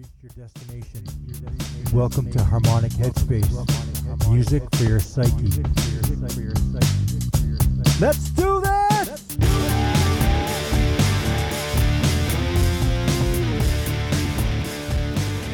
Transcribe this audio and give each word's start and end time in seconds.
reached 0.00 0.22
your 0.36 0.46
destination. 0.46 1.04
Welcome 1.92 2.30
to 2.32 2.42
Harmonic 2.42 2.92
Headspace. 2.92 4.30
Music 4.30 4.62
for 4.76 4.84
your 4.84 5.00
psyche. 5.00 5.62
Let's 8.00 8.30
do 8.30 8.60
this! 8.62 9.36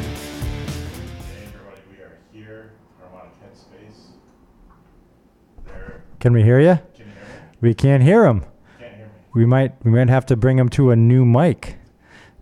Hey 0.07 1.47
everybody, 1.47 1.81
we 1.91 1.97
are 2.03 2.17
here, 2.31 2.71
Harmonic 3.01 3.33
Headspace. 3.43 4.11
There, 5.65 6.03
Can 6.19 6.33
we 6.33 6.43
hear 6.43 6.59
you? 6.59 6.75
can 6.95 7.05
you 7.05 7.05
hear 7.05 7.13
me? 7.13 7.57
We 7.61 7.73
can't 7.73 8.03
hear 8.03 8.25
him. 8.25 8.45
Can't 8.79 8.95
hear 8.95 9.05
me. 9.07 9.11
We 9.33 9.45
might 9.45 9.73
we 9.85 9.91
might 9.91 10.09
have 10.09 10.25
to 10.27 10.35
bring 10.37 10.57
him 10.57 10.69
to 10.69 10.91
a 10.91 10.95
new 10.95 11.25
mic. 11.25 11.77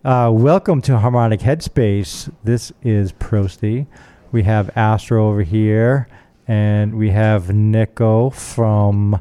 Uh, 0.06 0.30
welcome 0.30 0.80
to 0.80 0.96
Harmonic 0.96 1.40
Headspace. 1.40 2.32
This 2.44 2.70
is 2.84 3.10
Prosty. 3.10 3.88
We 4.30 4.44
have 4.44 4.70
Astro 4.76 5.28
over 5.28 5.42
here, 5.42 6.06
and 6.46 6.94
we 6.94 7.10
have 7.10 7.52
Nico 7.52 8.30
from 8.30 9.20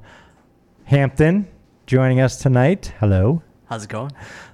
Hampton 0.83 1.47
joining 1.87 2.19
us 2.19 2.37
tonight. 2.37 2.93
Hello. 2.99 3.41
How's 3.65 3.85
it 3.85 3.89
going? 3.89 4.11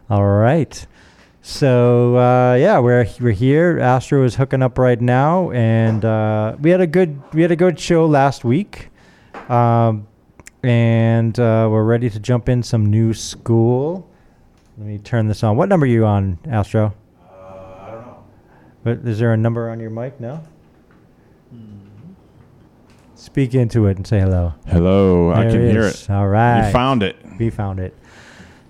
All 0.09 0.25
right. 0.25 0.87
So 1.41 2.15
uh, 2.15 2.55
yeah, 2.55 2.79
we're 2.79 3.05
we're 3.19 3.31
here. 3.31 3.79
Astro 3.79 4.23
is 4.23 4.35
hooking 4.35 4.61
up 4.63 4.77
right 4.77 5.01
now, 5.01 5.51
and 5.51 6.05
uh, 6.05 6.55
we 6.61 6.69
had 6.69 6.79
a 6.79 6.87
good 6.87 7.21
we 7.33 7.41
had 7.41 7.51
a 7.51 7.57
good 7.57 7.77
show 7.77 8.05
last 8.05 8.45
week, 8.45 8.87
um, 9.49 10.07
and 10.63 11.37
uh, 11.37 11.67
we're 11.69 11.83
ready 11.83 12.09
to 12.09 12.21
jump 12.21 12.47
in 12.47 12.63
some 12.63 12.85
new 12.85 13.13
school. 13.13 14.07
Let 14.81 14.87
me 14.87 14.97
turn 14.97 15.27
this 15.27 15.43
on. 15.43 15.57
What 15.57 15.69
number 15.69 15.83
are 15.83 15.87
you 15.89 16.07
on, 16.07 16.39
Astro? 16.49 16.91
Uh, 17.21 17.35
I 17.35 17.91
don't 17.91 18.01
know. 18.01 18.23
But 18.83 18.97
is 19.07 19.19
there 19.19 19.31
a 19.31 19.37
number 19.37 19.69
on 19.69 19.79
your 19.79 19.91
mic 19.91 20.19
now? 20.19 20.41
Speak 23.13 23.53
into 23.53 23.85
it 23.85 23.97
and 23.97 24.07
say 24.07 24.19
hello. 24.21 24.55
Hello, 24.65 25.29
I 25.29 25.43
There 25.43 25.51
can 25.51 25.69
hear 25.69 25.83
it. 25.83 26.09
All 26.09 26.27
right. 26.27 26.65
You 26.65 26.73
found 26.73 27.03
it. 27.03 27.15
we 27.37 27.51
found 27.51 27.79
it. 27.79 27.95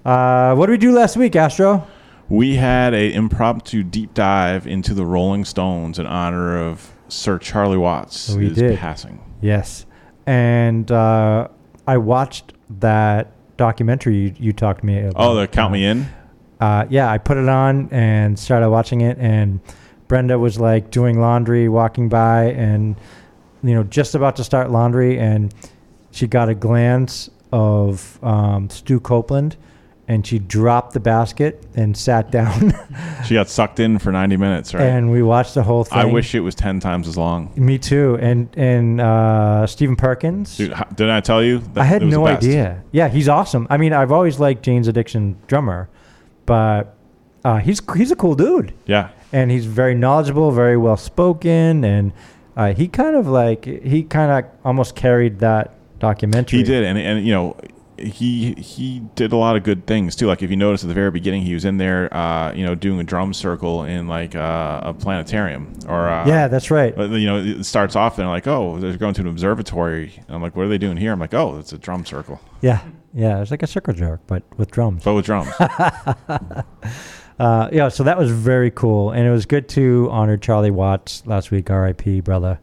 Uh, 0.04 0.54
what 0.56 0.66
did 0.66 0.74
we 0.74 0.78
do 0.80 0.92
last 0.92 1.16
week, 1.16 1.38
Astro? 1.38 1.88
We 2.28 2.58
had 2.58 2.94
a 2.94 3.14
impromptu 3.14 3.82
deep 3.82 4.14
dive 4.14 4.68
into 4.68 4.94
the 4.94 5.06
Rolling 5.06 5.46
Stones 5.46 5.98
in 5.98 6.06
honor 6.06 6.58
of 6.58 6.92
Sir 7.08 7.38
Charlie 7.40 7.78
Watts. 7.78 8.36
We 8.36 8.50
his 8.50 8.58
did. 8.58 8.78
passing. 8.78 9.24
Yes, 9.40 9.86
and 10.26 10.92
uh, 10.92 11.48
I 11.88 11.96
watched 11.96 12.52
that 12.82 13.32
documentary 13.58 14.18
you, 14.18 14.36
you 14.38 14.54
talked 14.54 14.82
to 14.82 14.86
me 14.86 15.00
about. 15.00 15.14
Oh, 15.16 15.36
the 15.36 15.48
Count 15.48 15.74
Me 15.74 15.86
In? 15.86 16.08
Uh, 16.60 16.86
yeah, 16.90 17.10
I 17.12 17.18
put 17.18 17.38
it 17.38 17.50
on 17.50 17.90
and 17.92 18.38
started 18.38 18.70
watching 18.70 19.02
it, 19.02 19.18
and 19.20 19.60
Brenda 20.08 20.38
was 20.38 20.60
like 20.60 20.92
doing 20.92 21.20
laundry, 21.20 21.68
walking 21.70 22.08
by, 22.10 22.52
and 22.52 22.96
you 23.64 23.74
know, 23.74 23.84
just 23.84 24.16
about 24.16 24.36
to 24.36 24.44
start 24.44 24.70
laundry, 24.70 25.18
and 25.20 25.54
she 26.12 26.28
got 26.28 26.50
a 26.50 26.56
glance 26.56 27.30
of 27.52 28.24
um, 28.24 28.70
Stu 28.70 29.00
Copeland, 29.00 29.58
and 30.12 30.28
she 30.28 30.40
dropped 30.40 30.94
the 30.94 31.00
basket 31.00 31.64
and 31.74 31.96
sat 31.96 32.32
down, 32.32 32.74
She 33.26 33.34
got 33.36 33.48
sucked 33.48 33.80
in 33.80 33.98
for 33.98 34.12
90 34.12 34.36
minutes, 34.36 34.74
right? 34.74 34.84
and 34.84 35.10
we 35.10 35.24
watched 35.24 35.54
the 35.54 35.64
whole 35.64 35.86
thing. 35.86 35.98
I 35.98 36.06
wish 36.06 36.36
it 36.36 36.42
was 36.42 36.54
10 36.54 36.80
times 36.82 37.08
as 37.08 37.18
long. 37.18 37.52
Me 37.56 37.78
too, 37.78 38.18
and 38.20 38.50
and 38.58 39.00
uh, 39.00 39.66
Stephen 39.68 39.96
Perkins. 39.96 40.58
Dude, 40.58 40.74
didn't 40.96 41.12
I 41.12 41.22
tell 41.22 41.42
you? 41.42 41.60
That 41.60 41.82
I 41.82 41.84
had 41.86 42.02
it 42.02 42.06
was 42.06 42.14
the 42.14 42.20
no 42.20 42.28
idea. 42.28 42.84
Yeah, 42.92 43.08
he's 43.08 43.30
awesome. 43.30 43.68
I 43.70 43.78
mean, 43.78 43.94
I've 43.94 44.12
always 44.12 44.38
liked 44.40 44.64
Jane's 44.64 44.88
Addiction 44.90 45.38
drummer, 45.48 45.88
but 46.46 46.96
uh, 47.46 47.58
he's 47.60 47.82
he's 47.96 48.12
a 48.12 48.16
cool 48.16 48.36
dude, 48.36 48.74
Yeah. 48.86 49.10
and 49.32 49.50
he's 49.50 49.66
very 49.66 49.96
knowledgeable, 49.96 50.52
very 50.52 50.76
well 50.78 50.98
spoken, 50.98 51.86
and 51.86 52.12
uh, 52.58 52.74
he 52.74 52.88
kind 52.90 53.16
of 53.16 53.28
like 53.28 53.64
he 53.66 54.04
kind 54.04 54.30
of 54.46 54.52
almost 54.66 54.96
carried 54.96 55.40
that 55.40 55.74
documentary. 56.00 56.60
He 56.60 56.64
did, 56.66 56.84
and 56.84 56.98
and 56.98 57.26
you 57.26 57.34
know, 57.34 57.56
he 58.04 58.54
he 58.54 59.00
did 59.16 59.32
a 59.32 59.36
lot 59.36 59.56
of 59.56 59.64
good 59.64 59.86
things 59.88 60.16
too. 60.16 60.28
Like 60.28 60.42
if 60.42 60.50
you 60.50 60.56
notice 60.56 60.84
at 60.84 60.88
the 60.88 60.94
very 60.94 61.12
beginning, 61.12 61.42
he 61.44 61.54
was 61.54 61.66
in 61.66 61.78
there, 61.78 62.14
uh, 62.16 62.54
you 62.54 62.66
know, 62.66 62.76
doing 62.76 63.00
a 63.00 63.04
drum 63.04 63.34
circle 63.34 63.84
in 63.84 64.08
like 64.08 64.36
uh, 64.36 64.82
a 64.84 64.94
planetarium, 64.94 65.74
or 65.88 66.10
uh, 66.10 66.28
Yeah, 66.28 66.48
that's 66.48 66.72
right. 66.72 66.98
You 66.98 67.26
know, 67.26 67.38
it 67.38 67.64
starts 67.64 67.96
off 67.96 68.18
and 68.18 68.24
they're 68.24 68.34
like, 68.34 68.48
oh, 68.48 68.80
they're 68.80 68.98
going 68.98 69.14
to 69.16 69.22
an 69.22 69.28
observatory. 69.28 70.14
And 70.28 70.36
I'm 70.36 70.42
like, 70.42 70.56
what 70.56 70.66
are 70.66 70.70
they 70.70 70.78
doing 70.78 70.98
here? 70.98 71.12
I'm 71.12 71.20
like, 71.20 71.34
oh, 71.34 71.58
it's 71.60 71.74
a 71.74 71.78
drum 71.78 72.06
circle, 72.06 72.40
Yeah, 72.62 72.82
yeah, 73.14 73.42
it's 73.42 73.52
like 73.52 73.64
a 73.64 73.68
circle 73.68 73.94
jerk, 73.94 74.22
but 74.28 74.44
with 74.58 74.72
drums. 74.72 75.04
but 75.04 75.14
with 75.14 75.26
drums. 75.26 75.50
Uh, 77.40 77.68
yeah, 77.72 77.88
so 77.90 78.04
that 78.04 78.20
was 78.20 78.30
very 78.30 78.70
cool, 78.70 79.10
and 79.10 79.26
it 79.26 79.32
was 79.32 79.48
good 79.48 79.68
to 79.68 80.08
honor 80.12 80.38
Charlie 80.38 80.70
Watts 80.70 81.26
last 81.26 81.50
week, 81.50 81.72
R.I.P. 81.72 82.22
brother. 82.22 82.60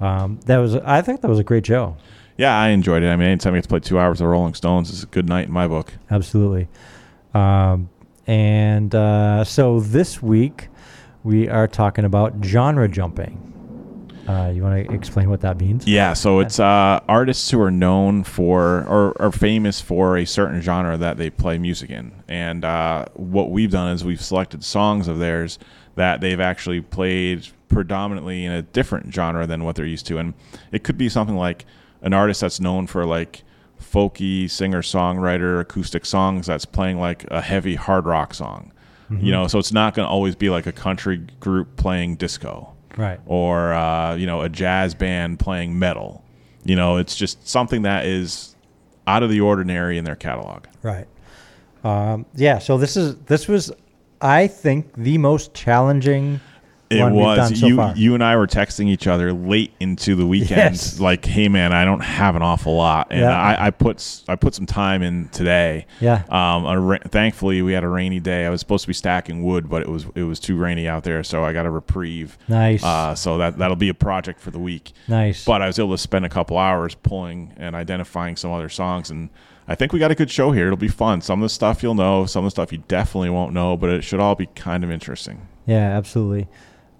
Um, 0.00 0.40
that 0.46 0.56
was, 0.56 0.74
I 0.74 1.00
think, 1.00 1.20
that 1.20 1.28
was 1.28 1.38
a 1.38 1.44
great 1.44 1.64
show. 1.64 1.96
Yeah, 2.40 2.58
I 2.58 2.68
enjoyed 2.68 3.02
it. 3.02 3.08
I 3.08 3.16
mean, 3.16 3.28
anytime 3.28 3.54
you 3.54 3.58
get 3.58 3.64
to 3.64 3.68
play 3.68 3.80
two 3.80 3.98
hours 3.98 4.22
of 4.22 4.26
Rolling 4.26 4.54
Stones 4.54 4.88
it's 4.88 5.02
a 5.02 5.06
good 5.06 5.28
night 5.28 5.48
in 5.48 5.52
my 5.52 5.68
book. 5.68 5.92
absolutely. 6.10 6.68
Um, 7.34 7.90
and 8.26 8.94
uh, 8.94 9.44
so 9.44 9.80
this 9.80 10.22
week 10.22 10.68
we 11.22 11.50
are 11.50 11.68
talking 11.68 12.06
about 12.06 12.42
genre 12.42 12.88
jumping. 12.88 13.46
Uh, 14.26 14.50
you 14.54 14.62
want 14.62 14.86
to 14.86 14.94
explain 14.94 15.28
what 15.28 15.42
that 15.42 15.60
means? 15.60 15.86
Yeah, 15.86 16.14
so 16.14 16.40
it's 16.40 16.58
uh, 16.58 17.00
artists 17.08 17.50
who 17.50 17.60
are 17.60 17.70
known 17.70 18.24
for 18.24 18.86
or 18.88 19.20
are 19.20 19.32
famous 19.32 19.82
for 19.82 20.16
a 20.16 20.24
certain 20.24 20.62
genre 20.62 20.96
that 20.96 21.18
they 21.18 21.28
play 21.28 21.58
music 21.58 21.90
in. 21.90 22.10
And 22.26 22.64
uh, 22.64 23.04
what 23.14 23.50
we've 23.50 23.70
done 23.70 23.92
is 23.92 24.02
we've 24.02 24.20
selected 24.22 24.64
songs 24.64 25.08
of 25.08 25.18
theirs 25.18 25.58
that 25.96 26.22
they've 26.22 26.40
actually 26.40 26.80
played 26.80 27.48
predominantly 27.68 28.46
in 28.46 28.52
a 28.52 28.62
different 28.62 29.12
genre 29.12 29.46
than 29.46 29.62
what 29.62 29.76
they're 29.76 29.84
used 29.84 30.06
to. 30.06 30.16
And 30.16 30.32
it 30.72 30.84
could 30.84 30.96
be 30.96 31.10
something 31.10 31.36
like 31.36 31.66
an 32.02 32.12
artist 32.12 32.40
that's 32.40 32.60
known 32.60 32.86
for 32.86 33.04
like 33.04 33.42
folky 33.80 34.48
singer 34.50 34.82
songwriter 34.82 35.60
acoustic 35.60 36.04
songs 36.06 36.46
that's 36.46 36.64
playing 36.64 36.98
like 36.98 37.24
a 37.30 37.40
heavy 37.40 37.74
hard 37.74 38.04
rock 38.06 38.34
song. 38.34 38.72
You 39.12 39.32
know, 39.32 39.48
so 39.48 39.58
it's 39.58 39.72
not 39.72 39.94
going 39.94 40.06
to 40.06 40.08
always 40.10 40.36
be 40.36 40.50
like 40.50 40.66
a 40.68 40.72
country 40.72 41.16
group 41.40 41.74
playing 41.76 42.14
disco 42.14 42.72
Right. 42.96 43.18
or 43.26 43.72
uh, 43.72 44.14
you 44.14 44.24
know 44.24 44.42
a 44.42 44.48
jazz 44.48 44.94
band 44.94 45.40
playing 45.40 45.76
metal. 45.76 46.24
You 46.64 46.76
know, 46.76 46.96
it's 46.96 47.16
just 47.16 47.48
something 47.48 47.82
that 47.82 48.06
is 48.06 48.54
out 49.08 49.24
of 49.24 49.30
the 49.30 49.40
ordinary 49.40 49.98
in 49.98 50.04
their 50.04 50.14
catalog. 50.14 50.66
Right. 50.82 51.08
Um, 51.82 52.24
yeah. 52.36 52.58
So 52.60 52.78
this 52.78 52.96
is 52.96 53.16
this 53.26 53.48
was, 53.48 53.72
I 54.20 54.46
think, 54.46 54.92
the 54.94 55.18
most 55.18 55.54
challenging. 55.54 56.40
It 56.90 57.00
one 57.00 57.14
was 57.14 57.58
so 57.60 57.66
you. 57.68 57.76
far. 57.76 57.94
You 57.96 58.14
and 58.14 58.24
I 58.24 58.36
were 58.36 58.48
texting 58.48 58.88
each 58.88 59.06
other 59.06 59.32
late 59.32 59.72
into 59.78 60.16
the 60.16 60.26
weekend, 60.26 60.50
Yes. 60.74 60.98
like, 61.08 61.24
"Hey, 61.24 61.46
man, 61.48 61.72
I 61.72 61.84
don't 61.84 62.02
have 62.02 62.34
an 62.34 62.42
awful 62.42 62.74
lot," 62.74 63.06
and 63.10 63.20
Yeah. 63.20 63.40
I, 63.40 63.66
I 63.66 63.70
put 63.70 64.22
I 64.26 64.34
put 64.34 64.54
some 64.56 64.66
time 64.66 65.02
in 65.02 65.28
today. 65.28 65.86
Yeah. 66.00 66.24
Um. 66.28 66.66
A 66.66 66.80
ra- 66.80 66.98
thankfully, 67.08 67.62
we 67.62 67.72
had 67.72 67.84
a 67.84 67.88
rainy 67.88 68.18
day. 68.18 68.44
I 68.44 68.50
was 68.50 68.58
supposed 68.58 68.82
to 68.82 68.88
be 68.88 68.94
stacking 68.94 69.44
wood, 69.44 69.68
but 69.70 69.82
it 69.82 69.88
was 69.88 70.06
it 70.16 70.24
was 70.24 70.40
too 70.40 70.56
rainy 70.56 70.88
out 70.88 71.04
there, 71.04 71.22
so 71.22 71.44
I 71.44 71.52
got 71.52 71.64
a 71.64 71.70
reprieve. 71.70 72.36
Nice. 72.48 72.82
Uh. 72.82 73.14
So 73.14 73.38
that 73.38 73.58
that'll 73.58 73.76
be 73.76 73.88
a 73.88 73.94
project 73.94 74.40
for 74.40 74.50
the 74.50 74.58
week. 74.58 74.92
nice. 75.06 75.44
but 75.44 75.62
I 75.62 75.68
was 75.68 75.78
able 75.78 75.92
to 75.92 75.98
spend 75.98 76.24
a 76.24 76.28
couple 76.28 76.58
hours 76.58 76.96
pulling 76.96 77.52
and 77.56 77.76
identifying 77.76 78.34
some 78.34 78.50
other 78.50 78.68
songs, 78.68 79.10
and 79.10 79.30
I 79.68 79.76
think 79.76 79.92
we 79.92 80.00
got 80.00 80.10
a 80.10 80.16
good 80.16 80.28
show 80.30 80.50
here. 80.50 80.66
It'll 80.66 80.76
be 80.76 80.88
fun. 80.88 81.20
Some 81.20 81.40
of 81.40 81.44
the 81.44 81.54
stuff 81.54 81.84
you'll 81.84 81.94
know, 81.94 82.26
some 82.26 82.44
of 82.44 82.46
the 82.46 82.50
stuff 82.50 82.72
you 82.72 82.82
definitely 82.88 83.30
won't 83.30 83.52
know, 83.52 83.76
but 83.76 83.90
it 83.90 84.02
should 84.02 84.18
all 84.18 84.34
be 84.34 84.46
kind 84.46 84.82
of 84.82 84.90
interesting. 84.90 85.46
Yeah, 85.66 85.96
absolutely. 85.96 86.48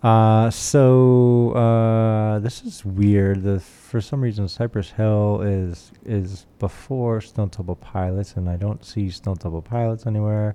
Uh, 0.03 0.49
so 0.50 1.50
uh, 1.53 2.38
this 2.38 2.62
is 2.62 2.84
weird. 2.84 3.43
The 3.43 3.61
for 3.61 4.00
some 4.00 4.21
reason 4.21 4.49
Cypress 4.49 4.91
Hill 4.91 5.42
is 5.42 5.92
is 6.04 6.47
before 6.59 7.21
Stone 7.21 7.51
Temple 7.51 7.77
Pilots, 7.77 8.34
and 8.34 8.48
I 8.48 8.57
don't 8.57 8.83
see 8.84 9.10
Stone 9.10 9.36
Temple 9.36 9.63
Pilots 9.63 10.07
anywhere. 10.07 10.54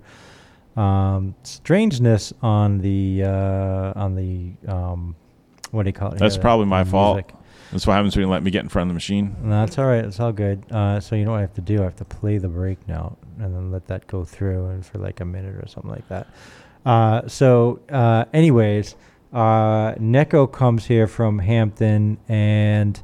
Um, 0.75 1.35
strangeness 1.43 2.33
on 2.41 2.79
the 2.79 3.23
uh, 3.23 3.93
on 3.95 4.15
the 4.15 4.53
um, 4.71 5.15
what 5.71 5.83
do 5.83 5.89
you 5.89 5.93
call 5.93 6.13
it? 6.13 6.17
That's 6.19 6.35
here, 6.35 6.41
probably 6.41 6.65
my 6.65 6.83
fault. 6.83 7.17
music. 7.17 7.35
That's 7.71 7.85
what 7.85 7.93
happens 7.93 8.15
when 8.15 8.25
you 8.25 8.29
let 8.29 8.43
me 8.43 8.51
get 8.51 8.63
in 8.63 8.69
front 8.69 8.87
of 8.87 8.89
the 8.89 8.93
machine. 8.93 9.35
No, 9.41 9.65
that's 9.65 9.77
all 9.77 9.85
right. 9.85 10.05
It's 10.05 10.19
all 10.19 10.31
good. 10.31 10.63
Uh, 10.71 10.99
so 10.99 11.15
you 11.15 11.25
know 11.25 11.31
what 11.31 11.37
I 11.37 11.41
have 11.41 11.53
to 11.55 11.61
do? 11.61 11.81
I 11.81 11.83
have 11.85 11.95
to 11.97 12.05
play 12.05 12.37
the 12.37 12.47
break 12.47 12.87
note 12.87 13.17
and 13.39 13.53
then 13.53 13.71
let 13.71 13.87
that 13.87 14.07
go 14.07 14.23
through 14.23 14.67
and 14.67 14.85
for 14.85 14.97
like 14.99 15.19
a 15.19 15.25
minute 15.25 15.55
or 15.55 15.67
something 15.67 15.91
like 15.91 16.07
that. 16.07 16.27
Uh, 16.85 17.27
so, 17.27 17.79
uh, 17.89 18.25
anyways, 18.33 18.95
uh, 19.35 19.95
Neko 19.95 20.49
comes 20.49 20.85
here 20.85 21.07
from 21.07 21.39
Hampton, 21.39 22.17
and 22.29 22.99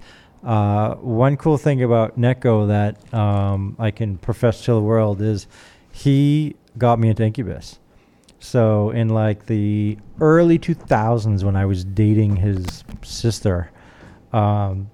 uh, 0.46 0.96
one 0.96 1.36
cool 1.36 1.58
thing 1.58 1.84
about 1.84 2.18
Neko 2.18 2.70
that 2.70 3.14
um, 3.14 3.76
I 3.78 3.92
can 3.92 4.18
profess 4.18 4.64
to 4.64 4.72
the 4.72 4.82
world 4.82 5.22
is 5.22 5.46
he 5.92 6.56
got 6.78 7.00
me 7.00 7.10
into 7.10 7.24
Incubus. 7.24 7.80
So 8.40 8.92
in 8.92 9.10
like 9.10 9.48
the 9.48 9.98
early 10.22 10.58
2000s 10.58 11.44
when 11.44 11.58
I 11.58 11.66
was 11.66 11.84
dating 11.84 12.38
his 12.38 12.86
sister, 13.04 13.70
um, 14.32 14.90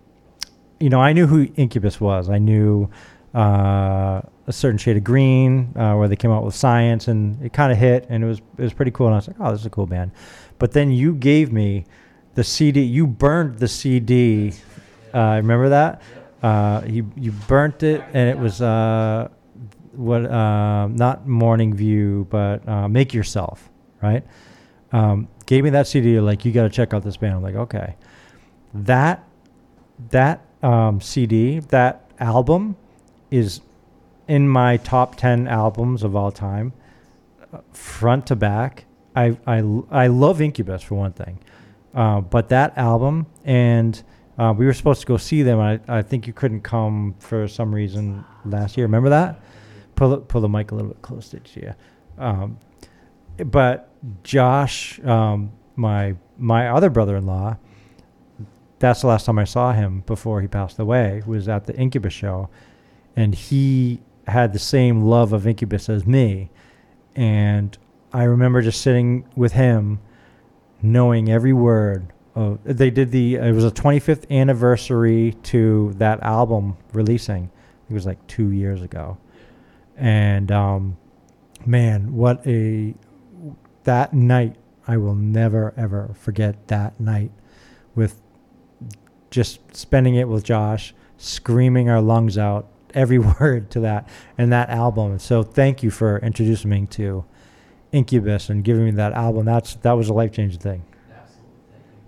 you 0.80 0.90
know, 0.90 1.00
I 1.00 1.14
knew 1.14 1.28
who 1.28 1.48
Incubus 1.56 2.02
was. 2.02 2.32
I 2.32 2.40
knew 2.40 2.90
uh, 3.36 4.22
a 4.48 4.52
certain 4.52 4.80
shade 4.80 4.98
of 4.98 5.04
green 5.04 5.72
uh, 5.78 5.94
where 5.96 6.08
they 6.08 6.16
came 6.16 6.32
out 6.32 6.44
with 6.44 6.56
science, 6.56 7.08
and 7.08 7.42
it 7.44 7.54
kind 7.54 7.72
of 7.72 7.78
hit, 7.78 8.08
and 8.10 8.24
it 8.24 8.28
was 8.28 8.40
it 8.58 8.64
was 8.64 8.74
pretty 8.74 8.92
cool. 8.92 9.08
And 9.08 9.14
I 9.14 9.18
was 9.18 9.28
like, 9.28 9.38
oh, 9.40 9.52
this 9.52 9.62
is 9.62 9.66
a 9.66 9.70
cool 9.70 9.86
band. 9.86 10.12
But 10.60 10.72
then 10.72 10.92
you 10.92 11.14
gave 11.14 11.52
me 11.52 11.86
the 12.36 12.44
CD. 12.44 12.82
You 12.82 13.08
burned 13.08 13.60
the 13.60 13.68
CD. 13.68 14.54
Uh, 15.14 15.36
remember 15.38 15.70
that? 15.70 16.02
Uh, 16.42 16.82
you 16.86 17.12
you 17.16 17.32
burnt 17.32 17.84
it, 17.84 18.04
and 18.14 18.30
it 18.30 18.38
was 18.38 18.62
uh, 18.62 19.28
what 19.94 20.26
uh, 20.26 20.88
not 20.88 21.28
Morning 21.28 21.74
View, 21.74 22.28
but 22.30 22.68
uh, 22.68 22.88
Make 22.88 23.14
Yourself, 23.14 23.70
right? 24.02 24.24
Um, 24.92 25.28
gave 25.46 25.64
me 25.64 25.72
that 25.72 25.88
CD. 25.88 26.20
Like 26.20 26.46
you 26.46 26.52
got 26.52 26.64
to 26.64 26.70
check 26.70 26.94
out 26.94 27.04
this 27.04 27.18
band. 27.18 27.36
I'm 27.36 27.42
like, 27.42 27.56
okay, 27.56 27.96
that 28.74 29.28
that 30.12 30.46
um, 30.62 31.02
CD, 31.02 31.60
that 31.60 32.10
album, 32.20 32.78
is 33.32 33.62
in 34.28 34.48
my 34.48 34.78
top 34.78 35.16
ten 35.16 35.48
albums 35.48 36.04
of 36.04 36.16
all 36.16 36.32
time, 36.32 36.74
uh, 37.52 37.60
front 37.74 38.28
to 38.28 38.36
back. 38.36 38.86
I 39.18 39.38
I 39.48 39.58
I 39.90 40.08
love 40.08 40.42
Incubus 40.42 40.84
for 40.84 40.96
one 40.96 41.14
thing, 41.14 41.40
uh, 41.96 42.22
but 42.22 42.50
that 42.50 42.78
album 42.78 43.26
and 43.44 44.02
uh, 44.38 44.54
we 44.56 44.66
were 44.68 44.74
supposed 44.74 45.02
to 45.02 45.08
go 45.08 45.18
see 45.18 45.42
them. 45.42 45.60
I, 45.60 45.80
I 45.88 46.04
think 46.04 46.28
you 46.28 46.34
couldn't 46.34 46.62
come 46.62 47.16
for 47.20 47.48
some 47.48 47.74
reason 47.74 48.24
last 48.46 48.78
year. 48.78 48.86
Remember 48.86 49.10
that? 49.10 49.42
Pull 49.96 50.18
pull 50.22 50.42
the 50.42 50.50
mic 50.50 50.72
a 50.72 50.76
little 50.76 50.92
bit 50.92 51.02
closer 51.02 51.40
to 51.40 51.60
you. 51.60 51.74
Um, 52.20 52.60
but 53.38 53.90
Josh, 54.24 55.00
um, 55.04 55.52
my 55.76 56.16
my 56.38 56.70
other 56.70 56.92
brother-in-law, 56.92 57.58
that's 58.78 59.02
the 59.02 59.08
last 59.08 59.26
time 59.26 59.40
I 59.40 59.46
saw 59.46 59.74
him 59.74 60.04
before 60.06 60.42
he 60.42 60.48
passed 60.48 60.78
away. 60.78 61.24
Was 61.26 61.50
at 61.50 61.66
the 61.66 61.76
Incubus 61.76 62.14
show, 62.14 62.50
and 63.16 63.34
he 63.34 64.02
had 64.28 64.54
the 64.54 64.60
same 64.60 65.02
love 65.02 65.34
of 65.34 65.48
Incubus 65.48 65.90
as 65.90 66.06
me, 66.06 66.52
and 67.16 67.76
I 68.18 68.24
remember 68.24 68.62
just 68.62 68.82
sitting 68.82 69.26
with 69.36 69.54
him, 69.54 70.00
knowing 70.82 71.30
every 71.30 71.54
word 71.54 72.12
Oh, 72.38 72.60
they 72.64 72.92
did 72.92 73.10
the. 73.10 73.34
It 73.34 73.52
was 73.52 73.66
a 73.66 73.72
25th 73.72 74.30
anniversary 74.30 75.36
to 75.44 75.94
that 75.98 76.22
album 76.22 76.78
releasing. 76.94 77.50
It 77.90 77.94
was 77.94 78.06
like 78.06 78.26
two 78.28 78.52
years 78.52 78.84
ago, 78.84 79.18
and 79.96 80.52
um, 80.52 80.98
man, 81.66 82.14
what 82.14 82.46
a 82.46 82.94
that 83.86 84.14
night! 84.14 84.56
I 84.88 84.98
will 84.98 85.16
never 85.16 85.74
ever 85.76 86.12
forget 86.14 86.68
that 86.68 87.00
night 87.00 87.32
with 87.96 88.22
just 89.32 89.76
spending 89.76 90.14
it 90.14 90.28
with 90.28 90.44
Josh, 90.44 90.94
screaming 91.18 91.90
our 91.90 92.02
lungs 92.02 92.38
out 92.38 92.68
every 92.94 93.18
word 93.40 93.72
to 93.72 93.80
that 93.80 94.08
and 94.38 94.52
that 94.52 94.70
album. 94.70 95.18
So 95.18 95.42
thank 95.42 95.82
you 95.82 95.90
for 95.90 96.20
introducing 96.20 96.70
me 96.70 96.86
to 96.86 97.26
Incubus 97.92 98.50
and 98.50 98.64
giving 98.64 98.86
me 98.86 98.92
that 98.92 99.14
album. 99.14 99.46
That's 99.46 99.76
that 99.76 99.94
was 99.94 100.10
a 100.10 100.14
life 100.14 100.32
changing 100.32 100.60
thing. 100.60 100.84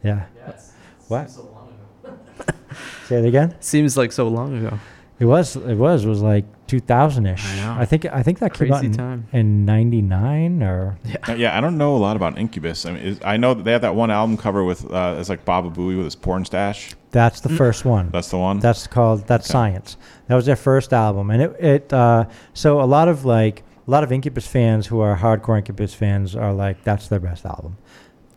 Yeah. 0.04 0.26
Yeah, 0.38 0.50
it's, 0.50 0.72
What? 1.08 1.30
seems 1.30 1.36
so 1.36 1.44
long 1.52 1.74
ago. 2.04 2.18
Say 3.08 3.18
it 3.20 3.26
again. 3.26 3.56
Seems 3.60 3.98
like 3.98 4.12
so 4.12 4.28
long 4.28 4.58
ago. 4.66 4.80
It 5.20 5.26
was. 5.26 5.58
It 5.58 5.76
was. 5.76 6.06
It 6.06 6.08
was 6.08 6.22
like 6.22 6.46
2000 6.68 7.26
ish. 7.26 7.46
I 7.46 7.56
know. 7.58 7.76
I 7.78 7.84
think. 7.86 8.06
I 8.06 8.24
think 8.24 8.40
that 8.40 8.54
came 8.54 8.72
out 8.72 8.86
in, 8.86 8.94
time. 8.94 9.28
in 9.34 9.66
'99 9.66 10.64
or. 10.64 10.98
Uh, 11.28 11.34
yeah, 11.34 11.58
I 11.58 11.60
don't 11.60 11.78
know 11.78 11.98
a 11.98 12.00
lot 12.00 12.16
about 12.16 12.38
Incubus. 12.38 12.86
I 12.86 12.92
mean, 12.92 13.04
is, 13.04 13.20
I 13.26 13.36
know 13.36 13.54
that 13.54 13.64
they 13.64 13.74
have 13.74 13.82
that 13.82 13.96
one 13.96 14.12
album 14.12 14.38
cover 14.38 14.64
with 14.64 14.90
uh, 14.90 15.18
it's 15.20 15.28
like 15.28 15.44
Baba 15.44 15.70
Booey 15.70 15.98
with 15.98 16.06
his 16.06 16.16
porn 16.16 16.46
stash. 16.46 16.96
That's 17.12 17.42
the 17.42 17.50
first 17.50 17.84
one. 17.84 18.12
That's 18.12 18.30
the 18.30 18.38
one. 18.38 18.60
That's 18.60 18.88
called 18.88 19.28
that's 19.28 19.50
Okay. 19.50 19.52
Science. 19.52 19.98
That 20.28 20.36
was 20.36 20.46
their 20.46 20.56
first 20.56 20.94
album, 20.94 21.32
and 21.32 21.42
it 21.42 21.56
it 21.60 21.92
uh, 21.94 22.26
so 22.54 22.80
a 22.80 22.86
lot 22.86 23.10
of 23.10 23.26
like 23.26 23.64
a 23.90 23.92
lot 23.92 24.04
of 24.04 24.12
Incubus 24.12 24.46
fans 24.46 24.86
who 24.86 25.00
are 25.00 25.18
hardcore 25.18 25.58
Incubus 25.58 25.96
fans 25.96 26.36
are 26.36 26.54
like 26.54 26.84
that's 26.84 27.08
their 27.08 27.20
best 27.20 27.44
album. 27.44 27.76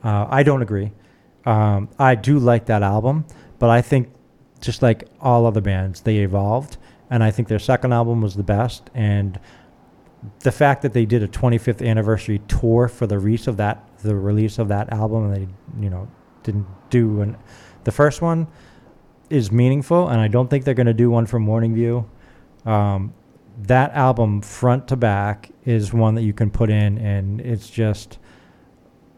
Uh, 0.03 0.27
I 0.31 0.43
don't 0.43 0.63
agree. 0.63 0.93
Um, 1.45 1.91
I 1.99 2.15
do 2.15 2.39
like 2.39 2.65
that 2.67 2.83
album, 2.83 3.27
but 3.59 3.69
I 3.69 3.83
think 3.83 4.09
just 4.63 4.81
like 4.81 5.11
all 5.21 5.45
other 5.45 5.61
bands, 5.61 6.01
they 6.01 6.21
evolved, 6.21 6.79
and 7.11 7.23
I 7.23 7.31
think 7.31 7.49
their 7.49 7.59
second 7.59 7.93
album 7.93 8.23
was 8.23 8.35
the 8.35 8.43
best. 8.43 8.89
And 8.95 9.39
the 10.39 10.53
fact 10.53 10.81
that 10.83 10.95
they 10.95 11.05
did 11.05 11.23
a 11.23 11.29
25th 11.29 11.87
anniversary 11.87 12.41
tour 12.49 12.89
for 12.89 13.07
the 13.07 13.19
release 13.19 13.47
of 13.47 13.59
that 13.59 13.87
the 13.99 14.17
release 14.17 14.59
of 14.59 14.69
that 14.69 14.91
album, 14.91 15.31
and 15.31 15.37
they 15.37 15.85
you 15.85 15.91
know 15.91 16.09
didn't 16.45 16.67
do 16.89 17.21
an, 17.21 17.37
the 17.85 17.93
first 17.93 18.23
one 18.23 18.47
is 19.29 19.53
meaningful, 19.53 20.09
and 20.09 20.19
I 20.19 20.29
don't 20.29 20.49
think 20.49 20.65
they're 20.65 20.73
going 20.73 20.87
to 20.87 20.95
do 20.95 21.11
one 21.11 21.27
for 21.27 21.39
Morning 21.39 21.75
View. 21.75 22.09
Um, 22.65 23.13
that 23.63 23.93
album, 23.93 24.41
front 24.41 24.89
to 24.89 24.97
back, 24.97 25.51
is 25.65 25.93
one 25.93 26.15
that 26.15 26.23
you 26.23 26.33
can 26.33 26.51
put 26.51 26.71
in, 26.71 26.99
and 26.99 27.41
it's 27.41 27.69
just 27.71 28.19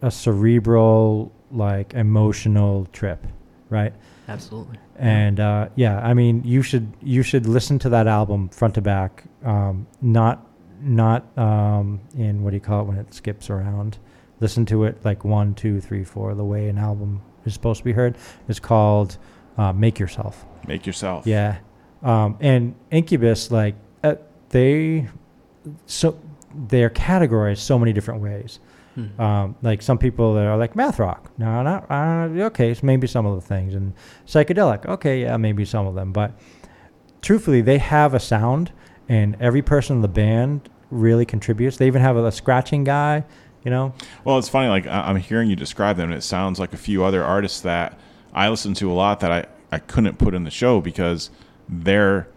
a 0.02 0.10
cerebral, 0.10 1.32
like 1.50 1.94
emotional 1.94 2.86
trip, 2.92 3.26
right? 3.70 3.92
Absolutely. 4.28 4.78
And 4.96 5.40
uh, 5.40 5.68
yeah, 5.74 5.98
I 6.00 6.14
mean, 6.14 6.42
you 6.44 6.62
should 6.62 6.92
you 7.02 7.22
should 7.22 7.46
listen 7.46 7.78
to 7.80 7.88
that 7.90 8.06
album 8.06 8.48
front 8.48 8.74
to 8.74 8.80
back, 8.80 9.24
um, 9.44 9.86
not 10.00 10.46
not 10.80 11.36
um, 11.38 12.00
in 12.16 12.42
what 12.42 12.50
do 12.50 12.56
you 12.56 12.60
call 12.60 12.82
it 12.82 12.84
when 12.84 12.96
it 12.98 13.12
skips 13.12 13.50
around. 13.50 13.98
Listen 14.40 14.66
to 14.66 14.84
it 14.84 15.04
like 15.04 15.24
one, 15.24 15.54
two, 15.54 15.80
three, 15.80 16.04
four, 16.04 16.34
the 16.34 16.44
way 16.44 16.68
an 16.68 16.78
album 16.78 17.22
is 17.44 17.54
supposed 17.54 17.78
to 17.78 17.84
be 17.84 17.92
heard. 17.92 18.16
It's 18.48 18.60
called 18.60 19.16
uh, 19.56 19.72
"Make 19.72 19.98
Yourself." 19.98 20.44
Make 20.66 20.86
yourself. 20.86 21.26
Yeah, 21.26 21.58
um, 22.02 22.36
and 22.40 22.74
Incubus, 22.90 23.50
like 23.50 23.74
they, 24.54 25.08
so 25.86 26.16
they're 26.68 26.88
categorized 26.90 27.58
so 27.58 27.76
many 27.76 27.92
different 27.92 28.22
ways. 28.22 28.60
Hmm. 28.94 29.20
Um, 29.20 29.56
like 29.60 29.82
some 29.82 29.98
people 29.98 30.34
that 30.34 30.46
are 30.46 30.56
like 30.56 30.76
math 30.76 31.00
rock. 31.00 31.28
No, 31.36 31.62
not 31.64 31.90
uh, 31.90 32.28
okay. 32.46 32.72
So 32.72 32.86
maybe 32.86 33.08
some 33.08 33.26
of 33.26 33.34
the 33.34 33.40
things 33.40 33.74
and 33.74 33.92
psychedelic. 34.26 34.86
Okay, 34.86 35.22
yeah, 35.22 35.36
maybe 35.36 35.64
some 35.64 35.88
of 35.88 35.96
them. 35.96 36.12
But 36.12 36.38
truthfully, 37.20 37.60
they 37.60 37.78
have 37.78 38.14
a 38.14 38.20
sound, 38.20 38.70
and 39.08 39.36
every 39.40 39.62
person 39.62 39.96
in 39.96 40.02
the 40.02 40.08
band 40.08 40.68
really 40.90 41.26
contributes. 41.26 41.76
They 41.76 41.88
even 41.88 42.02
have 42.02 42.16
a, 42.16 42.30
scratching 42.30 42.84
guy. 42.84 43.24
You 43.64 43.72
know, 43.72 43.94
Well, 44.24 44.38
it's 44.38 44.48
funny. 44.48 44.68
Like 44.68 44.86
I- 44.86 45.08
I'm 45.08 45.16
hearing 45.16 45.50
you 45.50 45.56
describe 45.56 45.96
them, 45.96 46.10
and 46.10 46.18
it 46.18 46.22
sounds 46.22 46.60
like 46.60 46.72
a 46.72 46.76
few 46.76 47.02
other 47.02 47.24
artists 47.24 47.60
that 47.62 47.98
I 48.32 48.48
listen 48.48 48.74
to 48.74 48.92
a 48.92 48.94
lot 48.94 49.18
that 49.20 49.32
I 49.32 49.46
I 49.72 49.80
couldn't 49.80 50.18
put 50.18 50.34
in 50.34 50.44
the 50.44 50.52
show 50.52 50.80
because 50.80 51.30
their 51.68 52.28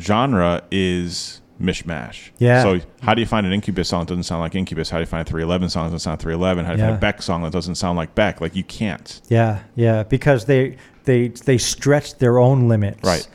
genre 0.00 0.62
is 0.72 1.41
mishmash. 1.62 2.30
Yeah. 2.38 2.62
So 2.62 2.80
how 3.02 3.14
do 3.14 3.20
you 3.20 3.26
find 3.26 3.46
an 3.46 3.52
Incubus 3.52 3.88
song 3.88 4.00
that 4.00 4.08
doesn't 4.08 4.24
sound 4.24 4.40
like 4.40 4.54
Incubus? 4.54 4.90
How 4.90 4.96
do 4.98 5.02
you 5.02 5.06
find 5.06 5.26
a 5.26 5.30
311 5.30 5.68
song 5.70 5.84
that 5.84 5.90
doesn't 5.92 6.00
sound 6.00 6.20
311? 6.20 6.64
How 6.64 6.72
do 6.72 6.78
you 6.78 6.84
find 6.84 6.96
a 6.96 7.00
Beck 7.00 7.22
song 7.22 7.42
that 7.44 7.52
doesn't 7.52 7.76
sound 7.76 7.96
like 7.96 8.14
Beck? 8.14 8.40
Like 8.40 8.56
you 8.56 8.64
can't. 8.64 9.20
yeah, 9.28 9.62
yeah, 9.76 10.02
because 10.02 10.44
they 10.46 10.76
they 11.04 11.28
they 11.28 11.58
stretch 11.58 12.18
their 12.18 12.38
own 12.38 12.68
limits. 12.68 13.02
Right. 13.04 13.26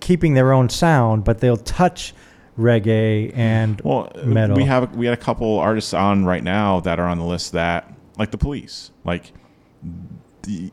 keeping 0.00 0.34
their 0.34 0.52
own 0.52 0.68
sound, 0.68 1.24
but 1.24 1.40
they'll 1.40 1.56
touch 1.56 2.14
reggae 2.58 3.36
and 3.36 3.80
Well, 3.82 4.10
metal. 4.24 4.56
we 4.56 4.64
have 4.64 4.94
we 4.96 5.04
had 5.06 5.12
a 5.12 5.20
couple 5.20 5.58
artists 5.58 5.92
on 5.92 6.24
right 6.24 6.42
now 6.42 6.80
that 6.80 6.98
are 6.98 7.06
on 7.06 7.18
the 7.18 7.24
list 7.24 7.52
that 7.52 7.92
like 8.18 8.30
the 8.30 8.38
Police. 8.38 8.90
Like, 9.04 9.32
the, 10.42 10.70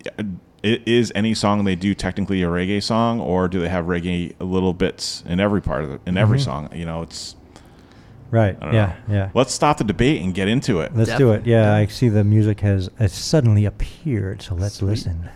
is 0.63 1.11
any 1.13 1.33
song 1.33 1.63
they 1.65 1.75
do 1.75 1.93
technically 1.93 2.41
a 2.41 2.47
reggae 2.47 2.81
song, 2.81 3.19
or 3.19 3.47
do 3.47 3.59
they 3.59 3.69
have 3.69 3.85
reggae 3.85 4.33
little 4.39 4.73
bits 4.73 5.23
in 5.27 5.39
every 5.39 5.61
part 5.61 5.83
of 5.83 5.91
it, 5.91 6.01
in 6.05 6.17
every 6.17 6.39
Mhm. 6.39 6.43
song? 6.43 6.69
You 6.73 6.85
know, 6.85 7.01
it's. 7.01 7.35
right. 8.31 8.57
Yeah, 8.61 8.69
know. 8.71 8.93
yeah. 9.09 9.29
Let's 9.33 9.53
stop 9.53 9.77
the 9.77 9.83
debate 9.83 10.21
and 10.21 10.33
get 10.33 10.47
into 10.47 10.79
it. 10.79 10.95
Let's 10.95 11.15
do 11.17 11.31
it. 11.33 11.45
Yeah, 11.45 11.73
I 11.75 11.85
see 11.87 12.09
the 12.09 12.23
music 12.23 12.61
has, 12.61 12.89
has 12.97 13.13
suddenly 13.13 13.65
appeared, 13.65 14.41
so 14.41 14.55
let's 14.55 14.75
Sweet. 14.75 14.87
listen. 14.89 15.29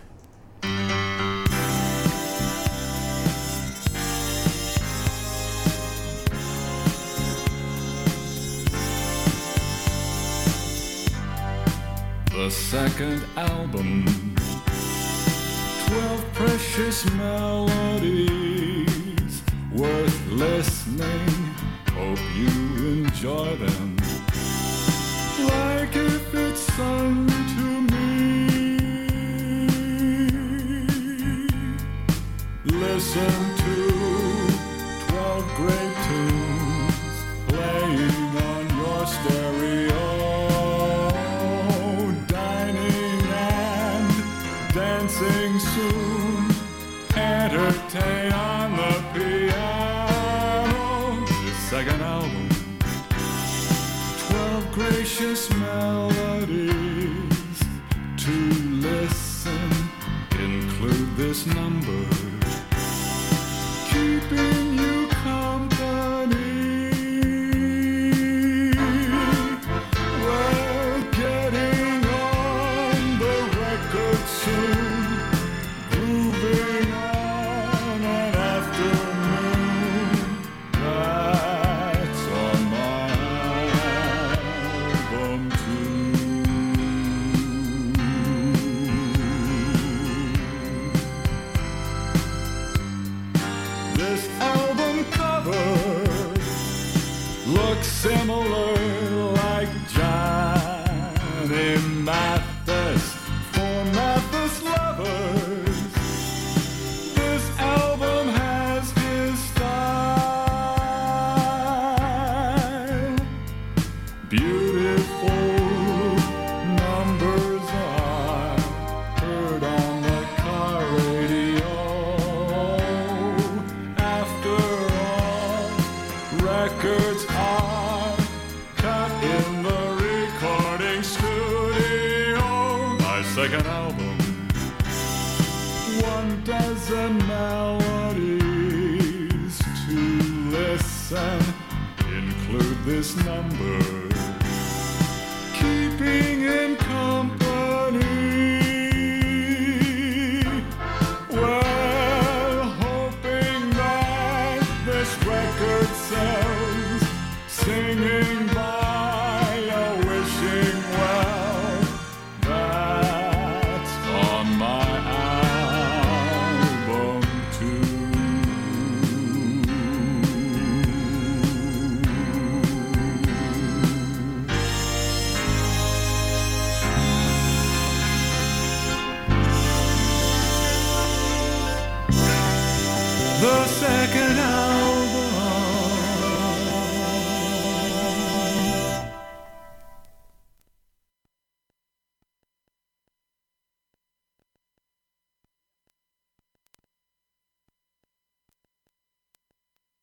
The 12.30 12.50
second 12.50 13.24
album, 13.36 14.04
12 14.04 14.17
precious 16.78 17.10
melodies 17.14 18.22
worth 19.72 20.30
listening. 20.30 21.28
Hope 21.90 22.20
you 22.36 22.46
enjoy 23.02 23.56
them. 23.56 23.96
Like 25.40 25.96
if 25.96 26.34
it's 26.34 26.60
sung 26.74 27.26
to 27.26 27.80
me. 27.90 28.78
Listen 32.64 33.34
to 33.64 33.74
12 35.08 35.54
great 35.56 35.87
On 48.32 48.76
the 48.76 48.92
piano. 49.14 50.76
Second 51.70 52.00
album. 52.02 52.48
Twelve 54.26 54.72
gracious 54.72 55.50
melodies 55.54 56.72
to 58.24 58.34
listen. 58.88 59.70
Include 60.38 61.16
this 61.16 61.46
number. 61.46 62.04
Keeping 63.90 64.57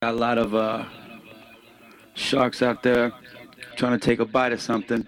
Got 0.06 0.14
a 0.14 0.18
lot 0.18 0.38
of 0.38 0.54
uh, 0.54 0.86
sharks 2.14 2.62
out 2.62 2.84
there 2.84 3.12
trying 3.76 4.00
to 4.00 4.06
take 4.06 4.20
a 4.20 4.26
bite 4.26 4.54
of 4.54 4.62
something. 4.62 5.04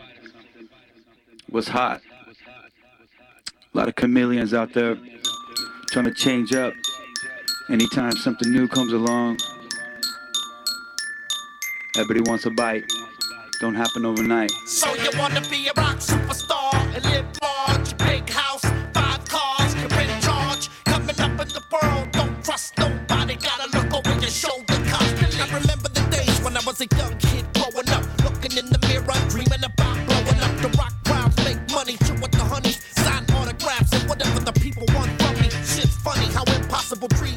Was 1.52 1.68
hot? 1.68 2.02
A 3.76 3.78
lot 3.78 3.88
of 3.88 3.96
chameleons 3.96 4.56
out 4.56 4.74
there 4.74 4.98
trying 5.92 6.06
to 6.06 6.14
change 6.16 6.56
up. 6.56 6.74
Anytime 7.70 8.14
something 8.14 8.52
new 8.52 8.68
comes 8.68 8.92
along, 8.92 9.38
everybody 11.96 12.28
wants 12.28 12.48
a 12.48 12.50
bite. 12.50 12.84
Don't 13.60 13.76
happen 13.76 14.04
overnight. 14.04 14.50
So 14.66 14.96
you 14.96 15.12
wanna 15.14 15.42
be 15.42 15.68
a 15.68 15.74
rock 15.80 15.98
superstar 15.98 16.74
and 16.96 17.06
live 17.06 17.26
large, 17.44 17.96
big 18.00 18.28
house, 18.28 18.66
five 18.96 19.24
cars, 19.26 19.76
you're 19.76 20.02
in 20.02 20.22
charge, 20.22 20.70
coming 20.86 21.20
up 21.20 21.40
in 21.40 21.50
the 21.50 21.64
world. 21.72 22.12
Don't 22.14 22.44
trust 22.44 22.76
nobody, 22.80 23.36
gotta 23.36 23.78
look 23.78 23.94
over 23.94 24.20
your 24.20 24.32
shoulder. 24.32 24.67
I 25.40 25.46
remember 25.54 25.90
the 25.90 26.02
days 26.10 26.40
when 26.42 26.58
I 26.58 26.62
was 26.66 26.82
a 26.82 26.88
young 26.98 27.16
kid 27.20 27.46
growing 27.54 27.90
up, 27.90 28.04
looking 28.24 28.58
in 28.58 28.66
the 28.74 28.80
mirror, 28.90 29.14
dreaming 29.30 29.64
about 29.64 29.98
blowing 30.08 30.42
up 30.42 30.54
the 30.66 30.70
rock 30.78 30.94
crowd, 31.06 31.32
make 31.46 31.62
money, 31.72 31.96
chill 32.06 32.18
with 32.18 32.32
the 32.32 32.44
honeys, 32.44 32.82
sign 32.98 33.24
autographs 33.38 33.94
and 33.94 34.10
whatever 34.10 34.40
the 34.40 34.54
people 34.54 34.86
want 34.96 35.12
from 35.22 35.36
me. 35.36 35.50
Shit's 35.62 35.96
funny 36.02 36.26
how 36.34 36.44
impossible 36.58 37.08
dreams 37.10 37.37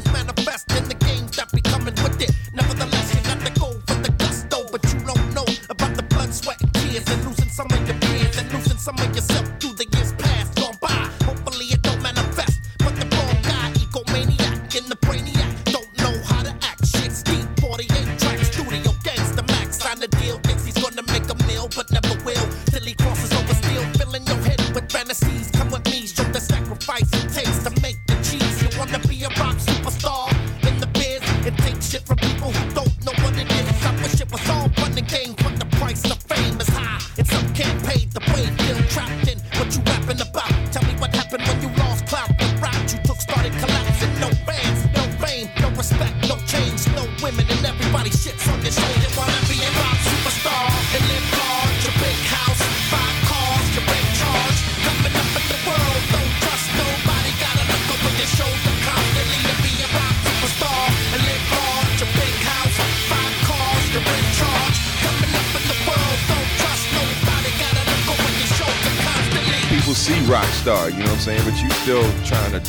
I'm 71.20 71.36
saying? 71.36 71.44
But 71.44 71.60
you 71.60 71.68
still 71.84 72.02
trying 72.24 72.52
to 72.56 72.60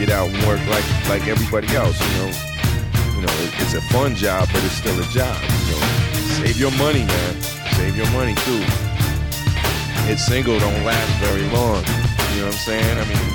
get 0.00 0.08
out 0.08 0.30
and 0.30 0.40
work 0.48 0.60
like 0.72 0.86
like 1.12 1.28
everybody 1.28 1.68
else, 1.76 2.00
you 2.00 2.12
know. 2.16 2.30
You 3.12 3.20
know, 3.26 3.34
it- 3.44 3.52
it's 3.60 3.74
a 3.74 3.82
fun 3.92 4.14
job, 4.16 4.48
but 4.52 4.64
it's 4.64 4.72
still 4.80 4.98
a 4.98 5.04
job. 5.12 5.36
You 5.68 5.76
know, 5.76 5.84
save 6.40 6.56
your 6.56 6.70
money, 6.80 7.04
man. 7.04 7.32
Save 7.76 7.94
your 7.94 8.08
money 8.16 8.34
too. 8.46 8.64
It's 10.08 10.24
single 10.24 10.58
don't 10.58 10.82
last 10.84 11.12
very 11.20 11.42
long. 11.52 11.84
You 12.32 12.40
know 12.40 12.46
what 12.48 12.56
I'm 12.56 12.64
saying? 12.72 12.96
I 12.96 13.04
mean, 13.04 13.28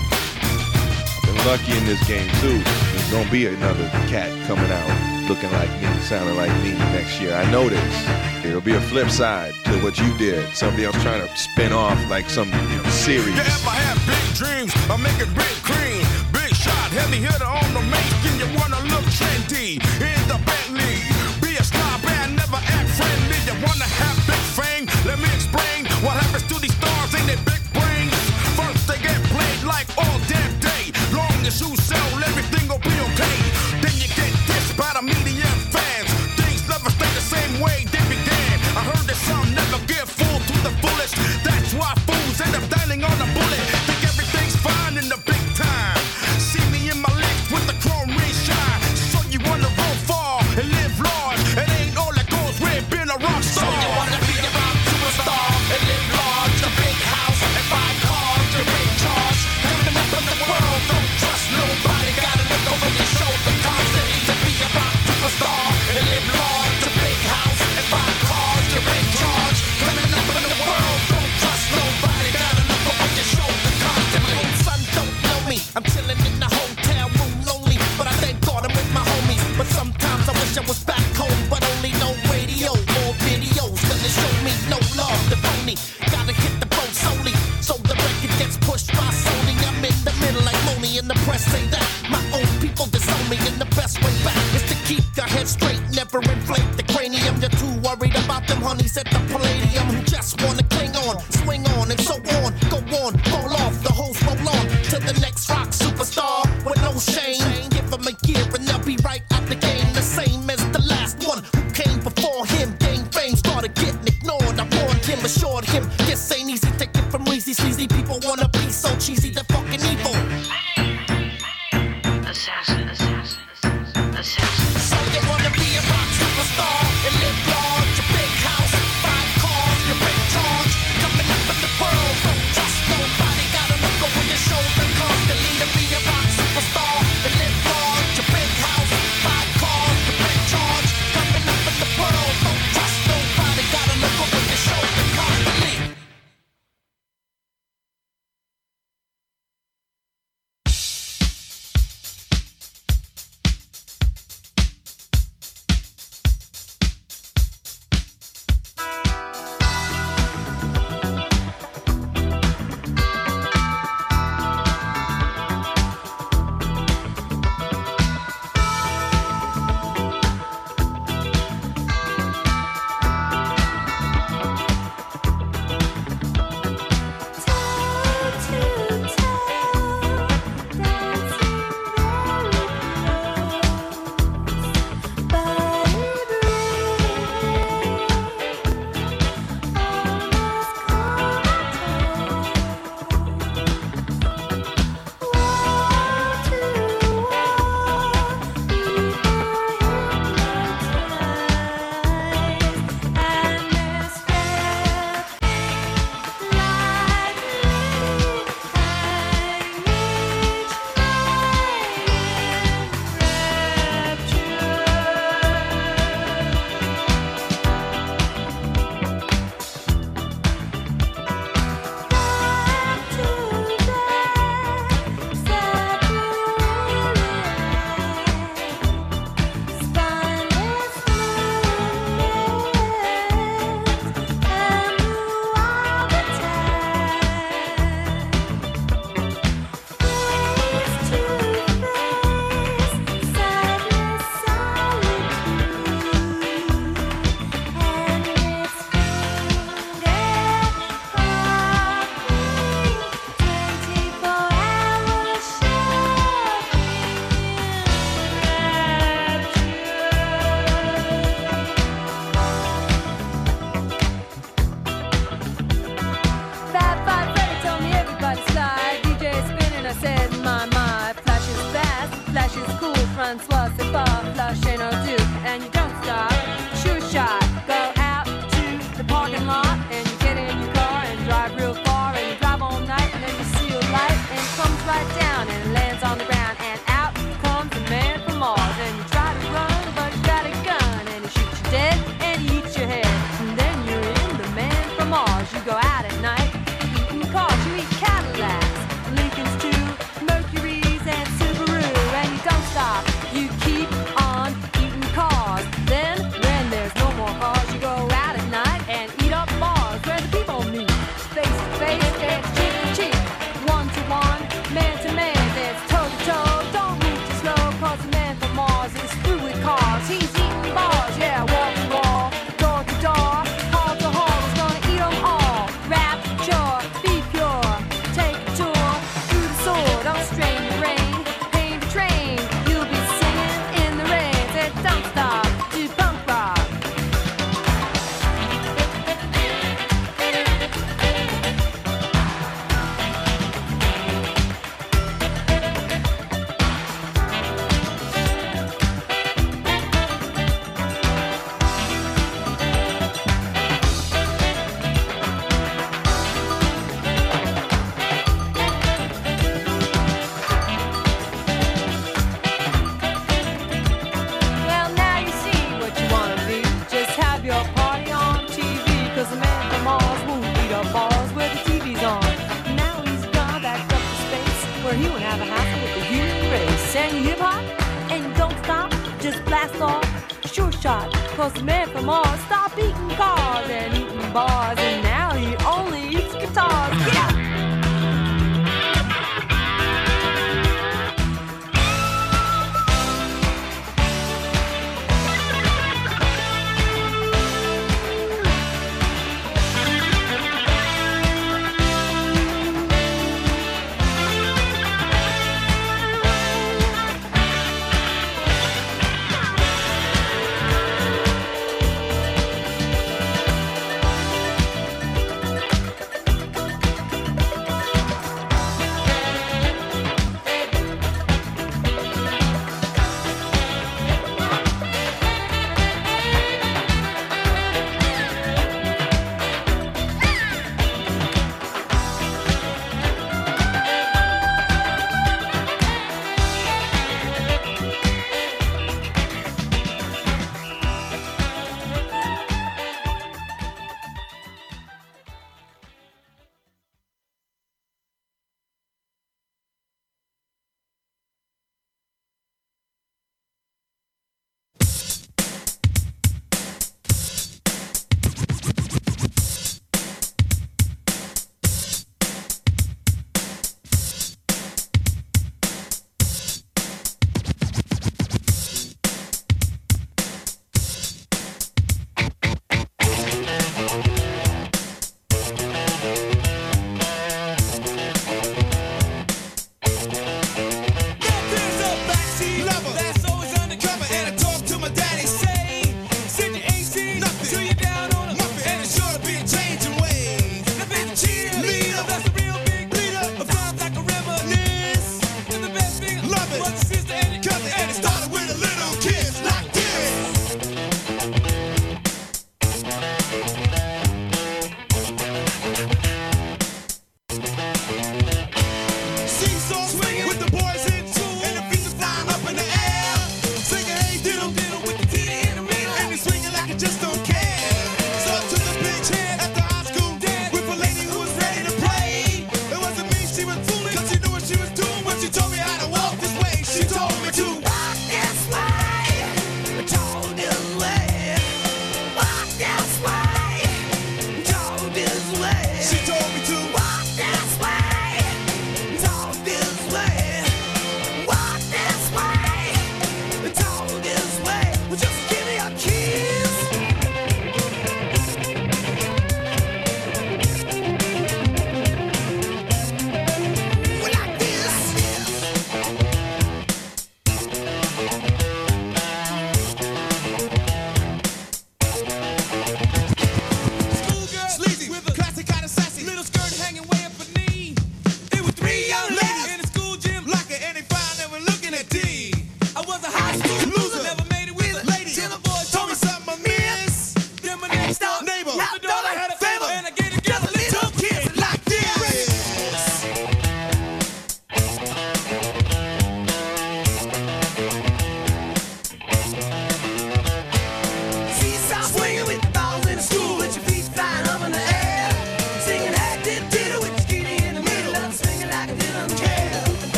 I've 1.13 1.23
been 1.29 1.45
lucky 1.45 1.77
in 1.77 1.85
this 1.85 2.01
game 2.07 2.29
too. 2.41 2.57
There's 2.57 3.11
gonna 3.11 3.29
be 3.29 3.45
another 3.45 3.87
cat 4.09 4.31
coming 4.47 4.71
out 4.71 4.89
looking 5.29 5.51
like 5.51 5.69
me, 5.79 5.87
sounding 6.01 6.35
like 6.35 6.51
me 6.63 6.71
next 6.97 7.21
year. 7.21 7.35
I 7.35 7.45
know 7.51 7.69
this. 7.69 7.95
It'll 8.43 8.61
be 8.61 8.73
a 8.73 8.81
flip 8.81 9.09
side 9.11 9.53
to 9.65 9.73
what 9.83 9.99
you 9.99 10.09
did. 10.17 10.41
Somebody 10.55 10.85
else 10.85 10.99
trying 11.03 11.21
to 11.21 11.37
spin 11.37 11.71
off 11.71 11.99
like 12.09 12.29
some 12.31 12.49
you 12.49 12.77
know, 12.81 12.89
series. 12.89 13.37
You 14.43 14.49
ever 14.49 14.57
have 14.57 14.67
big 14.67 14.83
dreams 14.89 15.03
making 15.03 15.33
big 15.33 15.55
cream? 15.63 16.05
Big 16.33 16.53
shot, 16.53 16.91
heavy 16.91 17.17
hitter 17.17 17.45
on 17.45 17.73
the 17.73 17.81
make, 17.81 18.25
and 18.27 18.39
you 18.39 18.47
wanna 18.59 18.79
look 18.91 19.05
trendy 19.05 19.92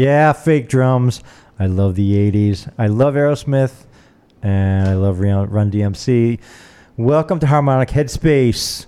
Yeah, 0.00 0.32
fake 0.32 0.66
drums. 0.66 1.22
I 1.58 1.66
love 1.66 1.94
the 1.94 2.14
80s. 2.14 2.72
I 2.78 2.86
love 2.86 3.16
Aerosmith 3.16 3.84
and 4.42 4.88
I 4.88 4.94
love 4.94 5.20
Run 5.20 5.70
DMC. 5.70 6.40
Welcome 6.96 7.38
to 7.40 7.46
Harmonic 7.46 7.90
Headspace. 7.90 8.86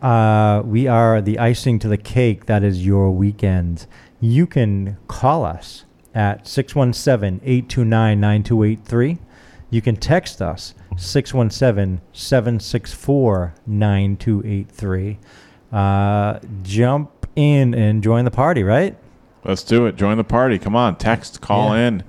Uh, 0.00 0.62
we 0.64 0.86
are 0.86 1.20
the 1.20 1.38
icing 1.38 1.78
to 1.80 1.88
the 1.88 1.98
cake 1.98 2.46
that 2.46 2.64
is 2.64 2.86
your 2.86 3.10
weekend. 3.10 3.86
You 4.18 4.46
can 4.46 4.96
call 5.08 5.44
us 5.44 5.84
at 6.14 6.48
617 6.48 7.42
829 7.44 8.18
9283. 8.18 9.18
You 9.68 9.82
can 9.82 9.96
text 9.96 10.40
us 10.40 10.72
617 10.96 12.00
764 12.14 13.54
9283. 13.66 15.18
Uh, 15.70 16.38
Jump 16.62 17.26
in 17.36 17.74
and 17.74 18.02
join 18.02 18.24
the 18.24 18.30
party, 18.30 18.62
right? 18.62 18.96
Let's 19.46 19.62
do 19.62 19.86
it. 19.86 19.96
Join 19.96 20.16
the 20.16 20.24
party. 20.24 20.58
Come 20.58 20.74
on. 20.76 20.96
Text, 20.96 21.40
call 21.40 21.74
Yeah. 21.76 21.86
in. 21.88 22.04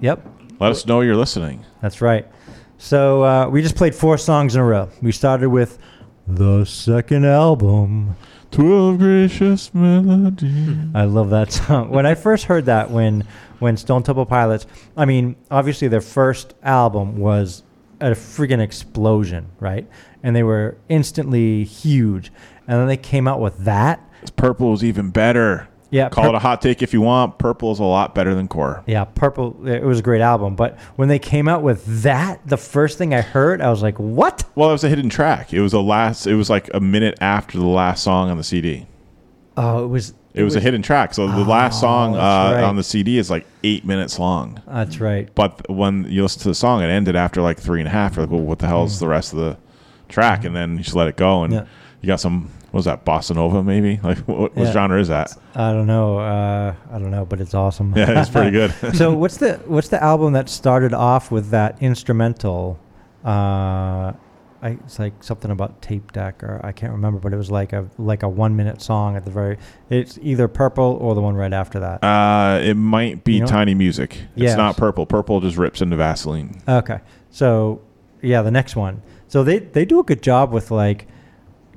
Yep. 0.00 0.26
Let 0.58 0.70
us 0.72 0.86
know 0.86 1.00
you're 1.02 1.16
listening. 1.16 1.64
That's 1.82 2.00
right. 2.00 2.26
So 2.78 3.22
uh, 3.24 3.48
we 3.48 3.62
just 3.62 3.76
played 3.76 3.94
four 3.94 4.16
songs 4.18 4.54
in 4.54 4.60
a 4.60 4.64
row. 4.64 4.88
We 5.02 5.12
started 5.12 5.50
with 5.50 5.78
the 6.26 6.64
second 6.64 7.26
album. 7.26 8.16
12 8.50 8.98
gracious 8.98 9.74
melody. 9.74 10.78
I 10.94 11.04
love 11.04 11.30
that 11.30 11.52
song. 11.52 11.90
When 11.90 12.06
I 12.06 12.14
first 12.14 12.44
heard 12.46 12.64
that, 12.66 12.90
when 12.90 13.24
when 13.58 13.76
Stone 13.76 14.04
Temple 14.04 14.24
Pilots, 14.24 14.66
I 14.96 15.04
mean, 15.04 15.36
obviously 15.50 15.88
their 15.88 16.00
first 16.00 16.54
album 16.62 17.18
was 17.18 17.64
a 18.00 18.10
friggin' 18.12 18.60
explosion, 18.60 19.48
right? 19.58 19.86
And 20.22 20.34
they 20.34 20.44
were 20.44 20.78
instantly 20.88 21.64
huge. 21.64 22.32
And 22.68 22.80
then 22.80 22.86
they 22.86 22.96
came 22.96 23.26
out 23.26 23.40
with 23.40 23.58
that. 23.64 24.00
Purple 24.36 24.72
is 24.74 24.84
even 24.84 25.10
better. 25.10 25.68
Yeah, 25.90 26.10
Call 26.10 26.24
Pur- 26.24 26.30
it 26.30 26.34
a 26.34 26.38
hot 26.38 26.60
take 26.60 26.82
if 26.82 26.92
you 26.92 27.00
want. 27.00 27.38
Purple 27.38 27.72
is 27.72 27.78
a 27.78 27.84
lot 27.84 28.14
better 28.14 28.34
than 28.34 28.46
Core. 28.46 28.82
Yeah, 28.86 29.04
Purple. 29.04 29.66
It 29.66 29.82
was 29.82 30.00
a 30.00 30.02
great 30.02 30.20
album, 30.20 30.54
but 30.54 30.78
when 30.96 31.08
they 31.08 31.18
came 31.18 31.48
out 31.48 31.62
with 31.62 32.02
that, 32.02 32.46
the 32.46 32.58
first 32.58 32.98
thing 32.98 33.14
I 33.14 33.22
heard, 33.22 33.62
I 33.62 33.70
was 33.70 33.82
like, 33.82 33.96
"What?" 33.98 34.44
Well, 34.54 34.68
it 34.68 34.72
was 34.72 34.84
a 34.84 34.88
hidden 34.88 35.08
track. 35.08 35.52
It 35.52 35.62
was 35.62 35.72
a 35.72 35.80
last. 35.80 36.26
It 36.26 36.34
was 36.34 36.50
like 36.50 36.68
a 36.74 36.80
minute 36.80 37.16
after 37.20 37.56
the 37.58 37.66
last 37.66 38.04
song 38.04 38.30
on 38.30 38.36
the 38.36 38.44
CD. 38.44 38.86
Oh, 39.56 39.84
it 39.84 39.88
was. 39.88 40.14
It, 40.34 40.44
was, 40.44 40.54
a 40.54 40.60
hidden 40.60 40.82
track. 40.82 41.14
So 41.14 41.26
the 41.26 41.38
last 41.38 41.80
song 41.80 42.14
uh, 42.14 42.18
right. 42.18 42.62
on 42.62 42.76
the 42.76 42.84
CD 42.84 43.18
is 43.18 43.28
like 43.28 43.44
eight 43.64 43.84
minutes 43.84 44.20
long. 44.20 44.62
That's 44.68 45.00
right. 45.00 45.28
But 45.34 45.68
when 45.68 46.04
you 46.04 46.22
listen 46.22 46.42
to 46.42 46.48
the 46.48 46.54
song, 46.54 46.80
it 46.80 46.86
ended 46.86 47.16
after 47.16 47.42
like 47.42 47.58
three 47.58 47.80
and 47.80 47.88
a 47.88 47.90
half. 47.90 48.14
You're 48.14 48.26
like, 48.26 48.30
well, 48.30 48.42
what 48.42 48.60
the 48.60 48.68
hell 48.68 48.84
is 48.84 49.00
the 49.00 49.08
rest 49.08 49.32
of 49.32 49.40
the 49.40 49.56
track? 50.08 50.44
And 50.44 50.54
then 50.54 50.76
you 50.76 50.84
just 50.84 50.94
let 50.94 51.08
it 51.08 51.16
go, 51.16 51.42
and 51.42 51.52
Yeah. 51.54 51.64
you 52.02 52.06
got 52.06 52.20
some. 52.20 52.50
Was 52.72 52.84
that? 52.84 53.04
Bossa 53.04 53.34
Nova, 53.34 53.62
maybe? 53.62 53.98
Like, 54.02 54.18
what, 54.28 54.54
what 54.54 54.66
Yeah. 54.66 54.72
genre 54.72 55.00
is 55.00 55.08
that? 55.08 55.34
I 55.54 55.72
don't 55.72 55.86
know. 55.86 56.18
Uh, 56.18 56.74
I 56.92 56.98
don't 56.98 57.10
know, 57.10 57.24
but 57.24 57.40
it's 57.40 57.54
awesome. 57.54 57.94
Yeah, 57.96 58.20
it's 58.20 58.30
pretty 58.30 58.50
good. 58.50 58.72
so 58.94 59.14
what's 59.14 59.38
the 59.38 59.54
what's 59.66 59.88
the 59.88 60.02
album 60.02 60.34
that 60.34 60.48
started 60.48 60.92
off 60.92 61.30
with 61.30 61.50
that 61.50 61.80
instrumental? 61.82 62.78
Uh, 63.24 64.12
I, 64.60 64.70
it's 64.84 64.98
like 64.98 65.22
something 65.22 65.50
about 65.52 65.80
tape 65.82 66.10
deck, 66.12 66.42
or 66.42 66.60
I 66.64 66.72
can't 66.72 66.92
remember, 66.92 67.20
but 67.20 67.32
it 67.32 67.36
was 67.36 67.50
like 67.50 67.72
a 67.72 67.86
like 67.96 68.22
a 68.24 68.28
one 68.28 68.56
minute 68.56 68.82
song 68.82 69.16
at 69.16 69.24
the 69.24 69.30
very. 69.30 69.56
It's 69.88 70.18
either 70.20 70.48
purple 70.48 70.98
or 71.00 71.14
the 71.14 71.20
one 71.20 71.36
right 71.36 71.52
after 71.52 71.78
that. 71.80 72.02
Uh, 72.02 72.60
it 72.60 72.74
might 72.74 73.22
be 73.24 73.34
You 73.34 73.40
know- 73.40 73.46
Tiny 73.46 73.74
Music. 73.74 74.12
It's 74.34 74.42
Yes. 74.42 74.56
not 74.56 74.76
Purple. 74.76 75.06
Purple 75.06 75.40
just 75.40 75.56
rips 75.56 75.80
into 75.80 75.94
Vaseline. 75.96 76.60
Okay, 76.68 76.98
so 77.30 77.80
yeah, 78.20 78.42
the 78.42 78.50
next 78.50 78.74
one. 78.76 79.00
So 79.28 79.44
they 79.44 79.60
they 79.60 79.84
do 79.84 80.00
a 80.00 80.04
good 80.04 80.22
job 80.22 80.52
with 80.52 80.70
like 80.72 81.06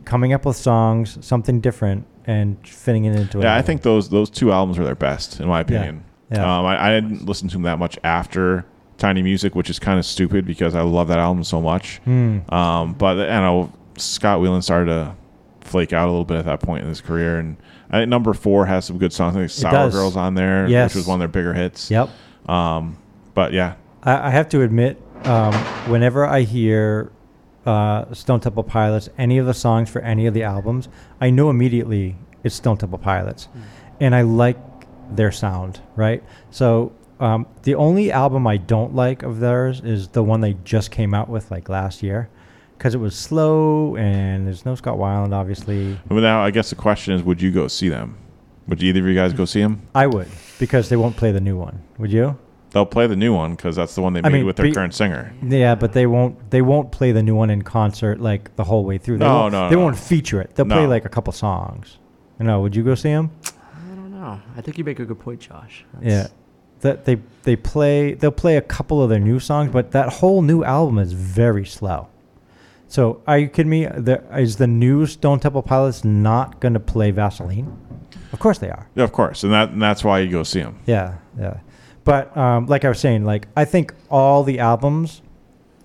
coming 0.06 0.34
up 0.34 0.46
with 0.46 0.56
songs, 0.56 1.18
something 1.26 1.60
different, 1.62 2.06
and 2.26 2.58
fitting 2.68 3.06
it 3.06 3.16
into. 3.20 3.38
an 3.40 3.44
Yeah, 3.44 3.56
I 3.56 3.62
think 3.62 3.82
those 3.82 4.10
those 4.10 4.30
two 4.30 4.52
albums 4.52 4.78
are 4.80 4.84
their 4.84 4.96
best, 4.96 5.40
in 5.40 5.48
my 5.48 5.62
opinion. 5.62 6.04
Yeah. 6.32 6.60
Um, 6.60 6.66
I, 6.66 6.88
I 6.88 7.00
didn't 7.02 7.26
listen 7.26 7.48
to 7.50 7.54
them 7.56 7.64
that 7.64 7.78
much 7.80 8.00
after 8.04 8.66
Tiny 8.98 9.22
Music, 9.22 9.54
which 9.56 9.70
is 9.70 9.80
kind 9.80 10.00
of 10.00 10.06
stupid 10.06 10.46
because 10.46 10.76
I 10.76 10.82
love 10.82 11.08
that 11.10 11.20
album 11.20 11.44
so 11.44 11.60
much. 11.62 11.98
Hmm. 12.06 12.40
Um, 12.54 12.94
but 12.94 13.20
I 13.20 13.42
know 13.42 13.72
Scott 13.98 14.40
Weiland 14.40 14.64
started 14.64 14.86
to 14.92 15.16
flake 15.62 15.92
out 15.94 16.06
a 16.08 16.12
little 16.12 16.24
bit 16.26 16.38
at 16.38 16.46
that 16.46 16.62
point 16.62 16.84
in 16.84 16.90
his 16.90 17.02
career, 17.02 17.38
and 17.40 17.58
I 17.90 18.00
think 18.00 18.10
number 18.10 18.34
four 18.34 18.66
has 18.66 18.86
some 18.86 18.98
good 18.98 19.12
songs. 19.12 19.36
I 19.36 19.40
think 19.40 19.52
Sour. 19.52 19.90
Girls 19.92 20.16
on 20.16 20.36
there, 20.36 20.68
Yes. 20.68 20.92
which 20.92 20.96
was 20.96 21.08
one 21.08 21.16
of 21.16 21.20
their 21.20 21.28
bigger 21.28 21.54
hits. 21.54 21.92
Yep. 21.92 22.10
Um, 22.48 22.98
but 23.34 23.52
yeah, 23.54 23.76
I, 24.04 24.28
I 24.28 24.30
have 24.30 24.48
to 24.50 24.62
admit, 24.62 25.02
um, 25.26 25.54
whenever 25.90 26.26
I 26.26 26.42
hear 26.42 27.12
uh, 27.66 28.12
Stone 28.14 28.40
Temple 28.42 28.64
Pilots, 28.64 29.10
any 29.18 29.38
of 29.38 29.46
the 29.46 29.54
songs 29.54 29.90
for 29.90 30.02
any 30.02 30.26
of 30.26 30.34
the 30.34 30.44
albums, 30.44 30.90
I 31.20 31.30
know 31.30 31.50
immediately 31.50 32.16
it's 32.44 32.56
Stone 32.56 32.78
Temple 32.78 33.00
Pilots, 33.00 33.48
and 34.00 34.16
I 34.16 34.22
like 34.22 34.58
their 35.12 35.32
sound. 35.32 35.80
Right. 35.96 36.24
So 36.50 36.94
um, 37.20 37.46
the 37.64 37.76
only 37.76 38.12
album 38.12 38.48
I 38.48 38.58
don't 38.58 38.96
like 38.96 39.24
of 39.24 39.40
theirs 39.40 39.82
is 39.82 40.08
the 40.10 40.24
one 40.24 40.42
they 40.42 40.56
just 40.64 40.92
came 40.92 41.14
out 41.14 41.30
with 41.30 41.52
like 41.52 41.70
last 41.70 42.02
year, 42.02 42.30
because 42.78 42.96
it 42.96 43.00
was 43.00 43.16
slow 43.16 43.96
and 43.96 44.48
there's 44.48 44.66
no 44.66 44.74
Scott 44.74 44.98
Weiland, 44.98 45.34
obviously. 45.34 46.00
but 46.08 46.16
now 46.16 46.44
I 46.44 46.50
guess 46.50 46.72
the 46.72 46.76
question 46.76 47.14
is, 47.14 47.22
would 47.22 47.42
you 47.42 47.52
go 47.52 47.68
see 47.68 47.90
them? 47.90 48.18
Would 48.68 48.82
either 48.82 49.02
of 49.02 49.06
you 49.06 49.16
guys 49.16 49.34
go 49.34 49.46
see 49.46 49.62
them? 49.62 49.82
I 49.94 50.08
would 50.08 50.28
because 50.58 50.90
they 50.90 50.96
won't 50.96 51.18
play 51.18 51.32
the 51.32 51.42
new 51.42 51.58
one. 51.58 51.84
Would 51.98 52.12
you? 52.12 52.38
They'll 52.72 52.86
play 52.86 53.06
the 53.08 53.16
new 53.18 53.34
one 53.36 53.56
because 53.56 53.76
that's 53.76 53.96
the 53.96 54.02
one 54.02 54.14
they 54.14 54.20
I 54.24 54.30
made 54.30 54.34
mean, 54.40 54.46
with 54.46 54.56
their 54.56 54.66
be- 54.66 54.72
current 54.72 54.94
singer. 54.94 55.34
Yeah, 55.46 55.76
but 55.76 55.92
they 55.94 56.08
won't. 56.08 56.52
They 56.52 56.62
won't 56.62 56.92
play 56.92 57.12
the 57.12 57.22
new 57.22 57.36
one 57.36 57.50
in 57.50 57.62
concert 57.64 58.20
like 58.22 58.56
the 58.56 58.64
whole 58.64 58.86
way 58.86 58.98
through. 58.98 59.18
They 59.18 59.26
No, 59.26 59.42
won't, 59.42 59.52
no, 59.52 59.70
They 59.70 59.76
no. 59.76 59.82
won't 59.84 59.98
feature 60.00 60.42
it. 60.42 60.56
They'll 60.56 60.66
play 60.66 60.88
like 60.88 61.04
a 61.06 61.10
couple 61.10 61.34
songs. 61.34 61.98
You 62.40 62.46
know, 62.46 62.62
would 62.62 62.76
you 62.76 62.84
go 62.84 62.96
see 62.96 63.10
them? 63.10 63.30
I 63.46 63.96
don't 63.96 64.12
know. 64.12 64.40
I 64.58 64.62
think 64.62 64.78
you 64.78 64.84
make 64.86 65.00
a 65.00 65.06
good 65.06 65.20
point, 65.20 65.42
Josh. 65.42 65.84
Yeah, 66.02 66.28
that 66.80 67.04
they 67.06 67.18
they 67.44 67.58
play. 67.58 68.14
They'll 68.14 68.32
play 68.32 68.56
a 68.56 68.62
couple 68.62 69.04
of 69.04 69.10
their 69.10 69.20
new 69.20 69.40
songs, 69.40 69.70
but 69.72 69.92
that 69.92 70.08
whole 70.08 70.42
new 70.42 70.64
album 70.64 70.98
is 70.98 71.12
very 71.12 71.66
slow. 71.66 72.08
So, 72.88 73.22
are 73.28 73.38
you 73.38 73.48
kidding 73.48 73.70
me? 73.70 73.86
The, 73.86 74.22
is 74.38 74.58
the 74.58 74.68
new 74.68 75.06
Stone 75.06 75.40
Temple 75.42 75.62
Pilots 75.62 76.04
not 76.04 76.60
going 76.60 76.74
to 76.74 76.80
play 76.80 77.12
Vaseline? 77.12 77.78
Of 78.34 78.40
course 78.40 78.58
they 78.60 78.70
are. 78.70 78.88
Yeah, 78.96 79.04
of 79.04 79.12
course, 79.12 79.44
and 79.44 79.52
that 79.54 79.70
and 79.72 79.82
that's 79.82 80.04
why 80.06 80.20
you 80.20 80.30
go 80.32 80.44
see 80.44 80.62
them. 80.62 80.80
Yeah, 80.86 81.16
yeah. 81.40 81.60
But 82.04 82.36
um, 82.36 82.66
like 82.66 82.86
I 82.86 82.90
was 82.90 83.00
saying, 83.00 83.26
like 83.26 83.48
I 83.56 83.66
think 83.66 83.94
all 84.10 84.44
the 84.44 84.60
albums 84.60 85.22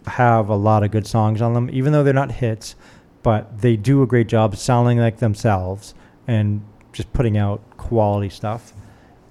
have 0.07 0.48
a 0.48 0.57
lot 0.57 0.83
of 0.83 0.90
good 0.90 1.07
songs 1.07 1.42
on 1.42 1.55
them, 1.55 1.68
even 1.72 1.92
though 1.92 2.02
they're 2.02 2.14
not 2.14 2.33
hits. 2.33 2.74
But 3.22 3.61
they 3.61 3.76
do 3.76 4.02
a 4.02 4.07
great 4.07 4.29
job 4.29 4.57
sounding 4.57 4.98
like 4.98 5.18
themselves 5.18 5.94
and 6.29 6.64
just 6.92 7.12
putting 7.12 7.37
out 7.37 7.61
quality 7.76 8.29
stuff. 8.29 8.72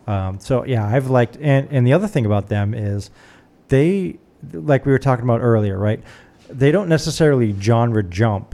Um, 0.05 0.39
so 0.39 0.65
yeah, 0.65 0.85
I've 0.85 1.09
liked. 1.09 1.37
And 1.39 1.67
and 1.71 1.87
the 1.87 1.93
other 1.93 2.07
thing 2.07 2.25
about 2.25 2.49
them 2.49 2.73
is 2.73 3.09
they, 3.69 4.19
like 4.51 4.85
we 4.85 4.91
were 4.91 4.99
talking 4.99 5.23
about 5.23 5.41
earlier, 5.41 5.77
right? 5.77 6.03
They 6.49 6.71
don't 6.71 6.89
necessarily 6.89 7.55
genre 7.59 8.03
jump, 8.03 8.53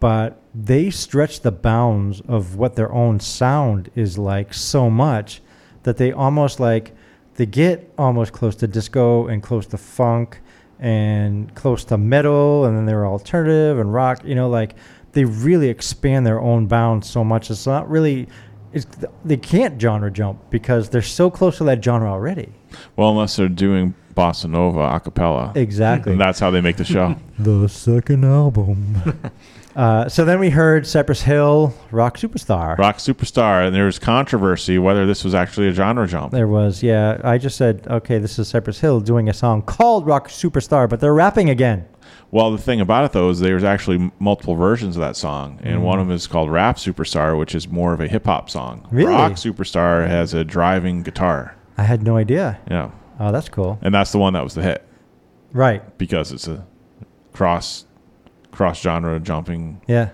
but 0.00 0.42
they 0.54 0.90
stretch 0.90 1.40
the 1.40 1.52
bounds 1.52 2.20
of 2.22 2.56
what 2.56 2.74
their 2.74 2.92
own 2.92 3.20
sound 3.20 3.90
is 3.94 4.18
like 4.18 4.52
so 4.52 4.90
much 4.90 5.40
that 5.84 5.96
they 5.96 6.12
almost 6.12 6.60
like 6.60 6.94
they 7.36 7.46
get 7.46 7.92
almost 7.98 8.32
close 8.32 8.54
to 8.56 8.66
disco 8.66 9.26
and 9.26 9.42
close 9.42 9.66
to 9.66 9.78
funk 9.78 10.40
and 10.78 11.54
close 11.54 11.84
to 11.84 11.96
metal 11.96 12.64
and 12.64 12.76
then 12.76 12.86
they're 12.86 13.06
alternative 13.06 13.78
and 13.78 13.92
rock 13.94 14.24
you 14.24 14.34
know 14.34 14.48
like 14.48 14.74
they 15.12 15.24
really 15.24 15.68
expand 15.68 16.26
their 16.26 16.40
own 16.40 16.66
bounds 16.66 17.08
so 17.08 17.22
much 17.22 17.50
it's 17.50 17.66
not 17.66 17.88
really 17.88 18.26
it's 18.72 18.86
they 19.24 19.36
can't 19.36 19.80
genre 19.80 20.10
jump 20.10 20.38
because 20.50 20.88
they're 20.88 21.02
so 21.02 21.30
close 21.30 21.58
to 21.58 21.64
that 21.64 21.82
genre 21.84 22.10
already 22.10 22.52
Well, 22.96 23.10
unless 23.10 23.36
they're 23.36 23.48
doing 23.48 23.94
bossa 24.14 24.48
nova 24.48 24.80
a 24.94 25.00
cappella. 25.00 25.52
Exactly. 25.54 26.12
And 26.12 26.20
that's 26.20 26.38
how 26.38 26.50
they 26.50 26.60
make 26.60 26.76
the 26.76 26.84
show. 26.84 27.16
the 27.38 27.68
second 27.68 28.24
album 28.24 28.96
uh, 29.76 30.08
so 30.08 30.24
then 30.24 30.38
we 30.38 30.50
heard 30.50 30.86
cypress 30.86 31.22
hill 31.22 31.72
rock 31.90 32.16
superstar 32.18 32.76
Rock 32.78 32.98
superstar, 32.98 33.66
and 33.66 33.74
there 33.74 33.86
was 33.86 33.98
controversy 33.98 34.78
whether 34.78 35.06
this 35.06 35.24
was 35.24 35.34
actually 35.34 35.68
a 35.68 35.72
genre 35.72 36.06
jump. 36.06 36.32
There 36.32 36.48
was, 36.48 36.82
yeah. 36.82 37.20
I 37.24 37.38
just 37.38 37.56
said, 37.56 37.86
okay, 37.88 38.18
this 38.18 38.38
is 38.38 38.48
Cypress 38.48 38.80
Hill 38.80 39.00
doing 39.00 39.28
a 39.28 39.32
song 39.34 39.62
called 39.62 40.06
Rock 40.06 40.28
Superstar, 40.28 40.88
but 40.88 41.00
they're 41.00 41.14
rapping 41.14 41.48
again. 41.50 41.86
Well, 42.30 42.50
the 42.50 42.58
thing 42.58 42.80
about 42.80 43.04
it 43.04 43.12
though 43.12 43.28
is 43.30 43.40
there's 43.40 43.64
actually 43.64 44.10
multiple 44.18 44.54
versions 44.56 44.96
of 44.96 45.00
that 45.00 45.16
song, 45.16 45.58
and 45.62 45.80
Mm. 45.80 45.82
one 45.82 45.98
of 46.00 46.06
them 46.06 46.14
is 46.16 46.26
called 46.26 46.50
Rap 46.50 46.76
Superstar, 46.76 47.38
which 47.38 47.54
is 47.54 47.68
more 47.68 47.92
of 47.92 48.00
a 48.00 48.08
hip 48.08 48.24
hop 48.26 48.48
song. 48.50 48.86
Really? 48.90 49.10
Rock 49.12 49.32
Superstar 49.32 50.06
has 50.08 50.32
a 50.34 50.42
driving 50.44 51.02
guitar. 51.02 51.54
I 51.78 51.82
had 51.84 52.02
no 52.02 52.16
idea. 52.16 52.58
Yeah, 52.70 52.90
Oh, 53.20 53.32
that's 53.32 53.48
cool. 53.48 53.78
and 53.82 53.94
that's 53.94 54.12
the 54.12 54.18
one 54.18 54.32
that 54.34 54.44
was 54.44 54.54
the 54.54 54.62
hit 54.62 54.86
Right. 55.52 55.82
because 55.98 56.32
it's 56.32 56.48
a 56.48 56.64
cross 57.32 57.84
cross 58.52 58.80
genre 58.80 59.18
jumping 59.18 59.80
Yeah. 59.88 60.10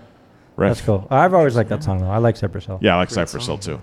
riff. 0.55 0.69
That's 0.71 0.81
cool. 0.81 1.07
I've 1.11 1.33
always 1.33 1.55
liked 1.55 1.69
that 1.69 1.83
song, 1.83 1.99
though. 1.99 2.09
I 2.09 2.17
like 2.17 2.35
Cypress 2.37 2.65
Hill. 2.65 2.79
Yeah, 2.81 2.95
I 2.95 2.97
like 2.97 3.11
Cypress 3.11 3.45
Hill 3.45 3.57
too. 3.59 3.79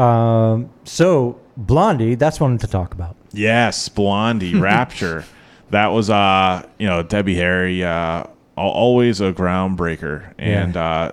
Um, 0.00 0.70
so, 0.84 1.38
Blondie, 1.56 2.16
that's 2.16 2.40
one 2.40 2.58
to 2.58 2.66
talk 2.66 2.92
about. 2.94 3.16
Yes, 3.32 3.88
Blondie, 3.88 4.54
Rapture. 4.58 5.24
That 5.70 5.88
was 5.88 6.10
uh, 6.10 6.66
you 6.78 6.86
know, 6.86 7.02
Debbie 7.02 7.34
Harry, 7.36 7.82
uh 7.84 8.24
always 8.56 9.20
a 9.20 9.32
groundbreaker. 9.34 10.32
And 10.38 10.76
uh 10.76 11.12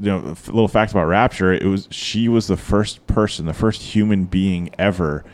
you 0.00 0.06
know, 0.10 0.20
a 0.28 0.30
f- 0.30 0.46
little 0.48 0.68
fact 0.68 0.92
about 0.92 1.04
Rapture. 1.06 1.52
It 1.52 1.64
was 1.66 1.88
she 1.90 2.28
was 2.28 2.46
the 2.46 2.56
first 2.56 3.06
person, 3.06 3.46
the 3.46 3.52
first 3.52 3.82
human 3.82 4.24
being 4.24 4.70
ever 4.78 5.24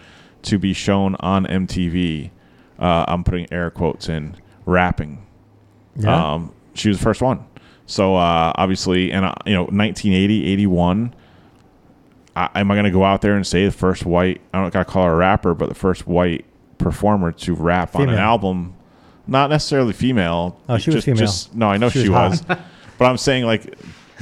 to 0.42 0.58
be 0.58 0.72
shown 0.72 1.14
on 1.20 1.46
MTV. 1.46 2.30
Uh, 2.78 3.04
I'm 3.08 3.22
putting 3.24 3.52
air 3.52 3.70
quotes 3.70 4.08
in 4.08 4.36
rapping. 4.64 5.24
Yeah. 5.96 6.34
Um, 6.34 6.52
she 6.74 6.88
was 6.88 6.98
the 6.98 7.04
first 7.04 7.22
one. 7.22 7.44
So 7.86 8.16
uh, 8.16 8.52
obviously, 8.54 9.12
and 9.12 9.24
uh, 9.24 9.34
you 9.46 9.54
know, 9.54 9.62
1980, 9.62 10.46
81. 10.46 11.14
I, 12.36 12.60
am 12.60 12.70
I 12.70 12.74
going 12.74 12.84
to 12.84 12.90
go 12.90 13.02
out 13.02 13.20
there 13.22 13.34
and 13.34 13.46
say 13.46 13.64
the 13.64 13.72
first 13.72 14.06
white? 14.06 14.40
I 14.52 14.60
don't 14.60 14.72
got 14.72 14.86
to 14.86 14.92
call 14.92 15.06
her 15.06 15.12
a 15.12 15.16
rapper, 15.16 15.54
but 15.54 15.68
the 15.68 15.74
first 15.74 16.06
white 16.06 16.44
performer 16.78 17.32
to 17.32 17.54
rap 17.54 17.96
on 17.96 18.08
an 18.08 18.14
album, 18.14 18.74
not 19.26 19.50
necessarily 19.50 19.92
female. 19.92 20.60
Oh, 20.68 20.78
she 20.78 20.90
was 20.90 21.04
female. 21.04 21.18
Just, 21.18 21.54
no, 21.54 21.68
I 21.68 21.78
know 21.78 21.88
She 21.88 22.04
she, 22.04 22.08
was 22.08 22.46
was, 22.46 22.58
but 22.98 23.04
I'm 23.04 23.16
saying 23.16 23.44
like 23.44 23.74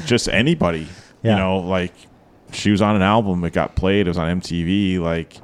just 0.06 0.28
anybody. 0.28 0.88
Yeah. 1.22 1.32
You 1.32 1.36
know, 1.38 1.58
like 1.58 1.92
she 2.52 2.70
was 2.70 2.80
on 2.80 2.96
an 2.96 3.02
album. 3.02 3.44
It 3.44 3.52
got 3.52 3.76
played. 3.76 4.06
It 4.06 4.10
was 4.10 4.18
on 4.18 4.40
MTV. 4.40 4.98
Like 5.00 5.36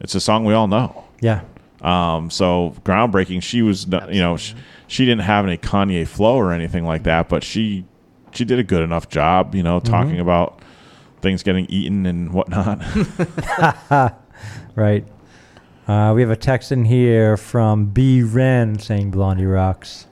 it's 0.00 0.14
a 0.14 0.20
song 0.20 0.44
we 0.44 0.54
all 0.54 0.68
know. 0.68 1.04
Yeah. 1.20 1.42
Um, 1.84 2.30
so 2.30 2.74
groundbreaking. 2.84 3.42
She 3.42 3.60
was, 3.62 3.86
no- 3.86 4.08
you 4.08 4.20
know, 4.20 4.36
she, 4.36 4.54
she 4.86 5.04
didn't 5.04 5.22
have 5.22 5.44
any 5.44 5.58
Kanye 5.58 6.06
flow 6.08 6.36
or 6.36 6.52
anything 6.52 6.84
like 6.84 7.02
that, 7.04 7.28
but 7.28 7.44
she 7.44 7.84
she 8.32 8.44
did 8.44 8.58
a 8.58 8.64
good 8.64 8.82
enough 8.82 9.08
job. 9.08 9.54
You 9.54 9.62
know, 9.62 9.80
Mm-hmm. 9.80 9.92
talking 9.92 10.20
about 10.20 10.60
things 11.20 11.42
getting 11.42 11.66
eaten 11.68 12.06
and 12.06 12.32
whatnot. 12.32 12.80
Right. 14.76 15.06
Uh, 15.86 16.12
we 16.16 16.22
have 16.22 16.30
a 16.30 16.36
text 16.36 16.72
in 16.72 16.84
here 16.84 17.36
from 17.36 17.86
B 17.86 18.22
Ren 18.22 18.78
saying 18.78 19.10
Blondie 19.12 19.46
rocks. 19.46 20.06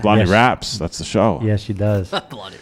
Blondie 0.00 0.22
Yes. 0.22 0.30
raps. 0.30 0.78
That's 0.78 0.96
the 0.98 1.04
show. 1.04 1.40
Yes, 1.42 1.60
she 1.60 1.74
does. 1.74 2.08
Bloody. 2.30 2.56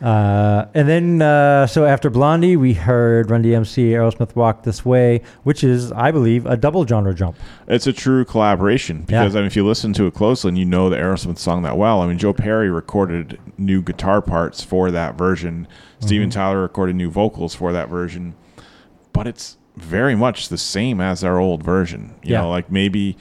Uh, 0.00 0.66
and 0.74 0.88
then, 0.88 1.22
uh, 1.22 1.66
so 1.66 1.84
after 1.84 2.08
Blondie, 2.08 2.56
we 2.56 2.72
heard 2.74 3.30
Run 3.30 3.42
DMC 3.42 3.90
Aerosmith 3.90 4.36
Walk 4.36 4.62
This 4.62 4.84
Way, 4.84 5.22
which 5.42 5.64
is, 5.64 5.90
I 5.92 6.10
believe, 6.12 6.46
a 6.46 6.56
double 6.56 6.86
genre 6.86 7.14
jump. 7.14 7.36
It's 7.66 7.86
a 7.86 7.92
true 7.92 8.24
collaboration 8.24 9.02
because 9.02 9.34
I 9.34 9.40
mean, 9.40 9.46
if 9.46 9.56
you 9.56 9.66
listen 9.66 9.92
to 9.94 10.06
it 10.06 10.14
closely 10.14 10.50
and 10.50 10.58
you 10.58 10.64
know 10.64 10.88
the 10.88 10.96
Aerosmith 10.96 11.38
song 11.38 11.62
that 11.62 11.76
well, 11.76 12.00
I 12.00 12.06
mean, 12.06 12.18
Joe 12.18 12.32
Perry 12.32 12.70
recorded 12.70 13.40
new 13.58 13.82
guitar 13.82 14.22
parts 14.22 14.62
for 14.62 14.90
that 14.90 15.16
version. 15.16 15.66
Steven 16.00 16.30
Tyler 16.30 16.60
recorded 16.62 16.94
new 16.94 17.10
vocals 17.10 17.54
for 17.56 17.72
that 17.72 17.88
version, 17.88 18.34
but 19.12 19.26
it's 19.26 19.56
very 19.76 20.14
much 20.14 20.48
the 20.48 20.58
same 20.58 21.00
as 21.00 21.24
our 21.24 21.38
old 21.38 21.62
version. 21.62 22.14
You 22.22 22.32
Yeah. 22.34 22.42
know, 22.42 22.50
like 22.50 22.70
maybe 22.70 23.16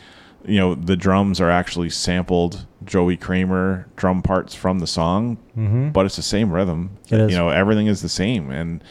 you 0.48 0.60
know 0.60 0.76
the 0.76 0.96
drums 0.96 1.40
are 1.42 1.50
actually 1.50 1.90
sampled 1.90 2.66
Joey 2.86 3.18
Kramer 3.18 3.88
drum 3.96 4.22
parts 4.22 4.56
from 4.56 4.80
the 4.80 4.88
song, 4.88 5.38
mm-hmm. 5.58 5.90
but 5.90 6.06
it's 6.06 6.16
the 6.16 6.22
same 6.22 6.52
rhythm. 6.52 6.98
It 7.10 7.20
is. 7.20 7.32
You 7.32 7.38
know, 7.38 7.50
everything 7.50 7.88
is 7.88 8.02
the 8.02 8.10
same 8.10 8.52
and. 8.52 8.84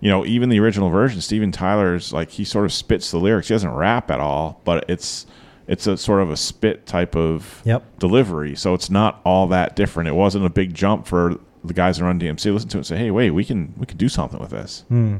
You 0.00 0.10
know, 0.10 0.26
even 0.26 0.50
the 0.50 0.60
original 0.60 0.90
version, 0.90 1.22
Steven 1.22 1.50
Tyler's 1.50 2.12
like 2.12 2.28
he 2.28 2.44
sort 2.44 2.66
of 2.66 2.74
spits 2.74 3.10
the 3.10 3.16
lyrics. 3.16 3.48
He 3.48 3.54
doesn't 3.54 3.72
rap 3.72 4.10
at 4.10 4.20
all, 4.20 4.60
but 4.64 4.84
it's 4.86 5.24
it's 5.66 5.86
a 5.86 5.96
sort 5.96 6.20
of 6.20 6.30
a 6.30 6.36
spit 6.36 6.84
type 6.84 7.16
of 7.16 7.62
Yep. 7.64 8.00
delivery. 8.00 8.54
So 8.54 8.74
it's 8.74 8.90
not 8.90 9.20
all 9.24 9.46
that 9.46 9.76
different. 9.76 10.08
It 10.08 10.14
wasn't 10.14 10.44
a 10.44 10.50
big 10.50 10.74
jump 10.74 11.06
for 11.06 11.36
the 11.64 11.72
guys 11.72 11.98
in 11.98 12.04
Run 12.04 12.20
DMC. 12.20 12.52
Listen 12.52 12.68
to 12.68 12.76
it 12.76 12.80
and 12.80 12.86
say, 12.86 12.96
"Hey, 12.98 13.10
wait, 13.10 13.30
we 13.30 13.44
can 13.44 13.72
we 13.78 13.86
can 13.86 13.96
do 13.96 14.10
something 14.10 14.40
with 14.40 14.50
this." 14.50 14.84
Hmm. 14.88 15.16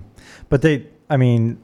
But 0.51 0.61
they, 0.61 0.87
I 1.09 1.17
mean, 1.17 1.59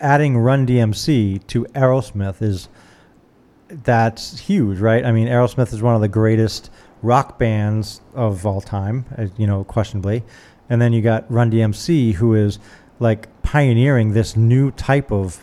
adding 0.00 0.36
Run 0.36 0.66
DMC 0.66 1.46
to 1.46 1.64
Aerosmith 1.66 2.42
is 2.42 2.68
that's 3.70 4.38
huge, 4.38 4.78
right? 4.78 5.04
I 5.04 5.12
mean, 5.12 5.28
Aerosmith 5.28 5.72
is 5.72 5.82
one 5.82 5.94
of 5.94 6.00
the 6.00 6.08
greatest 6.08 6.70
rock 7.02 7.38
bands 7.38 8.00
of 8.14 8.44
all 8.46 8.60
time, 8.60 9.04
uh, 9.16 9.26
you 9.36 9.46
know, 9.46 9.64
questionably. 9.64 10.22
And 10.68 10.80
then 10.80 10.92
you 10.92 11.02
got 11.02 11.30
Run 11.30 11.50
DMC, 11.50 12.14
who 12.14 12.34
is 12.34 12.58
like 12.98 13.28
pioneering 13.42 14.12
this 14.12 14.36
new 14.36 14.70
type 14.72 15.10
of 15.10 15.42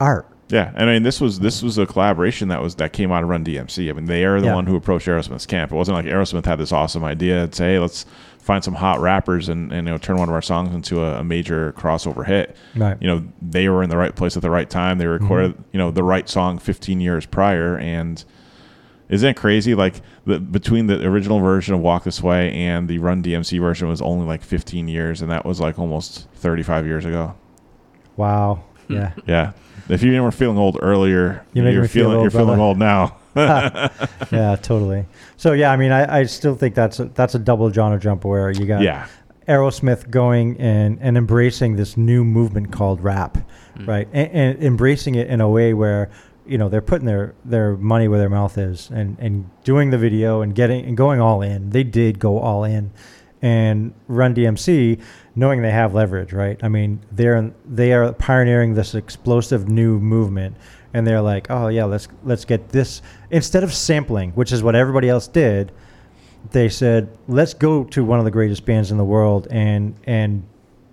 art. 0.00 0.28
Yeah, 0.50 0.72
and 0.76 0.90
I 0.90 0.94
mean 0.94 1.02
this 1.04 1.20
was 1.22 1.40
this 1.40 1.62
was 1.62 1.78
a 1.78 1.86
collaboration 1.86 2.48
that 2.48 2.60
was 2.62 2.74
that 2.76 2.92
came 2.92 3.10
out 3.10 3.22
of 3.22 3.30
Run 3.30 3.44
DMC. 3.44 3.88
I 3.88 3.92
mean 3.94 4.04
they 4.04 4.24
are 4.24 4.40
the 4.40 4.48
Yeah. 4.48 4.54
one 4.54 4.66
who 4.66 4.76
approached 4.76 5.06
Aerosmith's 5.08 5.46
camp. 5.46 5.72
It 5.72 5.74
wasn't 5.74 5.96
like 5.96 6.04
Aerosmith 6.04 6.44
had 6.44 6.58
this 6.58 6.70
awesome 6.70 7.02
idea 7.02 7.46
to 7.46 7.56
say, 7.56 7.72
hey, 7.72 7.78
let's 7.78 8.04
find 8.44 8.62
some 8.62 8.74
hot 8.74 9.00
rappers 9.00 9.48
and, 9.48 9.72
and 9.72 9.86
you 9.86 9.92
know 9.92 9.96
turn 9.96 10.18
one 10.18 10.28
of 10.28 10.34
our 10.34 10.42
songs 10.42 10.74
into 10.74 11.02
a, 11.02 11.20
a 11.20 11.24
major 11.24 11.72
crossover 11.72 12.26
hit. 12.26 12.54
Right. 12.76 12.96
You 13.00 13.06
know 13.08 13.24
they 13.40 13.70
were 13.70 13.82
in 13.82 13.88
the 13.88 13.96
right 13.96 14.14
place 14.14 14.36
at 14.36 14.42
the 14.42 14.50
right 14.50 14.68
time. 14.68 14.98
They 14.98 15.06
recorded 15.06 15.52
mm-hmm. 15.52 15.62
you 15.72 15.78
know 15.78 15.90
the 15.90 16.04
right 16.04 16.28
song 16.28 16.58
15 16.58 17.00
years 17.00 17.24
prior, 17.24 17.78
and 17.78 18.22
isn't 19.08 19.28
it 19.28 19.36
crazy? 19.36 19.74
Like 19.74 20.02
the 20.26 20.38
between 20.38 20.88
the 20.88 21.02
original 21.06 21.40
version 21.40 21.74
of 21.74 21.80
Walk 21.80 22.04
This 22.04 22.22
Way 22.22 22.52
and 22.52 22.86
the 22.86 22.98
Run 22.98 23.22
DMC 23.22 23.58
version 23.60 23.88
was 23.88 24.02
only 24.02 24.26
like 24.26 24.42
15 24.42 24.88
years, 24.88 25.22
and 25.22 25.30
that 25.30 25.46
was 25.46 25.58
like 25.58 25.78
almost 25.78 26.28
35 26.34 26.86
years 26.86 27.06
ago. 27.06 27.34
Wow. 28.16 28.62
Hmm. 28.88 28.94
Yeah. 28.94 29.12
Yeah. 29.26 29.52
If 29.88 30.02
you 30.02 30.22
were 30.22 30.30
feeling 30.30 30.58
old 30.58 30.78
earlier, 30.82 31.44
You 31.54 31.62
you 31.62 31.68
make 31.68 31.76
are 31.76 31.82
me 31.82 31.88
feel 31.88 32.04
feeling 32.04 32.16
old, 32.16 32.24
you're 32.24 32.40
feeling 32.40 32.60
old 32.60 32.78
now. 32.78 33.16
yeah, 34.32 34.56
totally. 34.62 35.06
So 35.36 35.52
yeah, 35.52 35.70
I 35.72 35.76
mean, 35.76 35.92
I, 35.92 36.20
I 36.20 36.24
still 36.24 36.54
think 36.54 36.74
that's 36.74 37.00
a, 37.00 37.06
that's 37.06 37.34
a 37.34 37.38
double 37.38 37.72
genre 37.72 37.98
jump 37.98 38.24
where 38.24 38.50
you 38.50 38.66
got 38.66 38.82
Yeah. 38.82 39.06
Aerosmith 39.48 40.10
going 40.10 40.58
and 40.58 40.98
and 41.02 41.18
embracing 41.18 41.76
this 41.76 41.96
new 41.96 42.24
movement 42.24 42.72
called 42.72 43.02
rap, 43.02 43.36
mm. 43.76 43.86
right? 43.86 44.08
And, 44.12 44.32
and 44.32 44.62
embracing 44.62 45.16
it 45.16 45.28
in 45.28 45.40
a 45.40 45.48
way 45.48 45.74
where 45.74 46.10
you 46.46 46.56
know 46.56 46.68
they're 46.68 46.80
putting 46.80 47.06
their 47.06 47.34
their 47.44 47.76
money 47.76 48.08
where 48.08 48.18
their 48.18 48.30
mouth 48.30 48.56
is 48.56 48.90
and 48.90 49.18
and 49.18 49.50
doing 49.64 49.90
the 49.90 49.98
video 49.98 50.40
and 50.40 50.54
getting 50.54 50.86
and 50.86 50.96
going 50.96 51.20
all 51.20 51.42
in. 51.42 51.70
They 51.70 51.84
did 51.84 52.18
go 52.18 52.38
all 52.38 52.64
in, 52.64 52.90
and 53.42 53.92
Run 54.08 54.34
DMC 54.34 55.00
knowing 55.36 55.62
they 55.62 55.70
have 55.70 55.94
leverage, 55.94 56.32
right? 56.32 56.58
I 56.62 56.68
mean, 56.68 57.00
they're 57.10 57.52
they 57.64 57.92
are 57.92 58.12
pioneering 58.12 58.74
this 58.74 58.94
explosive 58.94 59.68
new 59.68 59.98
movement, 59.98 60.56
and 60.94 61.06
they're 61.06 61.20
like, 61.20 61.48
oh 61.50 61.68
yeah, 61.68 61.84
let's 61.84 62.08
let's 62.24 62.46
get 62.46 62.70
this 62.70 63.02
instead 63.30 63.62
of 63.62 63.74
sampling, 63.74 64.30
which 64.30 64.52
is 64.52 64.62
what 64.62 64.74
everybody 64.74 65.08
else 65.10 65.28
did. 65.28 65.72
They 66.50 66.68
said, 66.68 67.08
let's 67.28 67.52
go 67.54 67.84
to 67.84 68.04
one 68.04 68.18
of 68.18 68.24
the 68.24 68.30
greatest 68.30 68.64
bands 68.64 68.90
in 68.90 68.96
the 68.96 69.04
world 69.04 69.46
and 69.50 69.94
and 70.04 70.44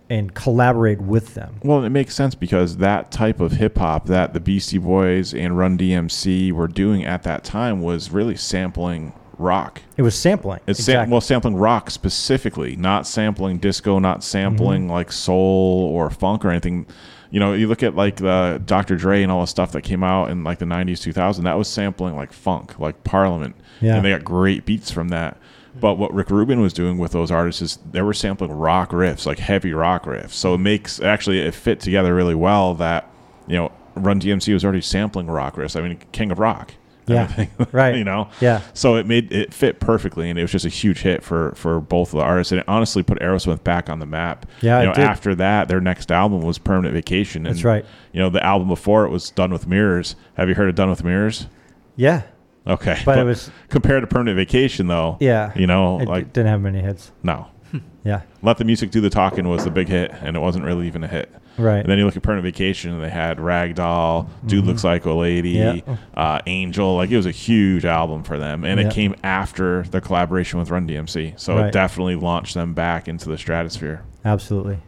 and 0.10 0.34
collaborate 0.34 1.00
with 1.00 1.36
them. 1.36 1.56
Well, 1.64 1.86
it 1.86 1.90
makes 1.90 2.14
sense 2.16 2.36
because 2.36 2.78
that 2.78 3.12
type 3.12 3.40
of 3.40 3.54
hip 3.54 3.78
hop 3.78 4.08
that 4.08 4.34
the 4.34 4.42
Beastie 4.42 4.78
Boys 4.78 5.34
and 5.34 5.58
Run 5.58 5.78
DMC 5.78 6.52
were 6.52 6.68
doing 6.68 7.06
at 7.06 7.24
that 7.24 7.46
time 7.46 7.82
was 7.82 8.12
really 8.12 8.36
sampling 8.36 9.14
rock. 9.38 9.82
It 9.98 10.02
was 10.02 10.14
sampling. 10.16 10.60
It's 10.68 10.84
sam- 10.84 11.10
well 11.10 11.22
sampling 11.22 11.56
rock 11.56 11.90
specifically, 11.90 12.76
not 12.76 13.08
sampling 13.08 13.58
disco, 13.60 14.00
not 14.00 14.24
sampling 14.24 14.84
Mm-hmm. 14.84 14.92
like 14.92 15.12
soul 15.14 15.90
or 15.94 16.10
funk 16.10 16.44
or 16.44 16.50
anything. 16.50 16.88
You 17.32 17.40
know, 17.40 17.54
you 17.54 17.68
look 17.68 17.82
at 17.82 17.96
like 17.96 18.18
the 18.18 18.62
Dr. 18.66 18.96
Dre 18.98 19.24
and 19.24 19.32
all 19.32 19.42
the 19.42 19.48
stuff 19.48 19.72
that 19.72 19.82
came 19.82 20.04
out 20.04 20.30
in 20.30 20.44
like 20.44 20.60
the 20.60 20.66
'90s, 20.66 21.02
2000. 21.02 21.44
That 21.46 21.58
was 21.58 21.68
sampling 21.68 22.16
like 22.16 22.32
funk, 22.34 22.78
like 22.78 23.04
Parliament, 23.04 23.56
Yeah. 23.80 23.96
and 23.96 24.06
they 24.06 24.10
got 24.12 24.24
great 24.24 24.66
beats 24.66 24.92
from 24.92 25.10
that. 25.10 25.38
But 25.80 25.96
what 25.98 26.14
Rick 26.14 26.30
Rubin 26.30 26.60
was 26.60 26.74
doing 26.74 26.98
with 26.98 27.14
those 27.14 27.32
artists 27.32 27.62
is 27.62 27.80
they 27.90 28.02
were 28.02 28.14
sampling 28.14 28.52
rock 28.52 28.90
riffs, 28.92 29.26
like 29.26 29.40
heavy 29.40 29.74
rock 29.74 30.04
riffs. 30.04 30.32
So 30.32 30.54
it 30.56 30.58
makes 30.58 31.00
actually 31.00 31.40
it 31.40 31.54
fit 31.56 31.80
together 31.80 32.14
really 32.14 32.36
well 32.36 32.74
that 32.76 33.10
you 33.48 33.56
know 33.56 33.72
Run 33.96 34.20
DMC 34.20 34.54
was 34.54 34.64
already 34.66 34.82
sampling 34.82 35.28
rock 35.28 35.56
riffs. 35.56 35.78
I 35.78 35.82
mean, 35.88 35.98
King 36.12 36.32
of 36.32 36.40
Rock. 36.40 36.74
Yeah, 37.14 37.24
everything, 37.32 37.50
right. 37.72 37.96
You 37.96 38.04
know. 38.04 38.30
Yeah. 38.40 38.62
So 38.74 38.96
it 38.96 39.06
made 39.08 39.32
it 39.32 39.54
fit 39.54 39.80
perfectly, 39.80 40.30
and 40.30 40.38
it 40.40 40.42
was 40.42 40.52
just 40.52 40.66
a 40.66 40.70
huge 40.70 41.00
hit 41.00 41.24
for 41.24 41.54
for 41.56 41.80
both 41.80 42.14
of 42.14 42.20
the 42.20 42.24
artists, 42.26 42.52
and 42.52 42.60
it 42.62 42.66
honestly 42.68 43.04
put 43.04 43.20
Aerosmith 43.20 43.64
back 43.64 43.90
on 43.90 44.00
the 44.00 44.06
map. 44.06 44.46
Yeah, 44.62 44.80
you 44.82 44.86
know, 44.88 44.94
after 44.94 45.36
that, 45.36 45.68
their 45.68 45.82
next 45.82 46.12
album 46.12 46.42
was 46.42 46.58
Permanent 46.58 46.94
Vacation. 46.94 47.46
And, 47.46 47.56
That's 47.56 47.64
right. 47.64 47.86
You 48.14 48.20
know, 48.20 48.30
the 48.30 48.44
album 48.46 48.68
before 48.68 49.06
it 49.06 49.10
was 49.10 49.30
Done 49.32 49.52
with 49.52 49.68
Mirrors. 49.68 50.16
Have 50.36 50.50
you 50.50 50.56
heard 50.56 50.70
of 50.70 50.76
Done 50.76 50.90
with 50.90 51.04
Mirrors? 51.04 51.48
yeah, 51.96 52.22
Okay, 52.68 53.00
But 53.06 53.18
it 53.18 53.24
was- 53.24 53.50
compared 53.70 54.02
to 54.04 54.08
Permanent 54.08 54.38
Vacation, 54.38 54.86
though. 54.88 55.18
yeah. 55.20 55.52
You 55.56 55.66
know, 55.68 56.00
it 56.00 56.08
like 56.08 56.32
didn't 56.32 56.50
have 56.50 56.62
many 56.62 56.80
hits. 56.82 57.12
no, 57.24 57.48
Yeah, 58.04 58.22
Let 58.44 58.58
the 58.58 58.66
Music 58.66 58.92
Do 58.92 59.02
the 59.02 59.10
Talking 59.10 59.48
was 59.48 59.64
the 59.64 59.72
big 59.72 59.88
hit, 59.88 60.12
and 60.22 60.36
it 60.36 60.40
wasn't 60.40 60.66
really 60.66 60.88
even 60.88 61.04
a 61.04 61.08
hit. 61.08 61.32
Right. 61.58 61.80
And 61.80 61.88
then 61.88 61.98
you 61.98 62.06
look 62.06 62.16
at 62.18 62.24
Permanent 62.24 62.46
Vacation, 62.46 62.94
and 62.94 63.04
they 63.04 63.10
had 63.10 63.38
Ragdoll, 63.38 64.28
Dude 64.46 64.66
Looks 64.66 64.84
Like 64.84 65.06
a 65.06 65.12
Lady, 65.12 65.56
Mm-hmm. 65.56 65.94
Uh, 66.16 66.40
Angel. 66.48 66.96
Like 66.96 67.12
it 67.12 67.18
was 67.18 67.26
a 67.26 67.32
huge 67.32 67.86
album 67.86 68.24
for 68.24 68.38
them, 68.38 68.64
and 68.64 68.80
Yeah. 68.80 68.88
it 68.88 68.94
came 68.94 69.16
after 69.24 69.84
their 69.84 70.02
collaboration 70.02 70.60
with 70.60 70.70
Run 70.70 70.88
DMC. 70.88 71.34
So 71.40 71.56
Right. 71.58 71.68
it 71.68 71.74
definitely 71.74 72.16
launched 72.16 72.54
them 72.54 72.74
back 72.74 73.08
into 73.08 73.30
the 73.30 73.38
stratosphere. 73.38 74.02
Absolutely. 74.26 74.80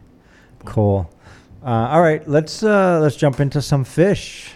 Cool. 0.64 1.10
Uh, 1.62 1.88
all 1.90 2.02
right, 2.02 2.26
let's 2.28 2.62
uh, 2.62 2.98
let's 3.00 3.16
jump 3.16 3.40
into 3.40 3.62
some 3.62 3.84
Phish. 3.84 4.50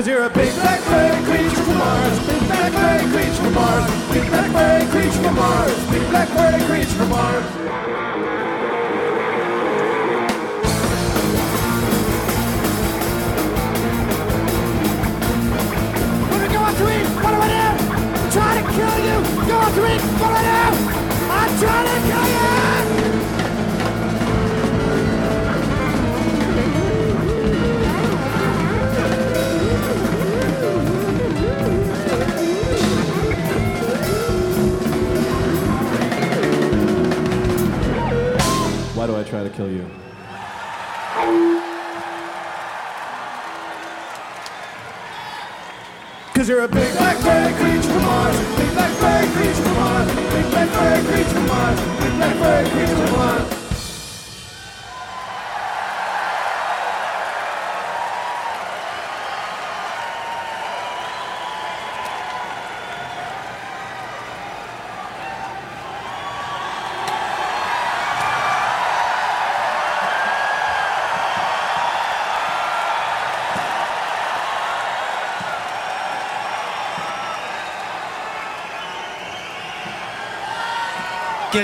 Cause 0.00 0.08
you're 0.08 0.24
a 0.24 0.30
big 0.30 0.69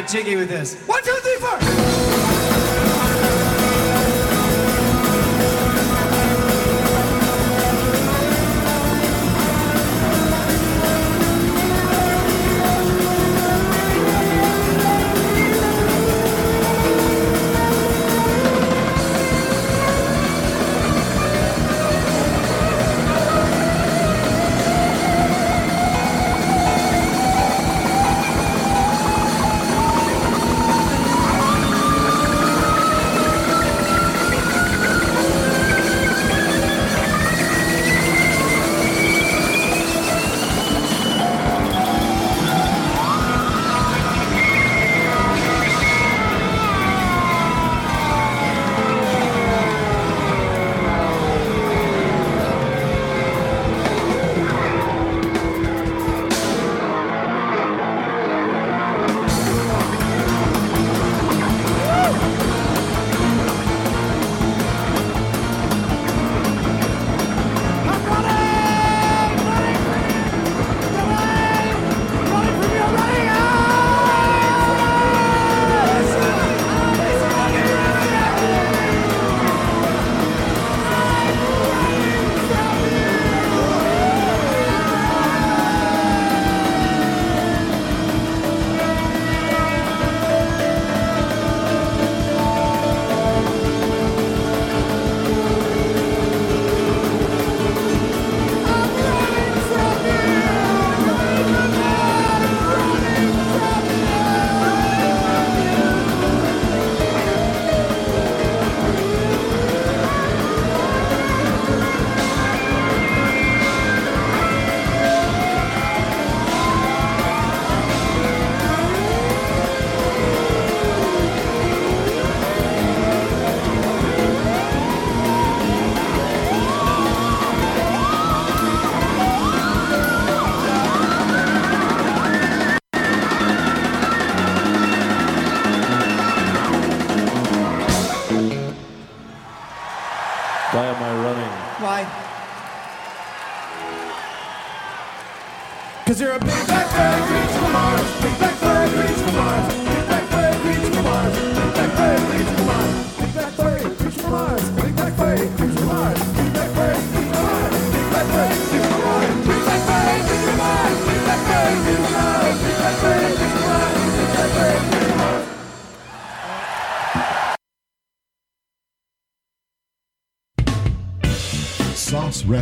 get 0.02 0.08
jiggy 0.10 0.36
with 0.36 0.48
this. 0.48 0.74
One, 0.86 1.02
two, 1.02 1.12
three, 1.22 1.36
four. 1.36 1.75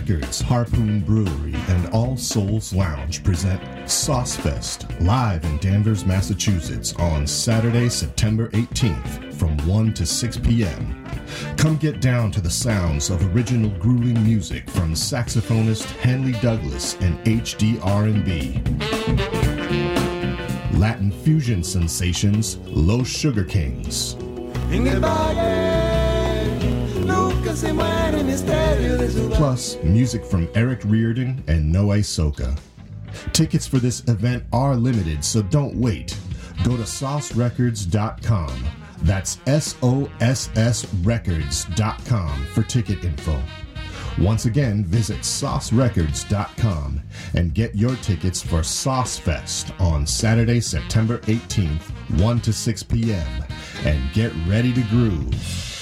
Records, 0.07 0.43
Harpoon 0.43 1.01
Brewery, 1.01 1.55
and 1.69 1.89
All 1.89 2.15
Souls 2.19 2.75
Lounge 2.75 3.25
present 3.25 3.59
Saucefest 3.85 5.01
live 5.01 5.43
in 5.45 5.57
Danvers, 5.59 6.05
Massachusetts 6.05 6.95
on 6.97 7.27
Saturday, 7.27 7.89
September 7.89 8.51
18th 8.51 9.33
from 9.33 9.57
1 9.67 9.95
to 9.95 10.05
6 10.05 10.37
p.m. 10.39 11.07
Come 11.57 11.79
get 11.79 12.03
down 12.03 12.31
to 12.33 12.43
the 12.43 12.51
sounds 12.51 13.09
of 13.09 13.35
original 13.35 13.71
grueling 13.79 14.23
music 14.23 14.69
from 14.69 14.93
saxophonist 14.93 15.87
Hanley 16.01 16.33
Douglas 16.43 16.99
and 17.01 17.19
HD 17.25 17.81
R&B. 17.83 18.61
Latin 20.79 21.11
fusion 21.11 21.65
sensations, 21.65 22.59
Low 22.67 23.05
Sugar 23.05 23.45
Kings. 23.45 24.17
Plus, 29.37 29.77
music 29.83 30.25
from 30.25 30.49
Eric 30.55 30.81
Reardon 30.85 31.43
and 31.47 31.71
Noe 31.71 32.01
Soka. 32.01 32.59
Tickets 33.33 33.67
for 33.67 33.79
this 33.79 34.01
event 34.09 34.45
are 34.53 34.75
limited, 34.75 35.25
so 35.25 35.41
don't 35.43 35.77
wait. 35.77 36.19
Go 36.65 36.77
to 36.77 36.83
saucerecords.com. 36.83 38.65
That's 39.03 39.39
S 39.47 39.77
O 39.83 40.11
S 40.21 40.51
S 40.57 40.93
records.com 41.03 42.47
for 42.47 42.63
ticket 42.63 43.05
info. 43.05 43.41
Once 44.19 44.47
again, 44.47 44.85
visit 44.85 45.19
saucerecords.com 45.19 47.03
and 47.35 47.55
get 47.55 47.75
your 47.75 47.97
tickets 47.97 48.41
for 48.41 48.63
Sauce 48.63 49.19
Fest 49.19 49.73
on 49.81 50.07
Saturday, 50.07 50.61
September 50.61 51.19
18th, 51.19 51.83
1 52.21 52.41
to 52.41 52.53
6 52.53 52.83
p.m. 52.85 53.45
And 53.85 54.13
get 54.13 54.33
ready 54.47 54.73
to 54.73 54.83
groove. 54.83 55.74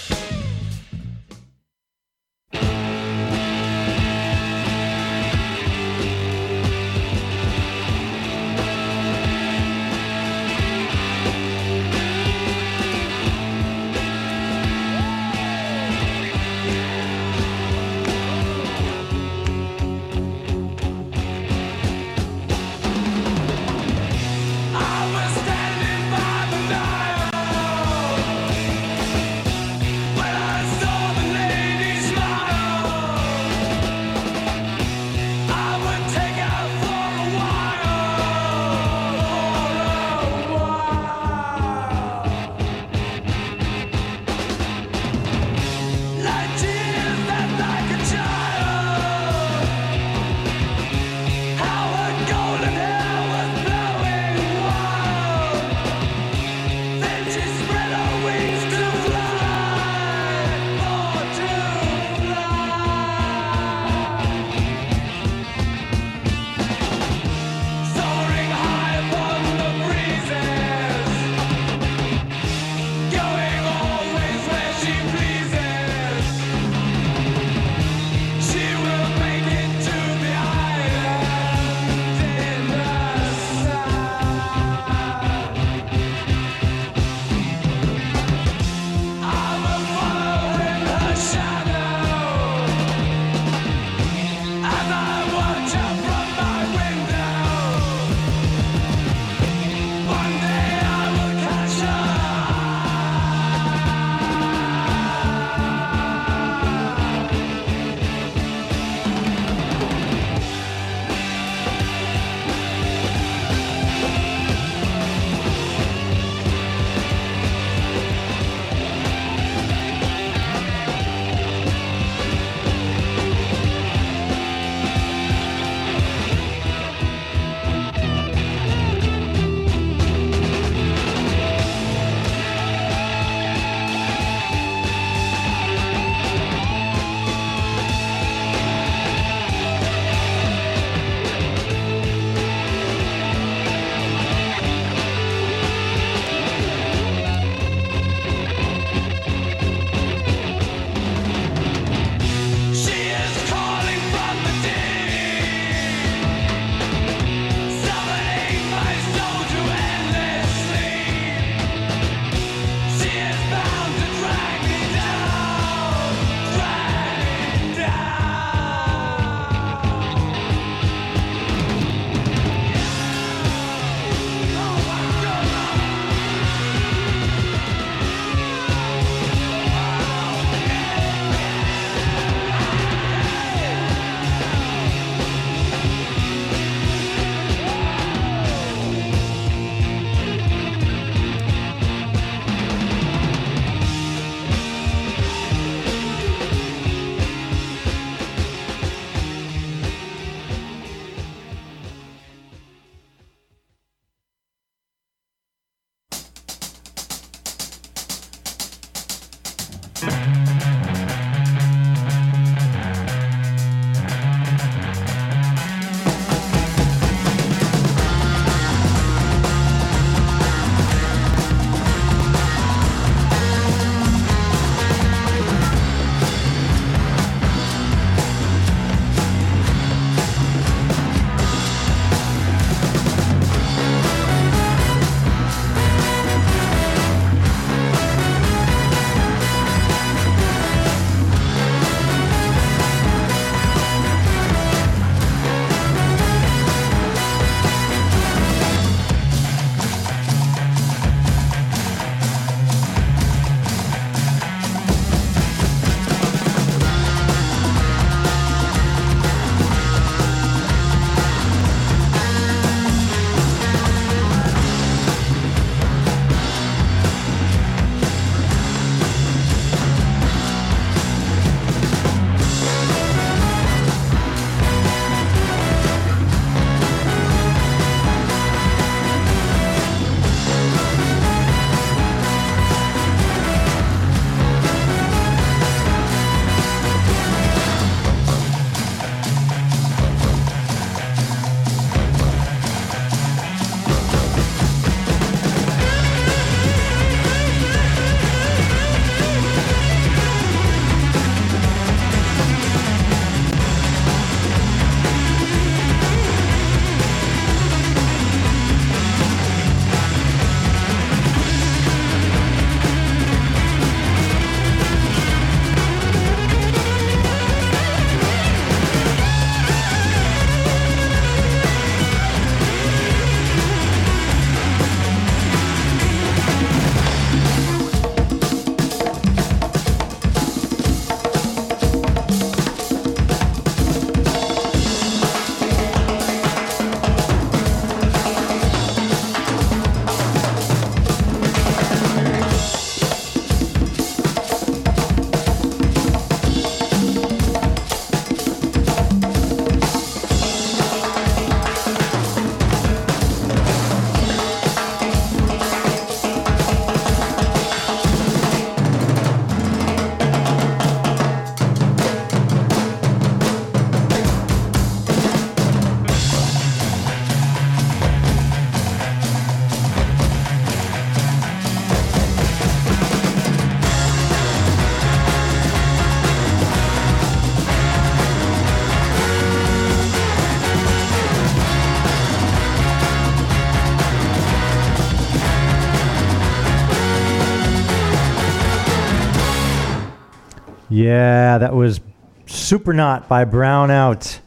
Yeah, 391.03 391.59
that 391.59 391.74
was 391.74 392.00
Supernaut 392.46 393.26
by 393.26 393.44
Brownout. 393.44 394.38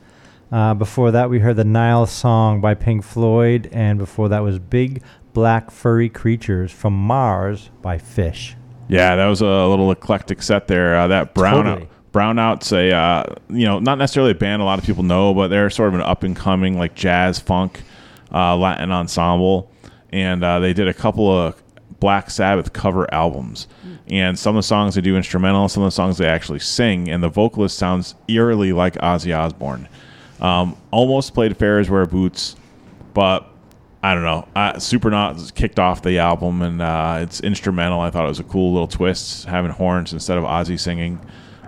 Uh, 0.51 0.73
before 0.73 1.11
that, 1.11 1.29
we 1.29 1.39
heard 1.39 1.57
the 1.57 1.65
Nile 1.65 2.05
Song 2.05 2.61
by 2.61 2.75
Pink 2.75 3.03
Floyd, 3.03 3.67
and 3.73 3.99
before 3.99 4.29
that 4.29 4.39
was 4.39 4.57
Big 4.57 5.03
Black 5.33 5.69
Furry 5.69 6.07
Creatures 6.07 6.71
from 6.71 6.93
Mars 6.93 7.71
by 7.81 7.97
Phish. 7.97 8.55
Yeah, 8.87 9.17
that 9.17 9.25
was 9.25 9.41
a 9.41 9.65
little 9.67 9.91
eclectic 9.91 10.41
set 10.41 10.67
there. 10.67 10.97
Uh, 10.97 11.07
that 11.07 11.33
brown 11.33 11.65
Totally. 11.65 11.81
out, 11.83 12.11
Brownout's 12.13 12.71
a 12.71 12.91
uh, 12.93 13.23
you 13.49 13.65
know 13.65 13.79
not 13.79 13.97
necessarily 13.97 14.31
a 14.31 14.35
band 14.35 14.61
a 14.61 14.65
lot 14.65 14.79
of 14.79 14.85
people 14.85 15.03
know, 15.03 15.33
but 15.33 15.49
they're 15.49 15.69
sort 15.69 15.89
of 15.89 15.95
an 15.95 16.01
up 16.01 16.23
and 16.23 16.37
coming 16.37 16.77
like 16.77 16.95
jazz 16.95 17.37
funk 17.37 17.81
uh, 18.31 18.55
Latin 18.55 18.91
ensemble, 18.91 19.69
and 20.13 20.41
uh, 20.41 20.59
they 20.59 20.71
did 20.71 20.87
a 20.87 20.93
couple 20.93 21.29
of 21.29 21.61
Black 22.05 22.29
Sabbath 22.29 22.71
cover 22.71 23.11
albums. 23.11 23.67
And 24.05 24.37
some 24.37 24.55
of 24.55 24.59
the 24.59 24.67
songs 24.67 24.93
they 24.93 25.01
do 25.01 25.17
instrumental, 25.17 25.67
some 25.67 25.81
of 25.81 25.87
the 25.87 25.91
songs 25.91 26.19
they 26.19 26.27
actually 26.27 26.59
sing, 26.59 27.09
and 27.09 27.23
the 27.23 27.29
vocalist 27.29 27.79
sounds 27.79 28.13
eerily 28.27 28.73
like 28.73 28.93
Ozzy 28.97 29.35
Osbourne. 29.35 29.87
Um, 30.39 30.77
almost 30.91 31.33
played 31.33 31.57
Fairies 31.57 31.89
Wear 31.89 32.05
Boots, 32.05 32.57
but 33.15 33.49
I 34.03 34.13
don't 34.13 34.21
know. 34.21 34.47
Uh, 34.55 34.73
Supernaut 34.73 35.55
kicked 35.55 35.79
off 35.79 36.03
the 36.03 36.19
album, 36.19 36.61
and 36.61 36.79
uh, 36.79 37.21
it's 37.21 37.41
instrumental. 37.41 38.01
I 38.01 38.11
thought 38.11 38.25
it 38.25 38.27
was 38.27 38.39
a 38.39 38.43
cool 38.43 38.71
little 38.73 38.87
twist, 38.87 39.45
having 39.45 39.71
horns 39.71 40.13
instead 40.13 40.37
of 40.37 40.43
Ozzy 40.43 40.79
singing. 40.79 41.19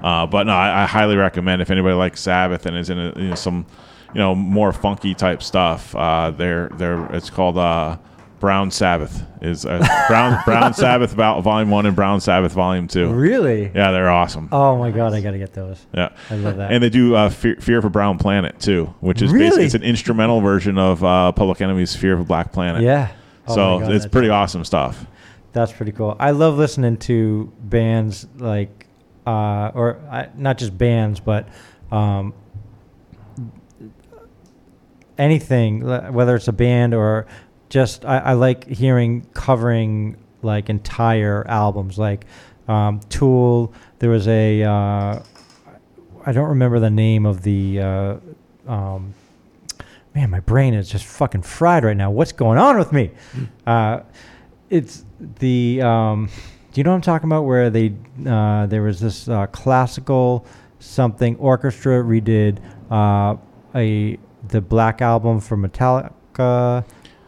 Uh, 0.03 0.27
but 0.27 0.45
no, 0.45 0.53
I, 0.53 0.83
I 0.83 0.85
highly 0.85 1.15
recommend 1.15 1.63
if 1.63 1.71
anybody 1.71 1.95
likes 1.95 2.21
Sabbath 2.21 2.67
and 2.67 2.77
is 2.77 2.91
in 2.91 2.99
a, 2.99 3.11
you 3.15 3.29
know, 3.29 3.35
some, 3.35 3.65
you 4.13 4.19
know, 4.19 4.35
more 4.35 4.71
funky 4.71 5.15
type 5.15 5.41
stuff. 5.41 5.95
Uh, 5.95 6.29
they're 6.29 6.69
they're 6.77 7.11
it's 7.15 7.31
called 7.31 7.57
uh, 7.57 7.97
Brown 8.39 8.69
Sabbath 8.71 9.23
is 9.41 9.65
uh, 9.65 9.79
Brown 10.07 10.41
Brown 10.45 10.73
Sabbath 10.75 11.13
Vol- 11.13 11.41
Volume 11.41 11.69
One 11.71 11.85
and 11.85 11.95
Brown 11.95 12.21
Sabbath 12.21 12.53
Volume 12.53 12.87
Two. 12.87 13.11
Really? 13.11 13.63
Yeah, 13.73 13.91
they're 13.91 14.09
awesome. 14.09 14.49
Oh 14.51 14.77
my 14.77 14.91
god, 14.91 15.13
I 15.13 15.21
gotta 15.21 15.37
get 15.39 15.53
those. 15.53 15.85
Yeah, 15.93 16.09
I 16.29 16.35
love 16.35 16.57
that. 16.57 16.71
And 16.71 16.83
they 16.83 16.89
do 16.89 17.15
uh, 17.15 17.29
Fear, 17.29 17.55
Fear 17.57 17.79
of 17.79 17.85
a 17.85 17.89
Brown 17.89 18.17
Planet 18.17 18.59
too, 18.59 18.93
which 18.99 19.21
is 19.21 19.31
Really? 19.31 19.45
basically 19.45 19.65
it's 19.65 19.73
an 19.75 19.83
instrumental 19.83 20.41
version 20.41 20.77
of 20.77 21.03
uh, 21.03 21.31
Public 21.31 21.61
Enemy's 21.61 21.95
Fear 21.95 22.13
of 22.13 22.19
a 22.19 22.25
Black 22.25 22.51
Planet. 22.51 22.83
Yeah. 22.83 23.11
Oh 23.47 23.55
so 23.55 23.79
God, 23.79 23.91
it's 23.91 24.05
pretty 24.05 24.29
awesome 24.29 24.63
stuff. 24.65 25.05
That's 25.53 25.71
pretty 25.71 25.91
cool. 25.93 26.15
I 26.19 26.31
love 26.31 26.57
listening 26.57 26.97
to 26.97 27.51
bands 27.59 28.27
like, 28.37 28.85
uh, 29.25 29.71
or 29.73 29.99
uh, 30.11 30.27
not 30.35 30.59
just 30.59 30.77
bands, 30.77 31.19
but 31.19 31.47
um, 31.91 32.33
anything, 35.17 35.81
whether 36.13 36.35
it's 36.35 36.47
a 36.47 36.53
band 36.53 36.93
or 36.93 37.25
just, 37.69 38.05
I, 38.05 38.19
I 38.19 38.33
like 38.33 38.67
hearing 38.67 39.27
covering 39.33 40.17
like 40.41 40.69
entire 40.69 41.45
albums, 41.47 41.97
like 41.97 42.25
um, 42.67 42.99
Tool. 43.09 43.73
There 43.99 44.09
was 44.09 44.27
a, 44.27 44.63
uh, 44.63 45.21
I 46.25 46.31
don't 46.31 46.49
remember 46.49 46.79
the 46.79 46.89
name 46.89 47.25
of 47.25 47.43
the, 47.43 47.79
uh, 47.79 48.17
um, 48.67 49.13
man, 50.13 50.29
my 50.29 50.39
brain 50.41 50.73
is 50.73 50.89
just 50.89 51.05
fucking 51.05 51.43
fried 51.43 51.83
right 51.83 51.97
now. 51.97 52.11
What's 52.11 52.31
going 52.31 52.57
on 52.57 52.77
with 52.77 52.91
me? 52.91 53.11
Uh, 53.65 54.01
it's 54.69 55.05
the, 55.39 55.81
um, 55.81 56.29
do 56.71 56.79
you 56.79 56.83
know 56.83 56.91
what 56.91 56.97
I'm 56.97 57.01
talking 57.01 57.27
about? 57.27 57.43
Where 57.43 57.69
they, 57.69 57.93
uh, 58.25 58.65
there 58.67 58.83
was 58.83 58.99
this 58.99 59.27
uh, 59.27 59.47
classical 59.47 60.45
something 60.79 61.35
orchestra 61.37 62.03
redid 62.03 62.59
uh, 62.91 63.35
a 63.73 64.17
the 64.49 64.61
Black 64.61 65.01
album 65.01 65.39
for 65.39 65.57
Metallica. 65.57 66.85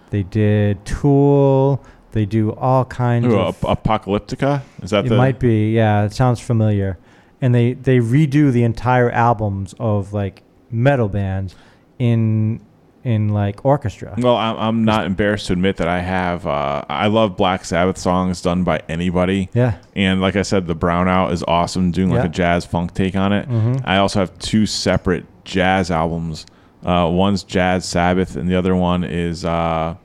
They 0.09 0.23
did 0.23 0.83
Tool. 0.85 1.83
They 2.11 2.25
do 2.25 2.51
all 2.53 2.85
kinds 2.85 3.27
Ooh, 3.27 3.37
of. 3.39 3.63
Ap- 3.63 3.83
Apocalyptica 3.83 4.61
is 4.81 4.89
that 4.89 5.05
It 5.05 5.09
the 5.09 5.17
might 5.17 5.39
be, 5.39 5.71
yeah. 5.73 6.03
It 6.05 6.13
sounds 6.13 6.39
familiar. 6.39 6.97
And 7.41 7.53
they 7.53 7.73
they 7.73 7.99
redo 7.99 8.51
the 8.51 8.63
entire 8.63 9.09
albums 9.11 9.73
of 9.79 10.11
like 10.11 10.41
metal 10.71 11.07
bands 11.07 11.55
in 11.99 12.61
in 13.03 13.29
like 13.29 13.63
orchestra. 13.63 14.13
Well, 14.17 14.35
I'm, 14.35 14.57
I'm 14.57 14.83
not 14.85 15.05
embarrassed 15.05 15.47
to 15.47 15.53
admit 15.53 15.77
that 15.77 15.87
I 15.87 15.99
have. 16.01 16.45
Uh, 16.45 16.83
I 16.89 17.07
love 17.07 17.37
Black 17.37 17.63
Sabbath 17.63 17.97
songs 17.97 18.41
done 18.41 18.63
by 18.65 18.81
anybody. 18.89 19.49
Yeah. 19.53 19.75
And 19.95 20.19
like 20.19 20.35
I 20.35 20.41
said, 20.41 20.67
the 20.67 20.75
Brownout 20.75 21.31
is 21.31 21.41
awesome, 21.47 21.91
doing 21.91 22.09
like 22.09 22.23
Yeah. 22.23 22.25
a 22.25 22.29
jazz 22.29 22.65
funk 22.65 22.93
take 22.93 23.15
on 23.15 23.31
it. 23.31 23.47
Mhm. 23.49 23.81
I 23.85 23.97
also 23.97 24.19
have 24.19 24.37
two 24.39 24.65
separate 24.65 25.25
jazz 25.45 25.89
albums. 25.91 26.45
Uh, 26.85 27.09
one's 27.11 27.43
Jazz 27.43 27.85
Sabbath, 27.85 28.35
and 28.35 28.49
the 28.49 28.55
other 28.55 28.75
one 28.75 29.03
is 29.03 29.43
uh, 29.43 29.95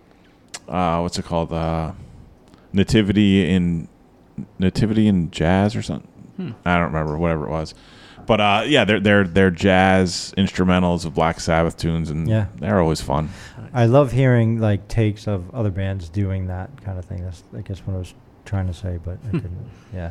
uh, 0.69 0.99
what's 1.01 1.19
it 1.19 1.25
called? 1.25 1.53
Uh, 1.53 1.93
Nativity 2.73 3.49
in 3.51 3.87
Nativity 4.59 5.07
in 5.07 5.31
Jazz 5.31 5.77
or 5.77 5.83
something. 5.83 6.09
Hmm. 6.37 6.51
I 6.65 6.75
don't 6.77 6.87
remember, 6.87 7.17
whatever 7.17 7.47
it 7.47 7.51
was. 7.51 7.75
But 8.27 8.41
uh, 8.41 8.63
yeah, 8.67 8.85
they're 8.85 8.99
they're 9.01 9.25
they're 9.25 9.51
jazz 9.51 10.33
instrumentals 10.39 11.05
of 11.05 11.15
Black 11.15 11.39
Sabbath 11.41 11.77
tunes, 11.77 12.11
and 12.11 12.27
Yeah. 12.27 12.47
they're 12.57 12.81
always 12.81 13.01
fun. 13.01 13.29
I 13.73 13.85
love 13.87 14.13
hearing 14.13 14.61
like 14.61 14.89
takes 14.89 15.29
of 15.29 15.55
other 15.55 15.71
bands 15.71 16.09
doing 16.09 16.47
that 16.47 16.71
kind 16.83 16.99
of 16.99 17.05
thing. 17.05 17.23
That's 17.23 17.45
I 17.57 17.61
guess 17.61 17.81
what 17.81 17.95
I 17.95 17.99
was 17.99 18.15
trying 18.47 18.67
to 18.67 18.75
say, 18.75 18.99
but 19.05 19.19
I 19.29 19.31
couldn't. 19.33 19.71
Yeah. 19.93 20.11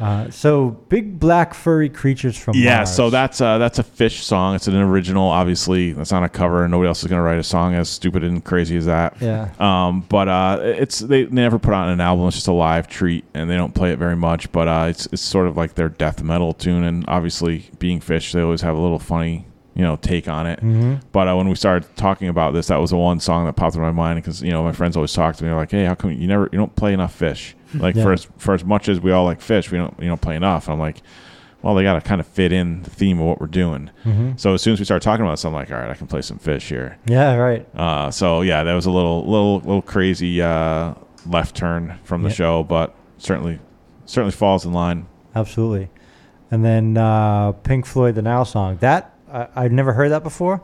Uh, 0.00 0.30
so 0.30 0.70
big 0.88 1.18
black 1.18 1.54
furry 1.54 1.88
creatures 1.88 2.36
from 2.36 2.56
yeah, 2.56 2.76
Mars. 2.78 2.94
so 2.94 3.10
that's 3.10 3.40
uh, 3.40 3.58
that's 3.58 3.78
a 3.78 3.84
Phish 3.84 4.22
song. 4.22 4.54
It's 4.54 4.66
an 4.66 4.76
original, 4.76 5.28
obviously. 5.28 5.92
That's 5.92 6.12
not 6.12 6.24
a 6.24 6.28
cover. 6.28 6.66
Nobody 6.68 6.88
else 6.88 7.02
is 7.02 7.08
gonna 7.08 7.22
write 7.22 7.38
a 7.38 7.44
song 7.44 7.74
as 7.74 7.88
stupid 7.88 8.24
and 8.24 8.44
crazy 8.44 8.76
as 8.76 8.86
that. 8.86 9.16
Yeah. 9.20 9.50
Um, 9.58 10.00
but 10.08 10.28
uh, 10.28 10.58
it's 10.62 10.98
they, 10.98 11.26
never 11.26 11.58
put 11.58 11.74
out 11.74 11.88
an 11.88 12.00
album. 12.00 12.26
It's 12.26 12.36
just 12.36 12.48
a 12.48 12.52
live 12.52 12.88
treat, 12.88 13.24
and 13.34 13.48
they 13.48 13.56
don't 13.56 13.74
play 13.74 13.92
it 13.92 13.98
very 13.98 14.16
much. 14.16 14.50
But 14.52 14.68
uh, 14.68 14.86
it's 14.88 15.06
it's 15.06 15.22
sort 15.22 15.46
of 15.46 15.56
like 15.56 15.74
their 15.74 15.88
death 15.88 16.22
metal 16.22 16.52
tune, 16.52 16.84
and 16.84 17.04
obviously 17.08 17.70
being 17.78 18.00
Phish, 18.00 18.32
they 18.32 18.40
always 18.40 18.62
have 18.62 18.76
a 18.76 18.80
little 18.80 18.98
funny 18.98 19.46
you 19.74 19.82
know 19.82 19.96
take 19.96 20.28
on 20.28 20.46
it. 20.46 20.60
Mhm. 20.60 21.02
But 21.12 21.28
uh, 21.28 21.36
when 21.36 21.48
we 21.48 21.54
started 21.54 21.88
talking 21.96 22.28
about 22.28 22.54
this, 22.54 22.68
that 22.68 22.76
was 22.76 22.90
the 22.90 22.96
one 22.96 23.20
song 23.20 23.44
that 23.46 23.54
popped 23.54 23.74
in 23.74 23.82
my 23.82 23.92
mind 23.92 24.22
because 24.22 24.42
you 24.42 24.50
know 24.50 24.62
my 24.62 24.72
friends 24.72 24.96
always 24.96 25.12
talk 25.12 25.36
to 25.36 25.44
me 25.44 25.52
like, 25.52 25.70
"Hey, 25.70 25.84
how 25.84 25.94
come 25.94 26.12
you 26.12 26.26
never 26.26 26.48
you 26.52 26.58
don't 26.58 26.74
play 26.76 26.92
enough 26.92 27.18
Phish? 27.18 27.54
Like 27.74 27.94
Yeah. 27.96 28.02
for 28.04 28.12
as 28.12 28.28
for 28.38 28.54
as 28.54 28.64
much 28.64 28.88
as 28.88 29.00
we 29.00 29.12
all 29.12 29.24
like 29.24 29.40
Phish, 29.40 29.70
we 29.70 29.78
don't 29.78 29.94
you 30.00 30.08
don't 30.08 30.20
play 30.20 30.36
enough." 30.36 30.68
I'm 30.68 30.78
like, 30.78 31.02
"Well, 31.62 31.74
they 31.74 31.82
got 31.82 31.94
to 31.94 32.00
kind 32.00 32.20
of 32.20 32.26
fit 32.26 32.52
in 32.52 32.82
the 32.82 32.90
theme 32.90 33.18
of 33.20 33.26
what 33.26 33.40
we're 33.40 33.46
doing." 33.46 33.90
Mhm. 34.04 34.38
So 34.38 34.54
as 34.54 34.62
soon 34.62 34.72
as 34.74 34.78
we 34.78 34.84
started 34.84 35.04
talking 35.04 35.24
about 35.24 35.32
this, 35.32 35.44
I'm 35.44 35.52
like, 35.54 35.70
"All 35.70 35.78
right, 35.78 35.90
I 35.90 35.94
can 35.94 36.06
play 36.06 36.22
some 36.22 36.38
Phish 36.38 36.68
here." 36.68 36.96
Yeah, 37.06 37.34
right. 37.36 37.66
Uh, 37.76 38.10
so 38.10 38.42
yeah, 38.42 38.62
that 38.62 38.74
was 38.74 38.86
a 38.86 38.90
little 38.90 39.24
little 39.28 39.56
little 39.60 39.82
crazy 39.82 40.40
uh, 40.42 40.94
left 41.28 41.54
turn 41.56 41.94
from 42.04 42.22
the 42.22 42.28
Yeah. 42.28 42.34
show, 42.34 42.62
but 42.62 42.94
certainly 43.18 43.58
certainly 44.06 44.32
falls 44.32 44.64
in 44.64 44.72
line. 44.72 45.06
Absolutely. 45.34 45.88
And 46.50 46.64
then 46.64 46.96
uh, 46.96 47.52
Pink 47.52 47.86
Floyd, 47.86 48.14
the 48.14 48.22
Nile 48.22 48.44
song. 48.44 48.76
That 48.80 49.12
I, 49.32 49.48
I've 49.56 49.72
never 49.72 49.94
heard 49.94 50.10
that 50.10 50.22
before. 50.22 50.60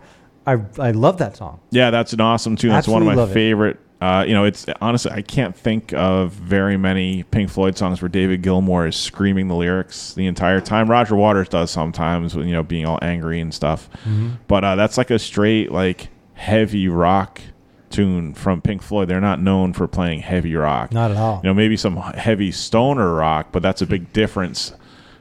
I 0.46 0.58
I 0.78 0.90
love 0.92 1.18
that 1.18 1.36
song. 1.36 1.60
Yeah, 1.70 1.90
that's 1.90 2.12
an 2.12 2.20
awesome 2.20 2.56
tune. 2.56 2.70
That's 2.70 2.86
one 2.88 3.06
of 3.06 3.14
my 3.14 3.26
favorite. 3.32 3.78
Uh, 4.00 4.24
you 4.26 4.32
know, 4.32 4.44
it's 4.44 4.64
honestly 4.80 5.10
I 5.12 5.20
can't 5.20 5.54
think 5.54 5.92
of 5.92 6.32
very 6.32 6.76
many 6.78 7.22
Pink 7.24 7.50
Floyd 7.50 7.76
songs 7.76 8.00
where 8.00 8.08
David 8.08 8.42
Gilmour 8.42 8.86
is 8.88 8.96
screaming 8.96 9.48
the 9.48 9.54
lyrics 9.54 10.14
the 10.14 10.26
entire 10.26 10.60
time. 10.62 10.90
Roger 10.90 11.14
Waters 11.16 11.48
does 11.50 11.70
sometimes, 11.70 12.34
when, 12.34 12.46
you 12.48 12.54
know, 12.54 12.62
being 12.62 12.86
all 12.86 12.98
angry 13.02 13.40
and 13.40 13.52
stuff. 13.52 13.90
Mhm. 14.08 14.38
But 14.48 14.64
uh, 14.64 14.76
that's 14.76 14.96
like 14.96 15.10
a 15.10 15.18
straight 15.18 15.70
like 15.70 16.08
heavy 16.32 16.88
rock 16.88 17.42
tune 17.90 18.32
from 18.32 18.62
Pink 18.62 18.80
Floyd. 18.82 19.08
They're 19.08 19.20
not 19.20 19.42
known 19.42 19.72
for 19.74 19.86
playing 19.86 20.20
heavy 20.20 20.54
rock. 20.54 20.92
Not 20.92 21.10
at 21.10 21.16
all. 21.18 21.40
You 21.42 21.50
know, 21.50 21.54
maybe 21.54 21.76
some 21.76 21.96
heavy 21.96 22.52
stoner 22.52 23.12
rock, 23.14 23.48
but 23.52 23.62
that's 23.62 23.82
a 23.82 23.86
big 23.86 24.12
difference 24.14 24.72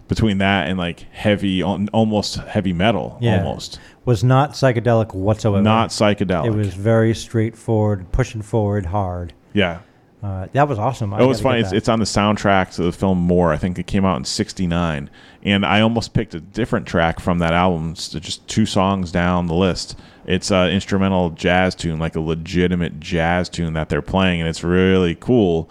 between 0.07 0.37
that 0.39 0.67
and 0.67 0.77
like 0.79 1.01
heavy, 1.11 1.61
almost 1.61 2.35
heavy 2.35 2.73
metal, 2.73 3.17
Yeah. 3.21 3.37
almost. 3.43 3.79
Was 4.05 4.23
not 4.23 4.51
psychedelic 4.53 5.13
whatsoever. 5.13 5.61
Not 5.61 5.89
psychedelic. 5.89 6.47
It 6.47 6.51
was 6.55 6.73
very 6.73 7.13
straightforward, 7.13 8.11
pushing 8.11 8.41
forward 8.41 8.87
hard. 8.87 9.33
Yeah. 9.53 9.79
Uh, 10.21 10.47
that 10.51 10.67
was 10.67 10.77
awesome. 10.77 11.13
I 11.13 11.21
it 11.21 11.25
was 11.25 11.39
funny. 11.39 11.61
It's, 11.61 11.71
it's 11.71 11.87
on 11.87 11.99
the 11.99 12.05
soundtrack 12.05 12.75
to 12.75 12.83
the 12.83 12.91
film 12.91 13.19
More. 13.19 13.53
I 13.53 13.57
think 13.57 13.79
it 13.79 13.87
came 13.87 14.03
out 14.03 14.17
in 14.17 14.25
'69, 14.25 15.09
and 15.43 15.65
I 15.65 15.79
almost 15.79 16.13
picked 16.13 16.33
a 16.33 16.41
different 16.41 16.85
track 16.85 17.21
from 17.21 17.39
that 17.39 17.53
album. 17.53 17.91
It's 17.91 18.09
just 18.09 18.45
two 18.47 18.65
songs 18.65 19.11
down 19.13 19.47
the 19.47 19.53
list. 19.53 19.97
It's 20.25 20.51
an 20.51 20.71
instrumental 20.71 21.29
jazz 21.29 21.73
tune, 21.73 21.99
like 21.99 22.17
a 22.17 22.19
legitimate 22.19 22.99
jazz 22.99 23.47
tune 23.47 23.73
that 23.73 23.87
they're 23.87 24.01
playing, 24.01 24.41
and 24.41 24.49
it's 24.49 24.63
really 24.63 25.15
cool. 25.15 25.69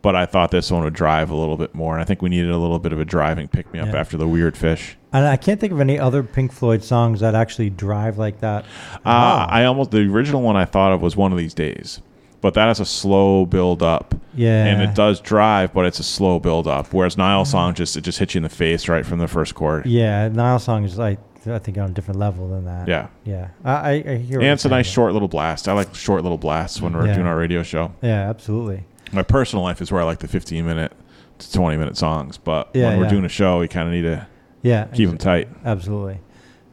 But 0.00 0.14
I 0.14 0.26
thought 0.26 0.52
this 0.52 0.70
one 0.70 0.84
would 0.84 0.94
drive 0.94 1.28
a 1.30 1.34
little 1.34 1.56
bit 1.56 1.74
more, 1.74 1.94
and 1.94 2.00
I 2.00 2.04
think 2.04 2.22
we 2.22 2.28
needed 2.28 2.52
a 2.52 2.56
little 2.58 2.78
bit 2.78 2.92
of 2.92 3.00
a 3.00 3.04
driving 3.04 3.48
pick 3.48 3.72
me 3.72 3.80
up 3.80 3.88
Yeah. 3.88 3.98
after 4.00 4.16
the 4.16 4.28
Weird 4.28 4.54
Phish. 4.54 4.94
And 5.12 5.26
I 5.26 5.36
can't 5.36 5.58
think 5.58 5.72
of 5.72 5.80
any 5.80 5.98
other 5.98 6.22
Pink 6.22 6.52
Floyd 6.52 6.84
songs 6.84 7.20
that 7.20 7.34
actually 7.34 7.70
drive 7.70 8.18
like 8.18 8.40
that. 8.40 8.64
Uh, 9.06 9.46
I 9.48 9.64
almost 9.64 9.90
the 9.90 10.00
original 10.00 10.42
one 10.42 10.56
I 10.56 10.64
thought 10.66 10.92
of 10.92 11.00
was 11.00 11.16
one 11.16 11.32
of 11.32 11.38
these 11.38 11.54
days, 11.54 12.02
but 12.42 12.54
that 12.54 12.66
has 12.66 12.78
a 12.80 12.84
slow 12.84 13.46
build 13.46 13.82
up. 13.82 14.14
Yeah. 14.34 14.66
and 14.66 14.82
it 14.82 14.94
does 14.94 15.20
drive, 15.20 15.72
but 15.72 15.84
it's 15.86 15.98
a 15.98 16.04
slow 16.04 16.38
build 16.38 16.68
up. 16.68 16.92
Whereas 16.92 17.16
Nile 17.16 17.44
song 17.44 17.74
just 17.74 17.96
it 17.96 18.02
just 18.02 18.18
hits 18.18 18.34
you 18.34 18.38
in 18.40 18.42
the 18.44 18.48
face 18.48 18.88
right 18.88 19.04
from 19.04 19.18
the 19.18 19.26
first 19.28 19.54
chord. 19.54 19.86
Yeah, 19.86 20.28
Nile 20.28 20.58
song 20.58 20.84
is 20.84 20.98
like 20.98 21.18
I 21.46 21.58
think 21.58 21.78
on 21.78 21.90
a 21.90 21.92
different 21.92 22.20
level 22.20 22.48
than 22.50 22.64
that. 22.66 22.86
Yeah. 22.88 23.08
yeah. 23.24 23.48
I, 23.64 23.90
I, 24.06 24.16
hear. 24.16 24.38
And 24.40 24.48
it's 24.48 24.64
a 24.64 24.68
nice 24.68 24.86
though. 24.88 24.92
short 24.92 25.12
little 25.14 25.28
blast. 25.28 25.68
I 25.68 25.72
like 25.72 25.94
short 25.94 26.22
little 26.22 26.36
blasts 26.38 26.80
when 26.82 26.92
we're 26.92 27.06
Yeah. 27.06 27.14
doing 27.14 27.26
our 27.26 27.36
radio 27.38 27.62
show. 27.62 27.92
Yeah, 28.02 28.28
absolutely. 28.28 28.84
My 29.12 29.22
personal 29.22 29.62
life 29.62 29.80
is 29.80 29.90
where 29.90 30.02
I 30.02 30.04
like 30.04 30.18
the 30.18 30.28
15 30.28 30.66
minute 30.66 30.92
to 31.38 31.52
20 31.52 31.76
minute 31.78 31.96
songs. 31.96 32.36
But 32.38 32.70
Yeah, 32.74 32.90
when 32.90 32.98
we're 32.98 33.04
yeah. 33.04 33.10
doing 33.10 33.24
a 33.24 33.28
show, 33.30 33.60
we 33.60 33.68
kind 33.68 33.88
of 33.88 33.94
need 33.94 34.02
to 34.02 34.26
Yeah, 34.62 34.86
keep 34.86 35.08
them 35.08 35.18
tight. 35.18 35.48
Absolutely. 35.64 36.20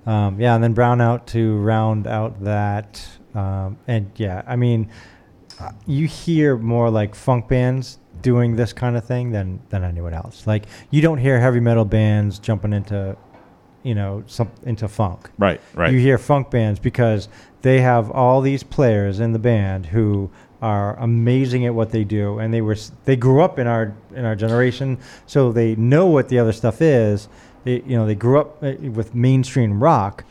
Um, 0.06 0.40
yeah, 0.40 0.56
and 0.56 0.64
then 0.64 0.76
Brownout 0.76 1.26
to 1.28 1.58
round 1.58 2.08
out 2.08 2.44
that. 2.44 3.06
Um, 3.34 3.78
and 3.88 4.12
yeah, 4.16 4.44
I 4.48 4.56
mean, 4.56 4.90
uh, 5.60 5.72
you 5.86 6.08
hear 6.08 6.58
more 6.58 6.90
like 6.90 7.16
funk 7.16 7.48
bands 7.48 8.00
doing 8.22 8.56
this 8.56 8.74
kind 8.74 8.98
of 8.98 9.06
thing 9.06 9.32
than 9.32 9.62
than 9.70 9.84
anyone 9.84 10.14
else. 10.14 10.48
Like 10.48 10.66
you 10.90 11.02
don't 11.02 11.18
hear 11.18 11.40
heavy 11.40 11.60
metal 11.60 11.86
bands 11.86 12.40
jumping 12.40 12.74
into, 12.74 13.18
you 13.84 13.96
know, 13.96 14.24
some 14.28 14.52
into 14.64 14.88
funk. 14.88 15.30
Right, 15.38 15.60
right. 15.74 15.92
You 15.92 16.00
hear 16.00 16.18
funk 16.18 16.50
bands 16.50 16.80
because 16.80 17.30
they 17.62 17.82
have 17.82 18.12
all 18.12 18.42
these 18.42 18.64
players 18.64 19.20
in 19.20 19.34
the 19.34 19.40
band 19.40 19.88
who 19.88 20.30
are 20.62 20.96
amazing 20.98 21.66
at 21.66 21.76
what 21.76 21.92
they 21.92 22.04
do, 22.04 22.40
and 22.40 22.54
they 22.54 22.62
were 22.62 22.78
they 23.06 23.16
grew 23.16 23.42
up 23.42 23.60
in 23.60 23.68
our 23.68 23.94
in 24.16 24.26
our 24.26 24.36
generation, 24.36 24.98
so 25.26 25.52
they 25.52 25.76
know 25.76 26.06
what 26.06 26.30
the 26.30 26.40
other 26.40 26.54
stuff 26.54 26.82
is. 26.82 27.28
They, 27.66 27.82
you 27.86 27.97
know, 27.97 28.05
they 28.07 28.16
grew 28.16 28.39
up 28.39 28.63
uh, 28.63 28.74
with 28.91 29.13
mainstream 29.13 29.84
rock, 29.84 30.24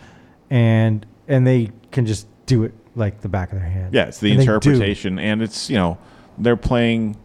and 0.51 1.05
and 1.29 1.47
they 1.47 1.71
can 1.93 2.07
just 2.07 2.27
do 2.47 2.65
it 2.65 2.73
like 2.97 3.21
the 3.21 3.29
back 3.29 3.53
of 3.53 3.59
their 3.59 3.69
hand. 3.69 3.93
Yeah, 3.93 4.05
it's 4.07 4.21
the 4.21 4.31
And 4.33 4.41
interpretation, 4.41 5.19
and 5.19 5.43
it's 5.43 5.69
you 5.69 5.77
know 5.77 5.99
they're 6.39 6.57
playing 6.57 7.17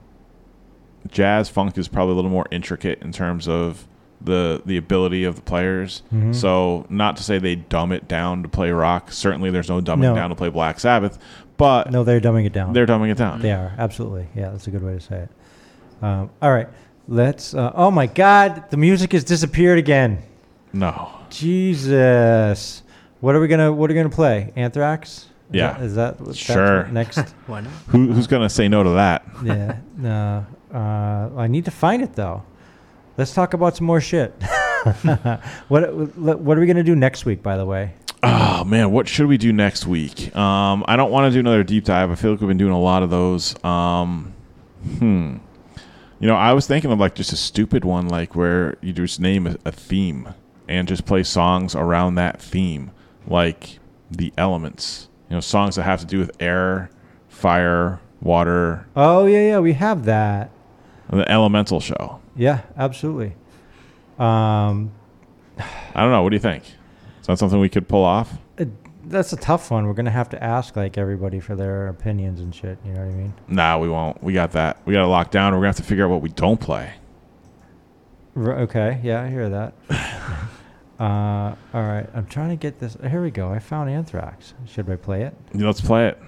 jazz. 1.09 1.49
Funk 1.49 1.77
is 1.77 1.87
probably 1.87 2.13
a 2.13 2.15
little 2.15 2.31
more 2.31 2.45
intricate 2.51 3.01
in 3.01 3.11
terms 3.11 3.47
of 3.47 3.87
the 4.21 4.61
the 4.65 4.77
ability 4.77 5.23
of 5.23 5.35
the 5.35 5.41
players. 5.41 6.01
Mhm. 6.13 6.35
So 6.35 6.85
not 6.89 7.15
to 7.17 7.23
say 7.23 7.39
they 7.39 7.55
dumb 7.55 7.91
it 7.91 8.07
down 8.07 8.43
to 8.43 8.49
play 8.49 8.71
rock. 8.71 9.11
Certainly, 9.11 9.51
there's 9.51 9.69
no 9.69 9.79
dumbing 9.79 9.99
No. 9.99 10.15
down 10.15 10.29
to 10.29 10.35
play 10.35 10.49
Black 10.49 10.79
Sabbath, 10.79 11.17
but 11.57 11.91
No, 11.91 12.03
they're 12.03 12.19
dumbing 12.19 12.45
it 12.45 12.53
down. 12.53 12.73
They're 12.73 12.85
dumbing 12.87 13.11
it 13.11 13.17
down. 13.17 13.41
They 13.41 13.51
are 13.51 13.73
absolutely. 13.77 14.27
Yeah, 14.35 14.49
that's 14.49 14.67
a 14.67 14.71
good 14.71 14.83
way 14.83 14.93
to 14.93 14.99
say 14.99 15.17
it. 15.19 15.29
Um, 16.01 16.29
all 16.41 16.51
right, 16.51 16.67
let's. 17.09 17.53
Uh, 17.53 17.71
oh 17.75 17.91
my 17.91 18.05
God, 18.07 18.69
the 18.69 18.77
music 18.77 19.11
has 19.11 19.25
disappeared 19.25 19.77
again. 19.79 20.19
No. 20.71 21.09
Jesus, 21.29 22.83
what 23.19 23.35
are 23.35 23.39
we 23.41 23.47
gonna 23.47 23.73
What 23.73 23.89
are 23.89 23.93
we 23.93 23.99
gonna 23.99 24.09
play? 24.13 24.53
Anthrax? 24.55 25.25
Is 25.49 25.55
Yeah. 25.55 25.73
that- 25.73 25.81
Is 25.81 25.95
that 25.95 26.19
what- 26.19 26.25
that's 26.27 26.37
sure 26.37 26.87
next? 26.87 27.17
Why 27.47 27.61
not? 27.61 27.71
Who, 27.87 28.11
who's 28.13 28.27
gonna 28.27 28.49
say 28.49 28.67
no 28.69 28.83
to 28.83 28.91
that? 28.91 29.25
yeah. 29.43 29.77
No. 29.97 30.45
Uh, 30.73 31.29
I 31.37 31.47
need 31.47 31.65
to 31.65 31.71
find 31.71 32.01
it 32.03 32.13
though. 32.13 32.43
Let's 33.17 33.33
talk 33.33 33.53
about 33.53 33.75
some 33.75 33.85
more 33.87 33.99
shit. 33.99 34.31
what 35.67 35.93
What 36.15 36.57
are 36.57 36.61
we 36.61 36.67
gonna 36.67 36.83
do 36.83 36.95
next 36.95 37.25
week? 37.25 37.41
By 37.43 37.57
the 37.57 37.65
way. 37.65 37.93
Oh 38.21 38.63
man, 38.65 38.91
what 38.91 39.07
should 39.07 39.27
we 39.27 39.37
do 39.37 39.51
next 39.53 39.87
week? 39.87 40.35
Um, 40.35 40.83
I 40.87 40.95
don't 40.97 41.09
want 41.11 41.31
to 41.31 41.33
do 41.33 41.39
another 41.39 41.63
deep 41.63 41.85
dive. 41.85 42.11
I 42.11 42.15
feel 42.15 42.31
like 42.31 42.41
we've 42.41 42.47
been 42.49 42.57
doing 42.57 42.73
a 42.73 42.79
lot 42.79 43.01
of 43.01 43.09
those. 43.09 43.61
Um, 43.63 44.33
hmm. 44.99 45.37
You 46.19 46.27
know, 46.27 46.35
I 46.35 46.53
was 46.53 46.67
thinking 46.67 46.91
of 46.91 46.99
like 46.99 47.15
just 47.15 47.31
a 47.31 47.37
stupid 47.37 47.85
one, 47.85 48.07
like 48.07 48.35
where 48.35 48.77
you 48.81 48.91
just 48.91 49.19
name 49.19 49.47
a, 49.47 49.55
a 49.65 49.71
theme 49.71 50.33
and 50.67 50.87
just 50.87 51.05
play 51.05 51.23
songs 51.23 51.75
around 51.75 52.15
that 52.15 52.41
theme, 52.41 52.91
like 53.25 53.79
the 54.11 54.33
elements. 54.37 55.07
You 55.29 55.35
know, 55.37 55.41
songs 55.41 55.75
that 55.75 55.83
have 55.83 55.99
to 56.01 56.05
do 56.05 56.19
with 56.19 56.31
air, 56.39 56.89
fire, 57.29 57.99
water, 58.21 58.85
Oh 58.95 59.25
yeah, 59.27 59.41
yeah, 59.41 59.59
we 59.59 59.73
have 59.73 60.05
that. 60.05 60.49
the 61.09 61.29
elemental 61.31 61.79
show. 61.79 62.19
Yeah, 62.35 62.61
absolutely. 62.77 63.35
Um, 64.17 64.91
I 65.57 66.01
don't 66.01 66.11
know. 66.11 66.21
What 66.23 66.29
do 66.29 66.35
you 66.35 66.41
think? 66.41 66.63
Is 67.21 67.27
that 67.27 67.37
something 67.39 67.59
we 67.59 67.69
could 67.69 67.87
pull 67.87 68.03
off? 68.03 68.33
That's 69.09 69.33
a 69.33 69.37
tough 69.37 69.71
one. 69.71 69.87
We're 69.87 69.93
gonna 69.93 70.11
have 70.11 70.29
to 70.29 70.43
ask 70.43 70.75
like 70.75 70.97
everybody 70.97 71.39
for 71.39 71.55
their 71.55 71.87
opinions 71.87 72.39
and 72.39 72.53
shit. 72.53 72.77
You 72.85 72.93
know 72.93 73.05
what 73.05 73.13
I 73.13 73.17
mean? 73.17 73.33
Nah, 73.47 73.77
we 73.77 73.89
won't. 73.89 74.23
We 74.23 74.33
got 74.33 74.51
that. 74.53 74.77
We 74.85 74.93
got 74.93 75.01
to 75.01 75.07
lock 75.07 75.31
down. 75.31 75.53
We're 75.53 75.59
gonna 75.59 75.67
have 75.67 75.75
to 75.77 75.83
figure 75.83 76.05
out 76.05 76.11
what 76.11 76.21
we 76.21 76.29
don't 76.29 76.59
play. 76.59 76.93
R- 78.35 78.59
okay, 78.59 78.99
yeah, 79.03 79.23
I 79.23 79.29
hear 79.29 79.49
that. 79.49 79.73
uh, 80.99 81.55
all 81.73 81.83
right, 81.83 82.07
I'm 82.13 82.27
trying 82.27 82.49
to 82.49 82.55
get 82.55 82.79
this. 82.79 82.95
Here 83.09 83.21
we 83.21 83.31
go. 83.31 83.49
I 83.51 83.59
found 83.59 83.89
Anthrax. 83.89 84.53
Should 84.65 84.89
I 84.89 84.95
play 84.95 85.23
it? 85.23 85.35
Yeah, 85.53 85.65
Let's 85.65 85.81
play 85.81 86.07
it. 86.07 86.21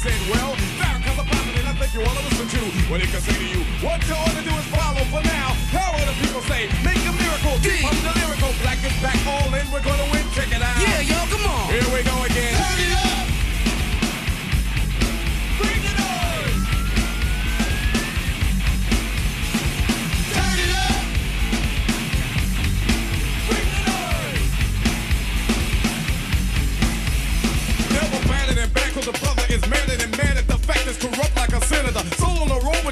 Said, 0.00 0.16
well, 0.32 0.56
Farrakhan's 0.80 1.20
a 1.20 1.24
prophet 1.28 1.60
and 1.60 1.68
I 1.68 1.74
think 1.76 1.92
you 1.92 2.00
wanna 2.00 2.24
listen 2.24 2.48
to 2.48 2.60
what 2.88 3.04
he 3.04 3.06
can 3.06 3.20
say 3.20 3.36
to 3.36 3.44
you. 3.44 3.60
What 3.84 4.00
you 4.08 4.16
ought 4.16 4.32
to 4.32 4.40
do 4.40 4.54
is 4.56 4.66
follow 4.72 5.04
for 5.12 5.20
now. 5.20 5.52
How 5.76 5.92
will 5.92 6.08
the 6.08 6.16
people 6.24 6.40
say? 6.48 6.72
Make 6.80 7.04
a 7.04 7.12
miracle. 7.12 7.60
Deep 7.60 7.84
from 7.84 8.00
the 8.00 8.12
lyrical. 8.16 8.48
Black 8.64 8.80
is 8.80 8.96
back 9.04 9.20
all 9.28 9.52
in. 9.52 9.64
We're 9.68 9.84
gonna 9.84 10.08
win. 10.08 10.24
Check 10.32 10.56
it 10.56 10.62
out. 10.64 10.80
Yeah, 10.80 11.04
yo, 11.04 11.20
come 11.28 11.44
on. 11.44 11.68
Here 11.68 11.84
we 11.92 12.00
go 12.00 12.16
again. 12.24 12.59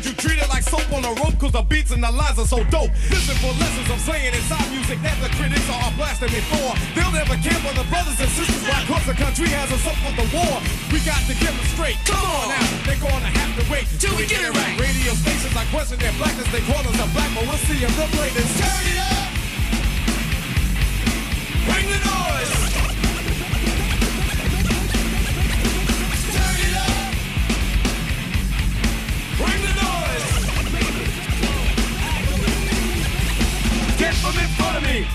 You 0.08 0.14
treat 0.16 0.40
it 0.40 0.48
like 0.48 0.64
soap 0.64 0.88
on 0.88 1.04
a 1.04 1.12
rope 1.20 1.36
cause 1.36 1.52
the 1.52 1.60
beats 1.68 1.92
and 1.92 2.00
the 2.00 2.08
lines 2.08 2.40
are 2.40 2.48
so 2.48 2.64
dope. 2.72 2.88
Listen 3.12 3.36
for 3.44 3.52
lessons 3.60 3.92
I'm 3.92 4.00
saying 4.00 4.32
inside 4.32 4.64
music 4.72 4.96
that 5.04 5.20
the 5.20 5.28
critics 5.36 5.68
are 5.68 5.92
blasting 6.00 6.32
me 6.32 6.40
for. 6.48 6.72
They'll 6.96 7.12
never 7.12 7.36
care 7.44 7.60
for 7.60 7.76
the 7.76 7.84
brothers 7.92 8.16
and 8.16 8.30
sisters 8.32 8.64
why 8.64 8.80
cause 8.88 9.04
the 9.04 9.12
country 9.12 9.52
has 9.52 9.68
us 9.68 9.84
up 9.84 10.00
for 10.00 10.16
the 10.16 10.26
war. 10.32 10.64
We 10.88 11.04
got 11.04 11.20
to 11.28 11.36
get 11.36 11.52
them 11.52 11.68
straight. 11.76 12.00
Come 12.08 12.24
on 12.24 12.48
now, 12.48 12.66
they're 12.88 13.02
gonna 13.04 13.32
have 13.36 13.52
to 13.60 13.64
wait 13.68 13.84
till 14.00 14.16
we 14.16 14.24
get 14.24 14.40
it 14.40 14.52
right. 14.56 14.80
Radio 14.80 15.12
stations 15.12 15.52
are 15.52 15.68
question 15.68 16.00
their 16.00 16.16
blackness, 16.16 16.48
they 16.48 16.64
call 16.64 16.80
us 16.80 16.96
a 16.96 17.06
black, 17.12 17.28
but 17.36 17.44
we'll 17.44 17.60
see 17.68 17.76
they'll 17.76 18.12
play 18.16 18.32
this. 18.32 18.48
Turn 18.56 18.84
it 18.88 18.98
up! 19.12 19.17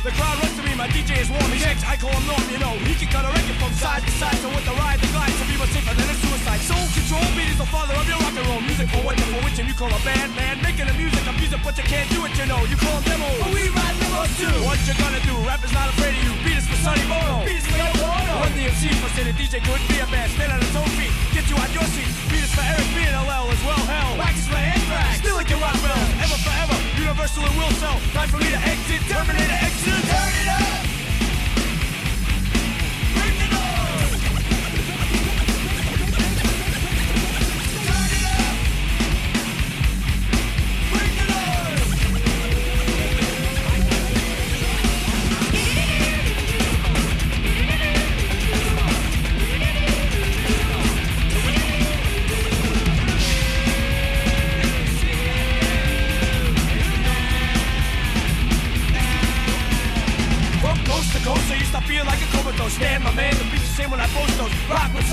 The 0.04 0.12
crowd 0.20 0.36
runs 0.36 0.52
to 0.60 0.64
me. 0.68 0.76
My 0.76 0.92
DJ 0.92 1.16
is 1.16 1.32
warm. 1.32 1.48
He's. 1.56 1.64
I 1.64 1.96
call 1.96 2.12
him 2.12 2.28
Norm. 2.28 2.44
You 2.52 2.60
know 2.60 2.76
he 2.84 2.92
can 2.92 3.08
cut 3.08 3.24
a 3.24 3.32
record 3.32 3.56
from 3.56 3.72
side 3.80 4.04
to 4.04 4.12
side. 4.20 4.36
So 4.44 4.52
with 4.52 4.68
the 4.68 4.76
ride, 4.76 5.00
the 5.00 5.08
glide, 5.16 5.32
some 5.40 5.48
people 5.48 5.64
safer 5.72 5.96
than 5.96 6.12
a 6.12 6.16
suicide. 6.20 6.60
Soul 6.60 6.84
control. 6.92 7.24
Beat 7.40 7.56
is 7.56 7.60
the 7.64 7.70
father 7.72 7.96
of 7.96 8.04
your 8.04 8.20
rock 8.20 8.36
and 8.36 8.44
roll 8.52 8.60
music. 8.60 8.92
For 8.92 9.00
what? 9.00 9.16
For 9.16 9.40
which 9.48 9.64
and 9.64 9.68
you 9.72 9.72
call 9.72 9.88
a 9.88 10.02
band 10.04 10.36
man 10.36 10.60
making 10.60 10.92
the 10.92 10.96
music. 11.00 11.24
I'm 11.24 11.40
music, 11.40 11.64
but 11.64 11.80
you 11.80 11.88
can't 11.88 12.12
do 12.12 12.20
it. 12.28 12.36
You 12.36 12.52
know 12.52 12.60
you 12.68 12.76
call 12.76 13.00
demos. 13.08 13.32
But 13.48 13.56
we 13.56 13.72
ride 13.72 13.96
demos 13.96 14.32
too. 14.36 14.52
What 14.68 14.76
you 14.84 14.92
gonna 15.00 15.24
do? 15.24 15.40
Rap 15.48 15.64
is 15.64 15.72
not 15.72 15.88
afraid 15.96 16.20
of 16.20 16.24
you. 16.28 16.36
Beat 16.44 16.60
is 16.60 16.68
for 16.68 16.76
Sonny 16.84 17.08
Bono. 17.08 17.48
Beat 17.48 17.64
is 17.64 17.68
for 17.72 17.80
Yoko 17.80 18.04
Ono. 18.04 18.44
Run 18.44 18.52
DMC 18.60 18.92
for 19.00 19.08
saying 19.16 19.32
the 19.32 19.36
DJ 19.40 19.64
couldn't 19.64 19.88
be 19.88 20.04
a 20.04 20.08
band. 20.12 20.28
Stand 20.36 20.52
on 20.52 20.60
his 20.60 20.76
own 20.76 20.92
feet. 21.00 21.16
Get 21.32 21.48
you 21.48 21.56
out 21.56 21.72
your 21.72 21.88
seat. 21.96 22.12
Beat 22.28 22.44
is 22.44 22.52
for 22.52 22.66
Eric 22.68 22.92
B 22.92 23.08
and 23.08 23.16
LL 23.24 23.48
as 23.48 23.62
well. 23.64 23.80
Hell. 23.88 24.20
Wax 24.20 24.36
is 24.36 24.52
for 24.52 24.60
Anthrax. 24.60 25.24
Still 25.24 25.40
like 25.40 25.48
your 25.48 25.64
rock 25.64 25.80
well. 25.80 25.96
Ever 26.28 26.40
forever. 26.44 26.73
Universal 27.14 27.46
and 27.46 27.58
will 27.60 27.70
sell. 27.74 28.00
Time 28.12 28.28
for 28.28 28.38
me 28.38 28.50
to 28.50 28.58
exit. 28.58 29.02
Terminator 29.08 29.54
exit. 29.62 29.94
Turn 30.10 30.34
it 30.42 30.48
up. 30.48 30.93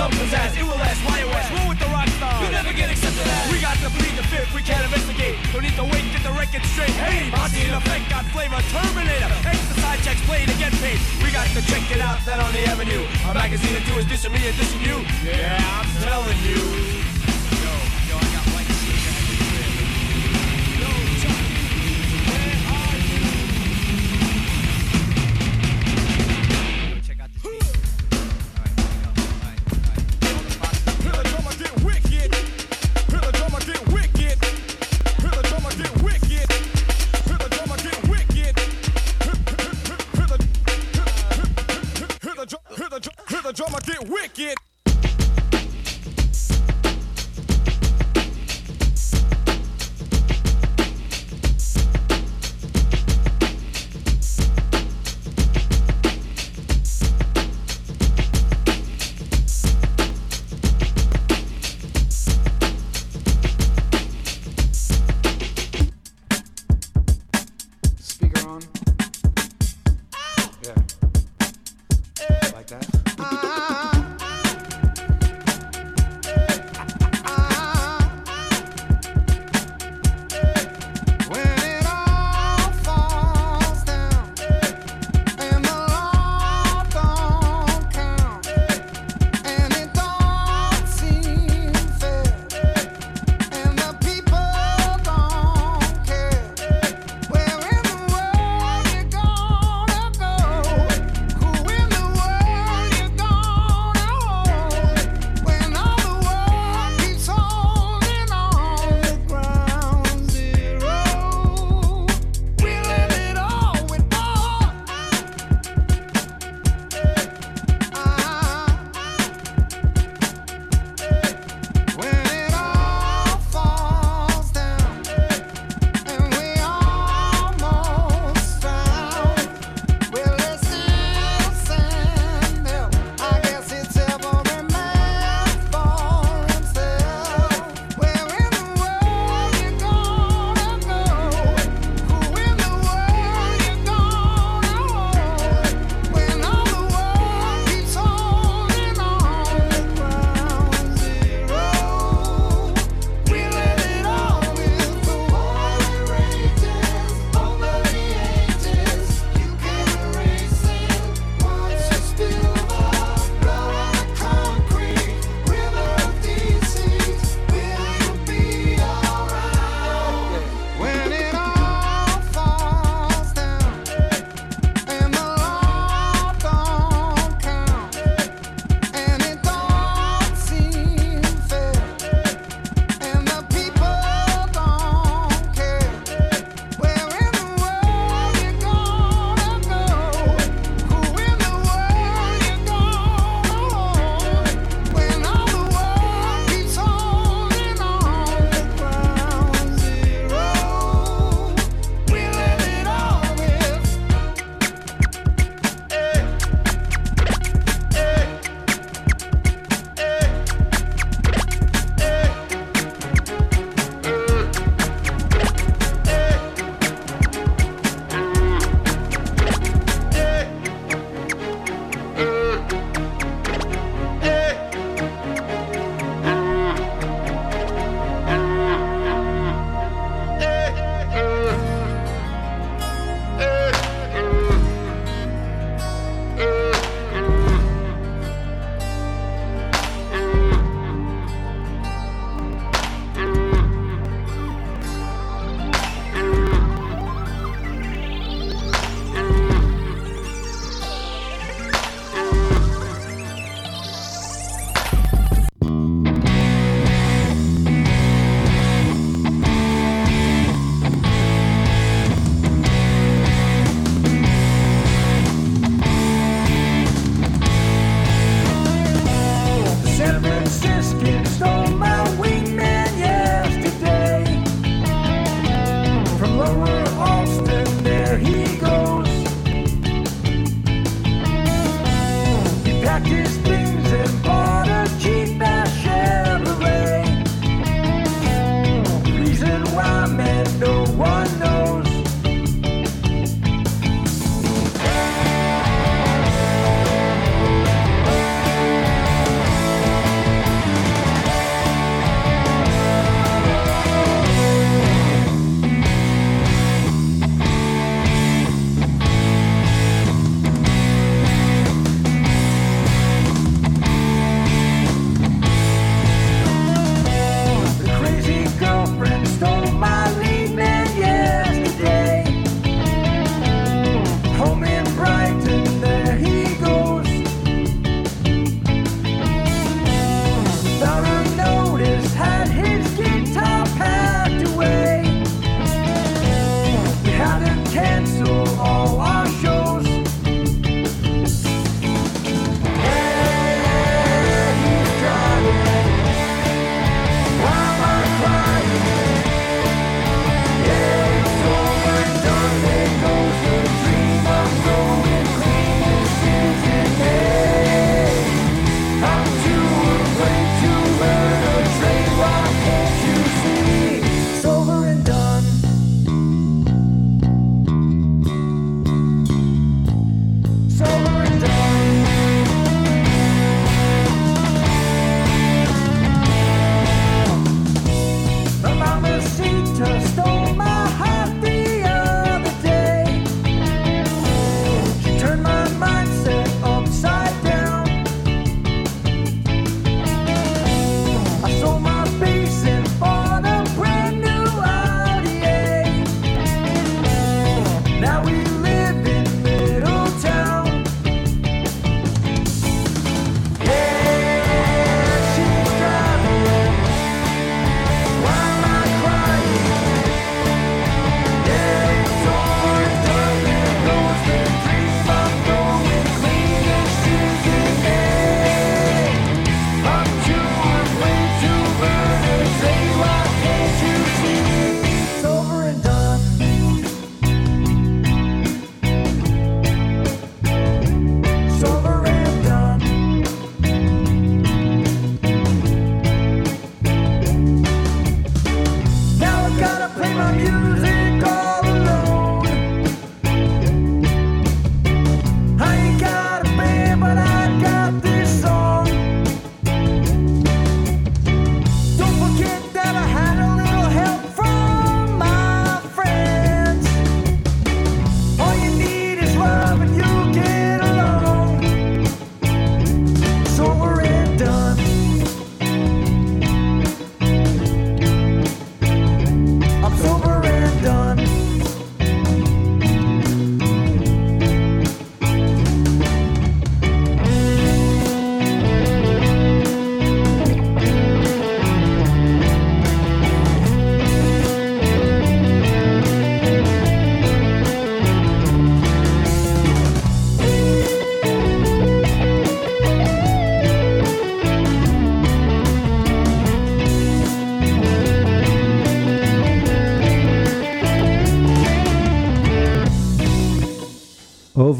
Some 0.01 0.13
pizzazz, 0.17 0.57
it 0.57 0.65
will 0.65 0.81
last, 0.81 0.97
why 1.05 1.21
it 1.21 1.29
Roll 1.29 1.69
with 1.69 1.77
the 1.77 1.91
rock 1.93 2.09
stars. 2.17 2.41
You 2.41 2.49
never 2.57 2.73
get 2.73 2.89
accepted 2.89 3.21
as. 3.21 3.53
We 3.53 3.61
got 3.61 3.77
to 3.85 3.93
plead 4.01 4.17
the 4.17 4.25
fifth, 4.33 4.49
we 4.57 4.63
can't 4.65 4.81
investigate. 4.81 5.37
Don't 5.53 5.61
need 5.61 5.77
to 5.77 5.85
wait, 5.85 6.09
get 6.09 6.25
the 6.25 6.33
record 6.33 6.65
straight. 6.73 6.97
Hey, 6.97 7.29
Monty 7.29 7.69
in 7.69 7.75
effect, 7.77 8.09
got 8.09 8.25
flavor. 8.33 8.57
Terminator, 8.73 9.29
exercise 9.45 10.01
checks 10.01 10.25
play 10.25 10.49
to 10.49 10.57
get 10.57 10.73
paid. 10.81 10.97
We 11.21 11.29
got 11.29 11.45
to 11.53 11.61
check 11.69 11.85
it 11.93 12.01
out, 12.01 12.17
that 12.25 12.41
on 12.41 12.49
the 12.57 12.65
avenue. 12.65 13.05
A 13.29 13.35
magazine 13.37 13.77
or 13.77 13.85
two 13.85 14.01
is 14.01 14.09
dissing 14.09 14.33
me 14.33 14.41
and 14.49 14.57
dissing 14.57 14.81
you. 14.81 15.05
Yeah, 15.21 15.61
I'm 15.61 15.89
telling 16.01 16.41
you. 16.49 17.20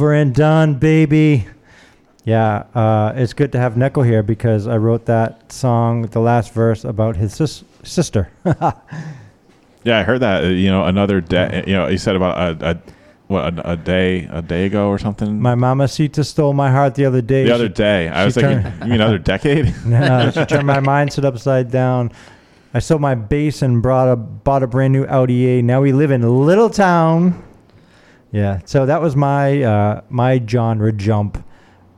Over 0.01 0.15
and 0.15 0.35
done, 0.35 0.73
baby. 0.77 1.47
Yeah, 2.25 2.65
uh, 2.75 3.13
it's 3.17 3.35
good 3.35 3.53
to 3.53 3.59
have 3.59 3.75
Neko 3.75 4.03
here 4.05 4.23
because 4.23 4.67
I 4.67 4.79
wrote 4.79 5.05
that 5.07 5.53
song, 5.53 6.03
the 6.07 6.21
last 6.21 6.55
verse, 6.55 6.85
about 6.87 7.17
his 7.17 7.35
sis- 7.35 7.65
sister. 7.83 8.29
Yeah, 9.83 9.99
I 9.99 10.03
heard 10.03 10.21
that. 10.21 10.45
uh, 10.45 10.49
You 10.49 10.71
know, 10.71 10.85
another 10.85 11.23
day. 11.23 11.65
You 11.67 11.73
know, 11.73 11.87
he 11.87 11.97
said 11.97 12.15
about 12.15 12.37
a, 12.37 12.71
a 12.73 12.79
what 13.29 13.59
a, 13.59 13.71
a 13.73 13.77
day 13.79 14.29
a 14.31 14.43
day 14.43 14.67
ago 14.67 14.89
or 14.89 14.99
something. 14.99 15.41
my 15.41 15.55
mama 15.55 15.85
mamacita 15.85 16.23
stole 16.23 16.53
my 16.53 16.71
heart 16.71 16.97
the 16.97 17.07
other 17.07 17.23
day. 17.23 17.45
the 17.45 17.49
She- 17.49 17.55
other 17.55 17.69
day, 17.69 18.09
I 18.11 18.21
she 18.21 18.25
was 18.27 18.35
thinking, 18.35 18.73
you 18.83 18.85
mean 18.93 19.01
another 19.01 19.17
decade? 19.33 19.73
No, 19.87 20.31
she 20.33 20.45
turned 20.45 20.67
my 20.67 20.81
mindset 20.93 21.25
upside 21.25 21.71
down. 21.71 22.13
I 22.75 22.81
sold 22.81 23.01
my 23.01 23.15
base 23.15 23.63
and 23.63 23.81
brought 23.81 24.09
a 24.13 24.17
bought 24.17 24.63
a 24.63 24.67
brand 24.67 24.93
new 24.93 25.07
Audi 25.07 25.47
A. 25.49 25.63
Now 25.63 25.81
we 25.81 25.93
live 25.93 26.11
in 26.11 26.21
little 26.47 26.69
town. 26.69 27.43
Yeah, 28.33 28.61
so 28.65 28.87
that 28.87 29.03
was 29.03 29.17
my 29.17 29.63
uh, 29.63 30.01
my 30.09 30.41
genre 30.47 30.93
jump, 30.93 31.45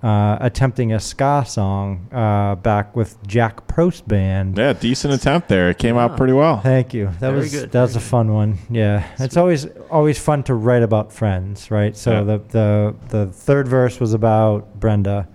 uh, 0.03 0.39
attempting 0.41 0.93
a 0.93 0.99
ska 1.01 1.45
song 1.47 2.09
uh, 2.11 2.55
back 2.55 2.97
with 2.97 3.19
Jack 3.27 3.67
Prost 3.69 4.09
band. 4.09 4.57
yeah, 4.57 4.73
decent 4.73 5.13
attempt 5.13 5.49
there. 5.49 5.69
It 5.71 5.79
came 5.79 5.99
out 5.99 6.17
pretty 6.17 6.33
well. 6.33 6.61
Thank 6.61 6.95
you. 6.95 7.07
That 7.07 7.21
Very 7.21 7.37
was 7.37 7.53
good, 7.53 7.73
that 7.73 7.83
was 7.83 7.97
a 7.97 7.99
very 7.99 8.09
fun 8.11 8.33
one. 8.33 8.59
Yeah, 8.71 9.07
it's 9.19 9.37
always 9.37 9.67
always 9.91 10.19
fun 10.19 10.43
to 10.45 10.55
write 10.55 10.83
about 10.83 11.13
friends, 11.13 11.71
right? 11.71 11.95
So 11.97 12.13
Yeah. 12.13 12.23
the 12.25 12.39
the 12.49 12.95
the 13.09 13.27
third 13.27 13.69
verse 13.69 14.01
was 14.01 14.15
about 14.15 14.81
Brenda. 14.81 15.29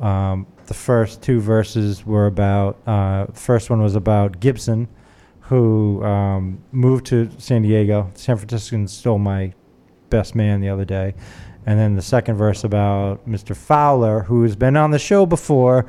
Um, 0.00 0.46
the 0.66 0.74
first 0.74 1.22
two 1.22 1.40
verses 1.40 2.06
were 2.06 2.26
about. 2.26 2.76
Uh, 2.86 3.26
the 3.26 3.32
first 3.40 3.68
one 3.70 3.82
was 3.82 3.96
about 3.96 4.38
Gibson, 4.40 4.86
who 5.40 6.04
um, 6.04 6.58
moved 6.70 7.06
to 7.06 7.30
San 7.38 7.62
Diego. 7.62 8.10
San 8.14 8.36
Franciscans 8.36 8.92
stole 8.92 9.18
my 9.18 9.52
best 10.10 10.34
man 10.34 10.60
the 10.60 10.68
other 10.68 10.84
day. 10.84 11.14
And 11.66 11.78
then 11.78 11.96
the 11.96 12.02
second 12.02 12.36
verse 12.36 12.62
about 12.62 13.28
Mr. 13.28 13.56
Fowler, 13.56 14.22
who's 14.22 14.54
been 14.54 14.76
on 14.76 14.92
the 14.92 14.98
show 14.98 15.26
before, 15.26 15.86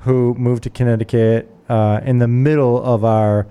who 0.00 0.34
moved 0.34 0.64
to 0.64 0.70
Connecticut 0.70 1.50
uh, 1.68 2.00
in 2.04 2.18
the 2.18 2.28
middle 2.28 2.82
of 2.82 3.04
our 3.04 3.46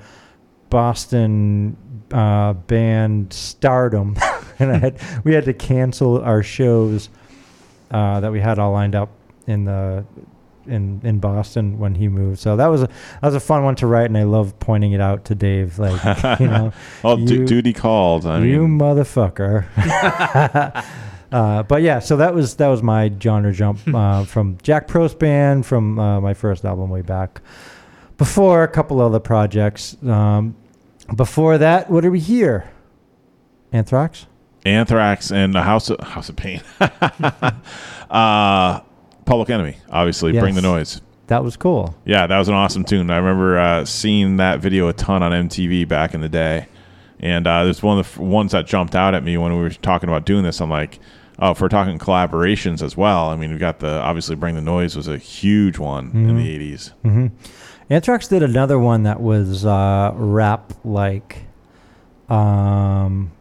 Boston 0.69 1.75
uh, 2.11 2.53
band 2.53 3.33
stardom. 3.33 4.15
and 4.59 4.71
I 4.71 4.77
had, 4.77 5.01
we 5.23 5.33
had 5.33 5.45
to 5.45 5.53
cancel 5.53 6.21
our 6.21 6.43
shows 6.43 7.09
uh, 7.89 8.19
that 8.19 8.31
we 8.31 8.39
had 8.39 8.59
all 8.59 8.71
lined 8.71 8.95
up 8.95 9.09
in 9.47 9.65
the 9.65 10.05
in 10.67 11.01
in 11.03 11.19
Boston 11.19 11.77
when 11.79 11.95
he 11.95 12.07
moved. 12.07 12.39
So 12.39 12.55
that 12.55 12.67
was 12.67 12.83
a 12.83 12.87
that 12.87 13.23
was 13.23 13.35
a 13.35 13.39
fun 13.39 13.63
one 13.63 13.75
to 13.75 13.87
write, 13.87 14.05
and 14.05 14.17
I 14.17 14.23
love 14.23 14.57
pointing 14.59 14.91
it 14.93 15.01
out 15.01 15.25
to 15.25 15.35
Dave. 15.35 15.79
Like 15.79 16.39
you 16.39 16.47
know, 16.47 16.71
du- 17.03 17.17
you- 17.35 17.45
duty 17.45 17.73
called. 17.73 18.25
I 18.25 18.39
you 18.39 18.67
mean, 18.67 18.79
motherfucker. 18.79 19.65
uh, 21.31 21.63
but 21.63 21.81
yeah, 21.81 21.99
so 21.99 22.17
that 22.17 22.33
was 22.33 22.55
that 22.55 22.67
was 22.67 22.81
my 22.83 23.11
genre 23.21 23.51
jump 23.53 23.79
uh, 23.93 24.23
from 24.25 24.57
Jack 24.63 24.87
Prost 24.87 25.19
band 25.19 25.65
from 25.65 25.99
uh, 25.99 26.21
my 26.21 26.33
first 26.33 26.65
album 26.65 26.89
way 26.89 27.01
back. 27.01 27.41
Before 28.17 28.63
a 28.63 28.67
couple 28.67 29.01
other 29.01 29.19
projects. 29.19 29.97
Um, 30.03 30.55
before 31.15 31.57
that, 31.57 31.89
what 31.89 32.05
are 32.05 32.11
we 32.11 32.19
here? 32.19 32.69
Anthrax. 33.73 34.25
Anthrax 34.65 35.31
and 35.31 35.53
the 35.53 35.63
House 35.63 35.89
of 35.89 35.99
House 35.99 36.29
of 36.29 36.37
Pain. 36.37 36.61
uh, 38.09 38.79
Public 39.25 39.49
Enemy, 39.49 39.77
obviously. 39.89 40.31
Bring 40.33 40.55
the 40.55 40.61
noise. 40.61 41.01
That 41.27 41.43
was 41.43 41.55
cool. 41.55 41.95
Yeah, 42.05 42.27
that 42.27 42.37
was 42.37 42.49
an 42.49 42.53
awesome 42.53 42.83
tune. 42.83 43.09
I 43.09 43.17
remember 43.17 43.57
uh, 43.57 43.85
seeing 43.85 44.37
that 44.37 44.59
video 44.59 44.87
a 44.89 44.93
ton 44.93 45.23
on 45.23 45.31
MTV 45.31 45.87
back 45.87 46.13
in 46.13 46.21
the 46.21 46.27
day, 46.29 46.67
and 47.19 47.47
uh, 47.47 47.63
there's 47.63 47.81
one 47.81 47.97
of 47.97 48.05
the 48.05 48.11
f- 48.11 48.17
ones 48.19 48.51
that 48.51 48.67
jumped 48.67 48.93
out 48.95 49.15
at 49.15 49.23
me 49.23 49.37
when 49.37 49.55
we 49.55 49.61
were 49.61 49.69
talking 49.69 50.09
about 50.09 50.25
doing 50.25 50.43
this. 50.43 50.59
I'm 50.59 50.69
like, 50.69 50.99
oh, 51.39 51.51
if 51.51 51.61
we're 51.61 51.69
talking 51.69 51.97
collaborations 51.97 52.81
as 52.83 52.97
well, 52.97 53.29
I 53.29 53.37
mean, 53.37 53.51
we 53.53 53.57
got 53.57 53.79
the 53.79 54.01
obviously 54.01 54.35
Bring 54.35 54.55
the 54.55 54.61
Noise 54.61 54.95
was 54.97 55.07
a 55.07 55.17
huge 55.17 55.79
one 55.79 56.11
in 56.13 56.35
the 56.35 56.59
'80s. 56.75 56.91
hmm 57.01 57.27
Anthrax 57.89 58.27
did 58.27 58.43
another 58.43 58.77
one 58.79 59.03
that 59.03 59.21
was 59.21 59.65
uh, 59.65 60.11
rap 60.15 60.73
like. 60.83 61.43
Um, 62.29 63.31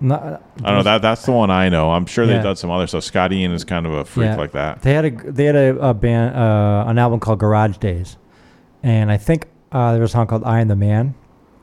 not, 0.00 0.22
I 0.22 0.38
don't 0.62 0.74
know 0.78 0.82
that 0.84 1.02
that's 1.02 1.24
the 1.26 1.32
one 1.32 1.50
I 1.50 1.68
know. 1.68 1.90
I'm 1.90 2.06
sure 2.06 2.24
Yeah. 2.24 2.34
they've 2.34 2.42
done 2.42 2.56
some 2.56 2.70
other 2.70 2.86
stuff. 2.86 3.04
Scott 3.04 3.32
Ian 3.32 3.52
is 3.52 3.64
kind 3.64 3.86
of 3.86 3.92
a 3.92 4.04
freak 4.04 4.26
Yeah. 4.26 4.36
like 4.36 4.52
that. 4.52 4.82
They 4.82 4.94
had 4.94 5.04
a 5.04 5.10
they 5.10 5.44
had 5.44 5.56
a, 5.56 5.88
a 5.90 5.94
band 5.94 6.34
uh, 6.36 6.84
an 6.86 6.98
album 6.98 7.20
called 7.20 7.38
Garage 7.38 7.76
Days, 7.78 8.16
and 8.82 9.10
I 9.12 9.16
think 9.16 9.46
uh, 9.72 9.92
there 9.92 10.00
was 10.00 10.10
a 10.10 10.12
song 10.12 10.26
called 10.26 10.44
I 10.44 10.60
Am 10.60 10.68
the 10.68 10.76
Man 10.76 11.14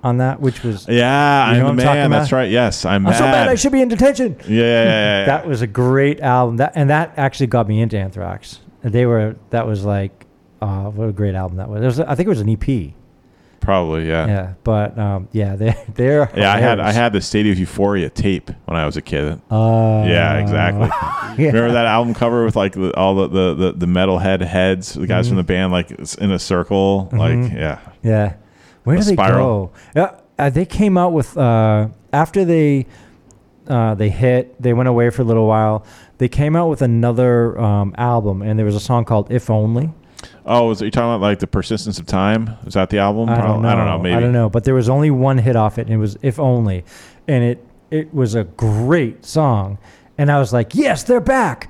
on 0.03 0.17
that, 0.17 0.39
which 0.39 0.63
was 0.63 0.87
Yeah, 0.87 1.51
know 1.53 1.59
I'm 1.59 1.63
what 1.63 1.75
the 1.77 1.81
I'm 1.81 1.87
talking 1.87 2.01
man. 2.01 2.11
That's 2.11 2.29
about? 2.29 2.37
right. 2.37 2.51
Yes, 2.51 2.85
I'm, 2.85 3.05
I'm 3.07 3.13
so 3.13 3.23
bad 3.25 3.47
I 3.49 3.55
should 3.55 3.71
be 3.71 3.81
in 3.81 3.87
detention. 3.89 4.37
Yeah, 4.41 4.47
yeah, 4.47 4.83
yeah, 4.83 5.19
yeah. 5.21 5.25
That 5.25 5.47
was 5.47 5.61
a 5.61 5.67
great 5.67 6.19
album. 6.21 6.57
That 6.57 6.73
and 6.75 6.89
that 6.89 7.13
actually 7.17 7.47
got 7.47 7.67
me 7.67 7.81
into 7.81 7.97
Anthrax. 7.97 8.59
They 8.83 9.05
were 9.05 9.35
that 9.49 9.65
was 9.65 9.83
like 9.83 10.25
uh, 10.61 10.85
what 10.85 11.09
a 11.09 11.11
great 11.11 11.35
album 11.35 11.57
that 11.57 11.69
was. 11.69 11.81
It 11.81 11.85
was 11.85 11.99
I 12.01 12.15
think 12.15 12.27
it 12.27 12.29
was 12.29 12.41
an 12.41 12.49
EP. 12.49 12.93
Probably, 13.59 14.07
yeah. 14.07 14.27
Yeah, 14.27 14.53
but 14.63 14.97
um, 14.97 15.27
yeah, 15.33 15.55
they 15.55 15.75
they're 15.93 16.29
Yeah, 16.35 16.53
I 16.53 16.59
had 16.59 16.79
I 16.79 16.91
had 16.91 17.11
the 17.13 17.21
State 17.21 17.47
of 17.47 17.57
Euphoria 17.59 18.09
tape 18.09 18.49
when 18.65 18.77
I 18.77 18.85
was 18.85 18.95
a 18.97 19.01
kid. 19.01 19.41
Uh, 19.51 20.05
yeah, 20.07 20.37
exactly. 20.39 20.87
yeah. 20.87 21.35
Remember 21.51 21.71
that 21.73 21.85
album 21.85 22.13
cover 22.13 22.45
with 22.45 22.55
like 22.55 22.73
the, 22.73 22.95
all 22.95 23.15
the, 23.15 23.27
the, 23.27 23.53
the, 23.55 23.71
the 23.73 23.85
metalhead 23.85 24.41
heads, 24.41 24.93
the 24.93 25.05
guys 25.07 25.25
Mhm. 25.25 25.29
from 25.29 25.37
the 25.37 25.43
band, 25.43 25.71
like 25.73 25.91
in 26.19 26.31
a 26.31 26.39
circle, 26.39 27.09
like 27.11 27.33
Mhm. 27.33 27.53
yeah, 27.55 27.79
Yeah. 28.03 28.33
Where 28.83 28.95
A 28.95 28.99
did 28.99 29.07
they 29.09 29.13
spiral. 29.13 29.67
go? 29.67 29.71
Yeah, 29.95 30.11
uh, 30.39 30.49
they 30.49 30.65
came 30.65 30.97
out 30.97 31.11
with 31.11 31.37
uh, 31.37 31.89
after 32.13 32.45
they 32.45 32.85
uh, 33.67 33.95
they 33.95 34.09
hit. 34.09 34.61
They 34.61 34.71
went 34.71 34.87
away 34.87 35.09
for 35.09 35.23
a 35.23 35.25
little 35.25 35.45
while. 35.45 35.85
They 36.19 36.29
came 36.29 36.55
out 36.55 36.69
with 36.69 36.81
another 36.81 37.59
um, 37.59 37.93
album, 37.97 38.41
and 38.41 38.57
there 38.57 38.65
was 38.65 38.75
a 38.75 38.79
song 38.79 39.03
called 39.03 39.29
"If 39.29 39.49
Only." 39.49 39.91
Oh, 40.47 40.71
is 40.71 40.81
you 40.81 40.89
talking 40.89 41.09
about 41.09 41.21
like 41.21 41.39
the 41.39 41.47
persistence 41.47 41.99
of 41.99 42.05
time? 42.05 42.57
Is 42.65 42.73
that 42.75 42.89
the 42.89 42.99
album? 42.99 43.29
I 43.29 43.41
don't 43.41 43.61
know. 43.61 43.67
I 43.69 43.75
don't 43.75 43.85
know. 43.85 43.99
Maybe. 43.99 44.15
I 44.15 44.19
don't 44.21 44.31
know. 44.31 44.49
But 44.49 44.63
there 44.63 44.73
was 44.73 44.87
only 44.87 45.11
one 45.11 45.37
hit 45.37 45.57
off 45.57 45.77
it, 45.77 45.81
and 45.81 45.93
it 45.93 45.97
was 45.97 46.17
"If 46.21 46.39
Only," 46.39 46.85
and 47.27 47.43
it 47.43 47.65
it 47.91 48.13
was 48.13 48.33
a 48.33 48.45
great 48.45 49.25
song. 49.25 49.77
And 50.17 50.31
I 50.31 50.39
was 50.39 50.53
like, 50.53 50.73
"Yes, 50.73 51.03
they're 51.03 51.19
back," 51.19 51.69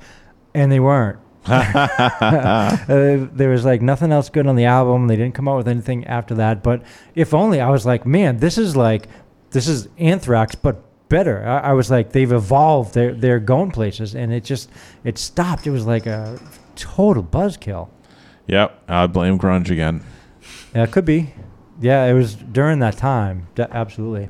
and 0.54 0.72
they 0.72 0.80
weren't. 0.80 1.18
uh, 1.48 2.78
there 2.88 3.50
was 3.50 3.66
like 3.66 3.82
nothing 3.82 4.12
else 4.12 4.30
good 4.30 4.46
on 4.46 4.56
the 4.56 4.66
album. 4.66 5.08
They 5.08 5.16
didn't 5.16 5.34
come 5.34 5.48
out 5.48 5.58
with 5.58 5.68
anything 5.68 6.06
after 6.06 6.36
that. 6.36 6.62
But 6.62 6.84
if 7.16 7.34
only 7.34 7.60
I 7.60 7.70
was 7.70 7.86
like, 7.86 8.06
man, 8.06 8.38
this 8.38 8.58
is 8.58 8.76
like, 8.76 9.08
this 9.52 9.68
is 9.68 9.88
Anthrax, 9.98 10.56
but 10.56 10.84
better. 11.10 11.48
I, 11.48 11.70
I 11.70 11.74
was 11.74 11.90
like, 11.90 12.12
they've 12.12 12.32
evolved. 12.32 12.94
They're 12.94 13.14
they're 13.14 13.40
going 13.40 13.72
places, 13.72 14.16
and 14.16 14.32
it 14.32 14.44
just 14.44 14.70
it 15.04 15.18
stopped. 15.18 15.66
It 15.66 15.72
was 15.72 15.86
like 15.86 16.06
a 16.06 16.40
total 16.76 17.24
buzzkill. 17.24 17.90
Yep, 18.48 18.84
I 18.88 19.08
blame 19.08 19.38
grunge 19.38 19.70
again. 19.70 20.04
Yeah, 20.74 20.84
it 20.84 20.92
could 20.92 21.06
be. 21.06 21.34
Yeah, 21.80 22.06
it 22.06 22.14
was 22.14 22.36
during 22.36 22.80
that 22.80 22.98
time. 22.98 23.48
De- 23.56 23.72
absolutely. 23.76 24.30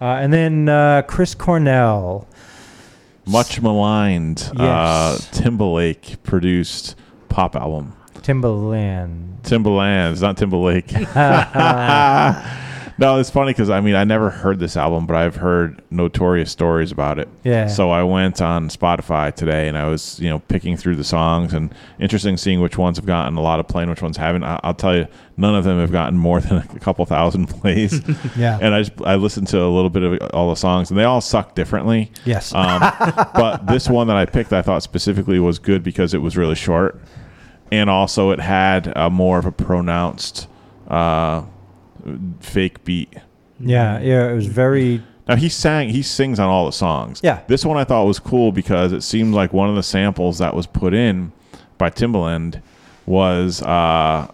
Uh, 0.00 0.18
and 0.20 0.32
then 0.32 0.68
uh, 0.68 1.02
Chris 1.02 1.34
Cornell. 1.34 2.28
Much 3.26 3.60
maligned. 3.60 4.50
Uh, 4.56 5.16
Timberlake 5.30 6.22
produced 6.22 6.96
pop 7.28 7.54
album. 7.56 7.94
Timberland. 8.22 9.40
Timbaland, 9.42 10.12
it's 10.12 10.20
not 10.20 10.36
Timberlake. 10.36 10.92
no, 12.98 13.18
it's 13.18 13.30
funny 13.30 13.52
because 13.52 13.70
I 13.70 13.80
mean 13.80 13.94
I 13.94 14.04
never 14.04 14.30
heard 14.30 14.58
this 14.58 14.76
album, 14.76 15.06
but 15.06 15.16
I've 15.16 15.36
heard 15.36 15.82
notorious 15.90 16.50
stories 16.50 16.92
about 16.92 17.18
it. 17.18 17.28
Yeah. 17.44 17.66
So 17.66 17.90
I 17.90 18.02
went 18.02 18.40
on 18.40 18.68
Spotify 18.68 19.34
today 19.34 19.68
and 19.68 19.76
I 19.78 19.88
was 19.88 20.18
you 20.20 20.28
know 20.28 20.38
picking 20.40 20.76
through 20.76 20.96
the 20.96 21.04
songs 21.04 21.52
and 21.54 21.74
interesting 21.98 22.36
seeing 22.36 22.60
which 22.60 22.78
ones 22.78 22.96
have 22.98 23.06
gotten 23.06 23.36
a 23.36 23.40
lot 23.40 23.60
of 23.60 23.68
play 23.68 23.82
and 23.82 23.90
which 23.90 24.02
ones 24.02 24.16
haven't. 24.16 24.44
I- 24.44 24.60
I'll 24.62 24.74
tell 24.74 24.96
you, 24.96 25.06
none 25.36 25.54
of 25.54 25.64
them 25.64 25.78
have 25.80 25.92
gotten 25.92 26.18
more 26.18 26.40
than 26.42 26.58
a 26.58 26.78
couple 26.80 27.04
thousand 27.06 27.46
plays. 27.46 28.00
Yeah. 28.36 28.58
And 28.60 28.74
I 28.74 28.82
just 28.82 28.92
I 29.04 29.16
listened 29.16 29.48
to 29.48 29.62
a 29.62 29.68
little 29.68 29.90
bit 29.90 30.02
of 30.02 30.30
all 30.34 30.50
the 30.50 30.56
songs 30.56 30.90
and 30.90 30.98
they 30.98 31.04
all 31.04 31.20
suck 31.20 31.54
differently. 31.54 32.10
Yes. 32.24 32.54
Um, 32.54 32.80
but 33.34 33.66
this 33.66 33.88
one 33.88 34.06
that 34.08 34.16
I 34.16 34.26
picked, 34.26 34.52
I 34.52 34.62
thought 34.62 34.82
specifically 34.82 35.38
was 35.38 35.58
good 35.58 35.82
because 35.82 36.14
it 36.14 36.18
was 36.18 36.36
really 36.36 36.54
short, 36.54 37.00
and 37.70 37.88
also 37.90 38.30
it 38.30 38.40
had 38.40 38.92
a 38.96 39.10
more 39.10 39.38
of 39.38 39.46
a 39.46 39.52
pronounced 39.52 40.48
uh, 40.88 41.42
fake 42.40 42.84
beat. 42.84 43.12
Yeah, 43.60 43.98
yeah, 44.00 44.30
it 44.30 44.34
was 44.34 44.46
very. 44.46 45.02
Now 45.28 45.36
he 45.36 45.48
sang, 45.48 45.90
he 45.90 46.02
sings 46.02 46.40
on 46.40 46.48
all 46.48 46.66
the 46.66 46.72
songs. 46.72 47.20
Yeah. 47.22 47.42
This 47.46 47.64
one 47.64 47.76
I 47.76 47.84
thought 47.84 48.06
was 48.06 48.18
cool 48.18 48.50
because 48.50 48.92
it 48.92 49.02
seemed 49.02 49.34
like 49.34 49.52
one 49.52 49.68
of 49.68 49.76
the 49.76 49.82
samples 49.82 50.38
that 50.38 50.54
was 50.54 50.66
put 50.66 50.94
in 50.94 51.30
by 51.78 51.90
Timbaland 51.90 52.60
was 53.06 53.62
uh, 53.62 54.30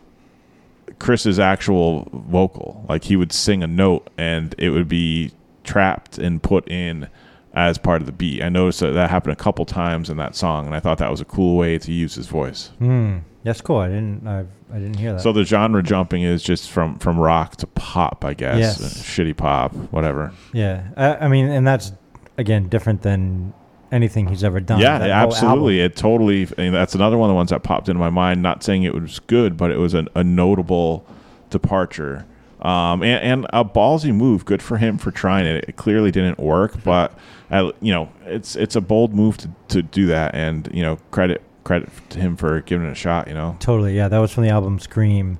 Chris's 0.98 1.38
actual 1.38 2.08
vocal. 2.12 2.86
Like 2.88 3.04
he 3.04 3.16
would 3.16 3.32
sing 3.32 3.62
a 3.62 3.66
note 3.66 4.08
and 4.16 4.54
it 4.56 4.70
would 4.70 4.88
be 4.88 5.32
trapped 5.62 6.16
and 6.16 6.42
put 6.42 6.66
in 6.68 7.08
as 7.54 7.76
part 7.76 8.00
of 8.00 8.06
the 8.06 8.12
beat. 8.12 8.42
I 8.42 8.48
noticed 8.48 8.80
that 8.80 8.92
that 8.92 9.10
happened 9.10 9.32
a 9.32 9.36
couple 9.36 9.64
times 9.64 10.10
in 10.10 10.16
that 10.18 10.36
song, 10.36 10.66
and 10.66 10.74
I 10.74 10.80
thought 10.80 10.98
that 10.98 11.10
was 11.10 11.20
a 11.20 11.24
cool 11.24 11.56
way 11.56 11.78
to 11.78 11.92
use 11.92 12.14
his 12.14 12.26
voice. 12.26 12.68
Hmm. 12.78 13.18
That's 13.48 13.62
cool. 13.62 13.78
I 13.78 13.88
didn't. 13.88 14.26
I, 14.26 14.40
I 14.70 14.74
didn't 14.74 14.98
hear 14.98 15.14
that. 15.14 15.22
So 15.22 15.32
the 15.32 15.44
genre 15.44 15.82
jumping 15.82 16.22
is 16.22 16.42
just 16.42 16.70
from 16.70 16.98
from 16.98 17.18
rock 17.18 17.56
to 17.56 17.66
pop, 17.66 18.24
I 18.24 18.34
guess. 18.34 18.58
Yes. 18.58 18.80
Uh, 18.80 19.02
Shitty 19.02 19.36
pop, 19.36 19.72
whatever. 19.90 20.32
Yeah, 20.52 20.88
I, 20.96 21.24
I 21.24 21.28
mean, 21.28 21.48
and 21.48 21.66
that's 21.66 21.92
again 22.36 22.68
different 22.68 23.02
than 23.02 23.54
anything 23.90 24.26
he's 24.26 24.44
ever 24.44 24.60
done. 24.60 24.80
yeah, 24.80 24.96
absolutely. 24.96 25.80
It 25.80 25.96
totally. 25.96 26.46
I 26.58 26.68
that's 26.70 26.94
another 26.94 27.16
one 27.16 27.30
of 27.30 27.32
the 27.32 27.36
ones 27.36 27.50
that 27.50 27.62
popped 27.62 27.88
into 27.88 27.98
my 27.98 28.10
mind. 28.10 28.42
Not 28.42 28.62
saying 28.62 28.82
it 28.82 28.94
was 28.94 29.18
good, 29.20 29.56
but 29.56 29.70
it 29.70 29.78
was 29.78 29.94
an, 29.94 30.08
a 30.14 30.22
notable 30.22 31.06
departure 31.48 32.26
um, 32.60 33.02
and, 33.02 33.44
and 33.44 33.46
a 33.52 33.64
ballsy 33.64 34.14
move. 34.14 34.44
Good 34.44 34.62
for 34.62 34.76
him 34.76 34.98
for 34.98 35.10
trying 35.10 35.46
it. 35.46 35.64
It 35.68 35.76
clearly 35.76 36.10
didn't 36.10 36.38
work, 36.38 36.82
but 36.84 37.16
uh, 37.50 37.72
you 37.80 37.92
know, 37.92 38.10
it's 38.26 38.56
it's 38.56 38.76
a 38.76 38.80
bold 38.80 39.14
move 39.14 39.36
to, 39.38 39.50
to 39.68 39.82
do 39.82 40.06
that, 40.06 40.34
and 40.34 40.68
you 40.72 40.82
know, 40.82 40.96
credit 41.10 41.42
credit 41.68 41.88
to 42.10 42.18
him 42.18 42.36
for 42.36 42.60
giving 42.62 42.86
it 42.88 42.90
a 42.90 42.94
shot. 42.96 43.28
You 43.28 43.34
know, 43.34 43.56
Totally, 43.60 43.94
yeah. 43.96 44.08
That 44.08 44.18
was 44.18 44.32
from 44.32 44.42
the 44.44 44.48
album 44.50 44.78
Scream. 44.80 45.38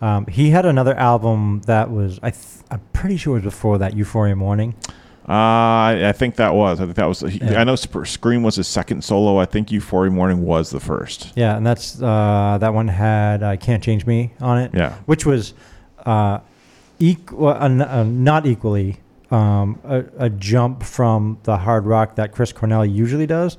Um, 0.00 0.26
he 0.26 0.50
had 0.50 0.64
another 0.66 0.94
album 0.94 1.62
that 1.66 1.90
was, 1.90 2.18
I 2.22 2.30
th- 2.30 2.44
I'm 2.70 2.80
pretty 2.92 3.16
sure 3.16 3.36
it 3.36 3.44
was 3.44 3.52
before 3.54 3.78
that, 3.78 3.94
Euphoria 3.96 4.36
Morning. 4.36 4.74
uh, 5.26 5.32
I, 5.32 6.08
I 6.08 6.12
think 6.12 6.36
that 6.36 6.54
was. 6.54 6.80
I 6.80 6.84
think 6.84 6.96
that 6.96 7.06
was. 7.08 7.20
He, 7.20 7.38
Yeah. 7.38 7.60
I 7.60 7.64
know 7.64 7.76
Sp- 7.80 8.04
Scream 8.04 8.42
was 8.42 8.56
his 8.56 8.68
second 8.68 9.02
solo. 9.02 9.38
I 9.38 9.46
think 9.46 9.72
Euphoria 9.72 10.10
Morning 10.10 10.44
was 10.44 10.70
the 10.70 10.80
first. 10.80 11.32
Yeah, 11.34 11.56
and 11.56 11.66
that's 11.66 12.00
uh, 12.02 12.58
that 12.60 12.72
one 12.74 12.88
had 12.88 13.42
"I 13.42 13.56
Can't 13.56 13.82
Change 13.82 14.04
Me" 14.06 14.32
on 14.40 14.58
it. 14.60 14.70
Yeah. 14.74 14.94
which 15.06 15.24
was 15.26 15.54
uh, 16.04 16.38
equal, 16.98 17.48
uh, 17.48 17.52
uh, 17.68 18.04
not 18.04 18.44
equally 18.46 18.98
um, 19.30 19.80
a, 19.84 20.04
a 20.18 20.28
jump 20.30 20.82
from 20.82 21.38
the 21.44 21.56
hard 21.56 21.86
rock 21.86 22.16
that 22.16 22.32
Chris 22.32 22.52
Cornell 22.52 22.84
usually 22.84 23.26
does, 23.26 23.56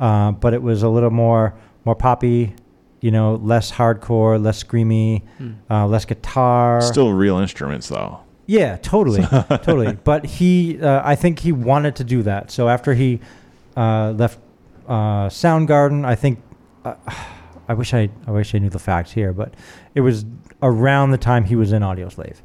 uh, 0.00 0.32
but 0.32 0.54
it 0.54 0.62
was 0.62 0.82
a 0.82 0.88
little 0.88 1.10
more 1.10 1.54
more 1.84 1.94
poppy. 1.94 2.54
You 3.00 3.10
know, 3.10 3.36
less 3.36 3.72
hardcore, 3.72 4.42
less 4.42 4.62
screamy, 4.62 5.22
Hmm. 5.38 5.50
uh, 5.70 5.86
less 5.86 6.04
guitar. 6.04 6.80
Still 6.82 7.12
real 7.14 7.38
instruments 7.38 7.88
though. 7.88 8.18
Yeah, 8.46 8.76
totally, 8.76 9.22
totally. 9.62 9.92
But 10.04 10.26
he, 10.26 10.78
uh, 10.82 11.00
I 11.04 11.14
think 11.14 11.38
he 11.38 11.52
wanted 11.52 11.94
to 11.96 12.04
do 12.04 12.22
that. 12.24 12.50
So 12.50 12.68
after 12.68 12.92
he 12.94 13.20
uh, 13.76 14.10
left 14.10 14.38
uh, 14.86 15.28
Soundgarden, 15.28 16.04
I 16.04 16.14
think 16.14 16.42
uh, 16.84 16.94
I 17.68 17.74
wish 17.74 17.94
I, 17.94 18.10
I 18.26 18.32
wish 18.32 18.54
I 18.54 18.58
knew 18.58 18.68
the 18.68 18.78
facts 18.80 19.12
here, 19.12 19.32
but 19.32 19.54
it 19.94 20.00
was 20.02 20.26
around 20.62 21.12
the 21.12 21.18
time 21.18 21.44
he 21.44 21.54
was 21.56 21.72
in 21.72 21.80
Audioslave. 21.82 22.36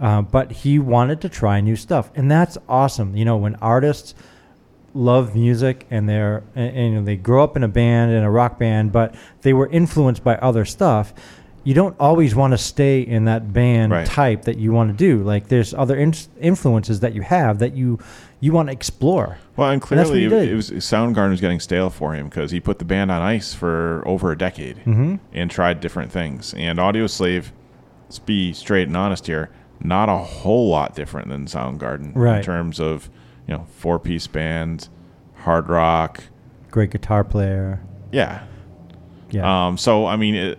Uh, 0.00 0.20
but 0.20 0.50
he 0.52 0.78
wanted 0.78 1.20
to 1.22 1.28
try 1.30 1.60
new 1.62 1.76
stuff, 1.76 2.10
and 2.16 2.30
that's 2.30 2.58
awesome. 2.68 3.16
You 3.16 3.24
know, 3.24 3.36
when 3.38 3.54
artists 3.62 4.14
love 4.96 5.34
music 5.34 5.86
and 5.90 6.08
they're 6.08 6.42
and, 6.54 6.76
and, 6.96 7.08
they 7.08 7.16
grow 7.16 7.44
up 7.44 7.56
in 7.56 7.62
a 7.62 7.68
band 7.68 8.12
in 8.12 8.22
a 8.22 8.30
rock 8.30 8.58
band, 8.58 8.92
but 8.92 9.14
they 9.42 9.52
were 9.52 9.68
influenced 9.68 10.24
by 10.24 10.36
other 10.36 10.64
stuff. 10.64 11.12
You 11.64 11.74
don't 11.74 11.96
always 11.98 12.34
want 12.34 12.52
to 12.52 12.58
stay 12.58 13.00
in 13.00 13.24
that 13.24 13.52
band 13.52 13.90
Right. 13.92 14.06
type 14.06 14.42
that 14.42 14.56
you 14.56 14.72
want 14.72 14.90
to 14.90 14.96
do. 14.96 15.22
Like 15.24 15.48
there's 15.48 15.74
other 15.74 15.96
in- 15.96 16.14
influences 16.40 17.00
that 17.00 17.12
you 17.14 17.22
have 17.22 17.58
that 17.58 17.74
you 17.76 17.98
you 18.38 18.52
want 18.52 18.68
to 18.68 18.72
explore. 18.72 19.38
Well, 19.56 19.70
and 19.70 19.80
that's 19.82 19.90
what 19.90 20.04
clearly 20.04 20.20
he 20.20 20.26
it, 20.26 20.28
did. 20.28 20.48
it 20.50 20.54
was 20.54 20.70
Soundgarden 20.70 21.30
was 21.30 21.40
getting 21.40 21.58
stale 21.60 21.90
for 21.90 22.14
him 22.14 22.28
because 22.28 22.50
he 22.50 22.60
put 22.60 22.78
the 22.78 22.84
band 22.84 23.10
on 23.10 23.20
ice 23.22 23.52
for 23.54 24.02
over 24.06 24.30
a 24.30 24.38
decade 24.38 24.76
Mhm. 24.84 25.18
and 25.32 25.50
tried 25.50 25.80
different 25.80 26.12
things. 26.12 26.54
And 26.56 26.78
Audioslave, 26.78 27.46
let's 28.04 28.18
be 28.20 28.52
straight 28.52 28.86
and 28.88 28.96
honest 28.96 29.26
here, 29.26 29.50
not 29.82 30.08
a 30.08 30.16
whole 30.18 30.68
lot 30.68 30.94
different 30.94 31.28
than 31.28 31.46
Soundgarden 31.46 32.14
in 32.14 32.20
Right. 32.20 32.44
terms 32.44 32.78
of 32.78 33.10
you 33.46 33.54
know 33.54 33.66
four 33.76 33.98
piece 33.98 34.26
band, 34.26 34.88
hard 35.36 35.68
rock. 35.68 36.22
Great 36.70 36.90
guitar 36.90 37.24
player. 37.24 37.80
Yeah. 38.12 38.44
Yeah. 39.30 39.66
Um, 39.66 39.76
so 39.78 40.06
I 40.06 40.16
mean, 40.16 40.34
it, 40.34 40.58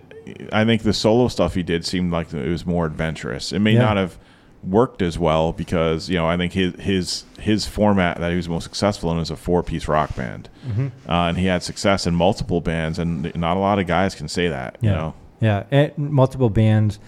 I 0.51 0.65
think 0.65 0.83
the 0.83 0.93
solo 0.93 1.27
stuff 1.27 1.53
he 1.55 1.63
did 1.63 1.85
seemed 1.85 2.11
like 2.11 2.33
it 2.33 2.49
was 2.49 2.65
more 2.65 2.85
adventurous. 2.85 3.51
It 3.53 3.59
may 3.59 3.73
Yeah. 3.73 3.79
not 3.83 3.97
have 3.97 4.17
worked 4.63 5.01
as 5.01 5.17
well 5.19 5.53
because 5.53 6.09
you 6.09 6.17
know 6.17 6.27
I 6.27 6.35
think 6.35 6.53
his 6.53 6.73
his 6.79 7.23
his 7.39 7.65
format 7.65 8.17
that 8.19 8.31
he 8.31 8.35
was 8.35 8.49
most 8.49 8.63
successful 8.63 9.11
in 9.11 9.17
was 9.17 9.29
a 9.31 9.35
four 9.35 9.63
piece 9.63 9.87
rock 9.87 10.15
band, 10.15 10.49
Mhm. 10.67 10.87
uh, 11.07 11.29
and 11.29 11.37
he 11.37 11.45
had 11.45 11.63
success 11.63 12.05
in 12.07 12.15
multiple 12.15 12.59
bands, 12.59 12.99
and 12.99 13.33
not 13.35 13.55
a 13.55 13.59
lot 13.59 13.79
of 13.79 13.87
guys 13.87 14.15
can 14.15 14.27
say 14.27 14.47
that. 14.49 14.77
Yeah. 14.81 14.89
You 14.89 14.95
know, 14.97 15.13
Yeah, 15.39 15.63
and 15.71 15.91
multiple 15.97 16.49
bands, 16.49 16.99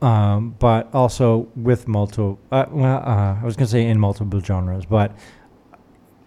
um, 0.00 0.54
but 0.58 0.92
also 0.94 1.48
with 1.56 1.88
multiple. 1.88 2.38
Uh, 2.52 2.66
well, 2.70 2.98
uh, 2.98 3.40
I 3.40 3.44
was 3.44 3.56
gonna 3.56 3.68
say 3.68 3.86
in 3.86 3.98
multiple 3.98 4.40
genres, 4.40 4.84
but 4.84 5.16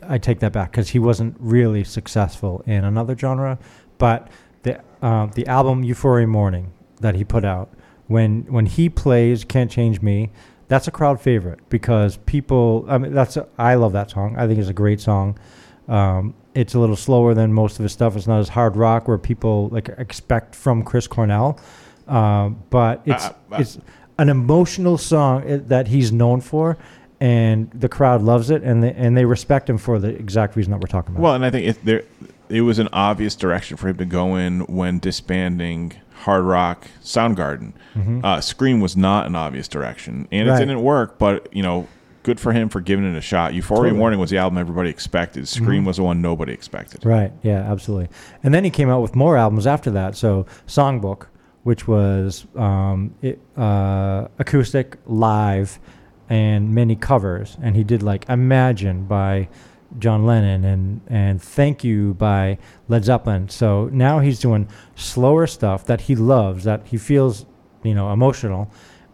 I 0.08 0.18
take 0.18 0.40
that 0.40 0.52
back 0.52 0.72
because 0.72 0.90
he 0.90 1.00
wasn't 1.00 1.36
really 1.40 1.84
successful 1.84 2.64
in 2.66 2.84
another 2.84 3.18
genre. 3.18 3.60
But 3.98 4.30
the 4.64 4.82
um, 5.02 5.32
the 5.36 5.48
album 5.48 5.84
Euphoria 5.84 6.28
Morning 6.28 6.72
that 7.00 7.16
he 7.16 7.24
put 7.24 7.46
out 7.46 7.74
when 8.08 8.44
when 8.44 8.66
he 8.66 8.90
plays 8.90 9.44
Can't 9.44 9.72
Change 9.72 10.02
Me, 10.02 10.32
that's 10.68 10.88
a 10.88 10.92
crowd 10.92 11.22
favorite 11.22 11.60
because 11.70 12.18
people. 12.18 12.86
I 12.88 12.98
mean, 12.98 13.14
that's 13.14 13.38
a, 13.38 13.48
I 13.58 13.76
love 13.76 13.94
that 13.94 14.12
song. 14.12 14.36
I 14.38 14.48
think 14.48 14.60
it's 14.60 14.70
a 14.70 14.74
great 14.74 15.00
song. 15.00 15.38
Um, 15.88 16.36
it's 16.54 16.74
a 16.74 16.80
little 16.80 16.96
slower 16.96 17.34
than 17.34 17.54
most 17.54 17.80
of 17.80 17.84
his 17.84 17.92
stuff. 17.92 18.16
It's 18.16 18.28
not 18.28 18.40
as 18.40 18.50
hard 18.50 18.76
rock 18.76 19.08
where 19.08 19.18
people 19.18 19.70
like 19.70 19.90
expect 19.90 20.56
from 20.56 20.84
Chris 20.84 21.08
Cornell, 21.08 21.60
um, 22.12 22.58
but 22.70 23.02
it's 23.06 23.26
Uh, 23.26 23.34
uh, 23.54 23.58
it's 23.60 23.80
an 24.20 24.30
emotional 24.30 24.98
song 24.98 25.44
i- 25.50 25.56
that 25.58 25.88
he's 25.88 26.12
known 26.12 26.42
for, 26.42 26.78
and 27.20 27.70
the 27.74 27.88
crowd 27.90 28.22
loves 28.22 28.50
it, 28.50 28.64
and 28.64 28.84
they, 28.84 28.94
and 28.94 29.16
they 29.18 29.26
respect 29.26 29.70
him 29.70 29.78
for 29.78 30.00
the 30.00 30.10
exact 30.10 30.56
reason 30.56 30.72
that 30.72 30.80
we're 30.82 30.88
talking 30.88 31.12
about. 31.16 31.22
well, 31.24 31.34
and 31.36 31.46
I 31.46 31.50
think 31.50 31.68
it 31.68 31.86
there 31.86 32.04
it 32.50 32.62
was 32.62 32.80
an 32.80 32.90
obvious 32.92 33.36
direction 33.36 33.78
for 33.78 33.88
him 33.88 33.96
to 33.98 34.06
go 34.06 34.36
in 34.36 34.62
when 34.62 35.00
disbanding 35.00 35.94
hard 36.26 36.44
rock 36.44 36.86
Soundgarden. 37.02 37.72
Mhm. 37.96 38.24
Uh, 38.24 38.42
Scream 38.42 38.82
was 38.82 38.98
not 38.98 39.26
an 39.26 39.36
obvious 39.36 39.68
direction, 39.70 40.28
and 40.32 40.50
it 40.50 40.58
didn't 40.60 40.82
work. 40.84 41.18
But 41.18 41.48
you 41.54 41.64
know, 41.64 41.88
good 42.24 42.40
for 42.40 42.52
him 42.52 42.68
for 42.70 42.82
giving 42.82 43.06
it 43.06 43.18
a 43.18 43.22
shot. 43.22 43.54
Euphoria 43.54 43.84
Totally. 43.84 43.98
Morning 44.00 44.20
was 44.20 44.30
the 44.30 44.38
album 44.38 44.58
everybody 44.60 44.90
expected. 44.90 45.48
Scream 45.48 45.84
Mhm. 45.84 45.88
was 45.88 45.98
the 45.98 46.04
one 46.04 46.22
nobody 46.22 46.52
expected. 46.54 47.04
Right. 47.06 47.32
Yeah. 47.42 47.62
Absolutely. 47.72 48.10
And 48.44 48.54
then 48.54 48.64
he 48.66 48.70
came 48.70 48.90
out 48.90 49.02
with 49.02 49.16
more 49.16 49.38
albums 49.38 49.66
after 49.66 49.90
that. 49.92 50.16
So 50.16 50.46
Songbook, 50.68 51.24
which 51.64 51.88
was 51.88 52.46
um, 52.56 53.14
it, 53.22 53.40
uh, 53.56 54.28
acoustic, 54.40 54.98
live, 55.06 55.80
and 56.30 56.74
many 56.74 56.96
covers. 56.96 57.58
And 57.62 57.76
he 57.76 57.84
did 57.84 58.02
like 58.02 58.28
Imagine 58.30 59.06
by 59.06 59.50
John 60.00 60.26
Lennon 60.26 60.64
and 60.64 61.02
and 61.08 61.42
Thank 61.42 61.84
You 61.84 62.14
by 62.14 62.58
Led 62.88 63.04
Zeppelin. 63.04 63.50
So 63.50 63.90
now 63.92 64.20
he's 64.20 64.40
doing 64.40 64.68
slower 64.96 65.48
stuff 65.48 65.86
that 65.86 66.02
he 66.02 66.16
loves, 66.16 66.64
that 66.64 66.88
he 66.88 66.98
feels, 66.98 67.46
you 67.84 67.94
know, 67.94 68.12
emotional, 68.12 68.72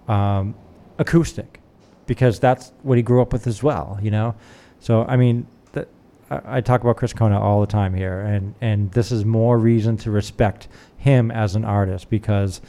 um, 0.07 0.55
acoustic, 0.99 1.59
because 2.05 2.39
that's 2.39 2.71
what 2.83 2.97
he 2.97 3.01
grew 3.01 3.21
up 3.21 3.33
with 3.33 3.47
as 3.47 3.63
well. 3.63 3.97
You 4.01 4.11
know. 4.11 4.35
So 4.79 5.03
I 5.05 5.17
mean, 5.17 5.47
that 5.73 5.87
I, 6.29 6.57
I 6.57 6.61
talk 6.61 6.81
about 6.81 6.97
Chris 6.97 7.13
Cornell 7.13 7.41
all 7.41 7.61
the 7.61 7.67
time 7.67 7.93
here, 7.93 8.21
and 8.21 8.53
and 8.61 8.91
this 8.91 9.11
is 9.11 9.25
more 9.25 9.57
reason 9.57 9.97
to 9.97 10.11
respect 10.11 10.67
him 10.97 11.31
as 11.31 11.55
an 11.55 11.63
artist 11.63 12.09
because 12.09 12.61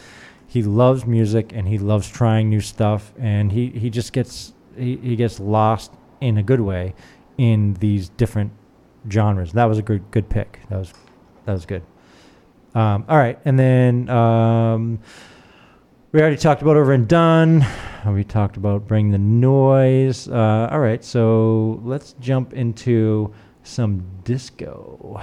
he 0.46 0.62
loves 0.62 1.04
music 1.04 1.52
and 1.52 1.68
he 1.68 1.78
loves 1.78 2.08
trying 2.08 2.48
new 2.48 2.60
stuff, 2.60 3.12
and 3.18 3.52
he 3.52 3.68
he 3.70 3.90
just 3.90 4.12
gets 4.12 4.54
he, 4.76 4.96
he 4.96 5.16
gets 5.16 5.38
lost 5.40 5.92
in 6.20 6.38
a 6.38 6.42
good 6.42 6.60
way 6.60 6.94
in 7.36 7.74
these 7.74 8.08
different 8.10 8.52
genres. 9.10 9.52
That 9.52 9.66
was 9.66 9.78
a 9.78 9.82
good 9.82 10.10
good 10.10 10.28
pick. 10.28 10.60
That 10.70 10.78
was 10.78 10.92
that 11.44 11.52
was 11.52 11.66
good. 11.66 11.82
Um, 12.74 13.04
all 13.08 13.16
right, 13.16 13.38
and 13.44 13.58
then 13.58 14.08
um, 14.08 15.00
we 16.12 16.20
already 16.20 16.36
talked 16.36 16.62
about 16.62 16.76
over 16.76 16.92
and 16.92 17.06
done. 17.06 17.66
We 18.06 18.24
talked 18.24 18.56
about 18.56 18.86
bring 18.86 19.10
the 19.10 19.18
noise. 19.18 20.28
Uh, 20.28 20.68
all 20.70 20.80
right, 20.80 21.04
so 21.04 21.80
let's 21.84 22.14
jump 22.20 22.54
into 22.54 23.34
some 23.62 24.04
disco. 24.24 25.22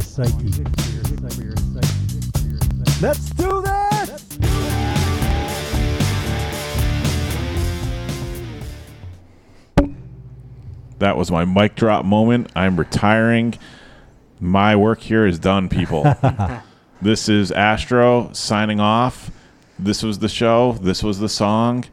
psyche. 0.00 0.64
Let's 3.02 3.30
do 3.30 3.62
this! 3.62 4.26
That 10.98 11.16
was 11.16 11.30
my 11.30 11.44
mic 11.44 11.74
drop 11.74 12.04
moment. 12.04 12.50
I'm 12.56 12.78
retiring. 12.78 13.54
My 14.40 14.76
work 14.76 15.00
here 15.00 15.26
is 15.26 15.38
done, 15.38 15.68
people. 15.68 16.04
this 17.02 17.28
is 17.28 17.52
Astro 17.52 18.30
signing 18.32 18.80
off. 18.80 19.30
This 19.78 20.02
was 20.02 20.20
the 20.20 20.28
show. 20.28 20.72
This 20.80 21.02
was 21.02 21.18
the 21.18 21.28
song. 21.28 21.84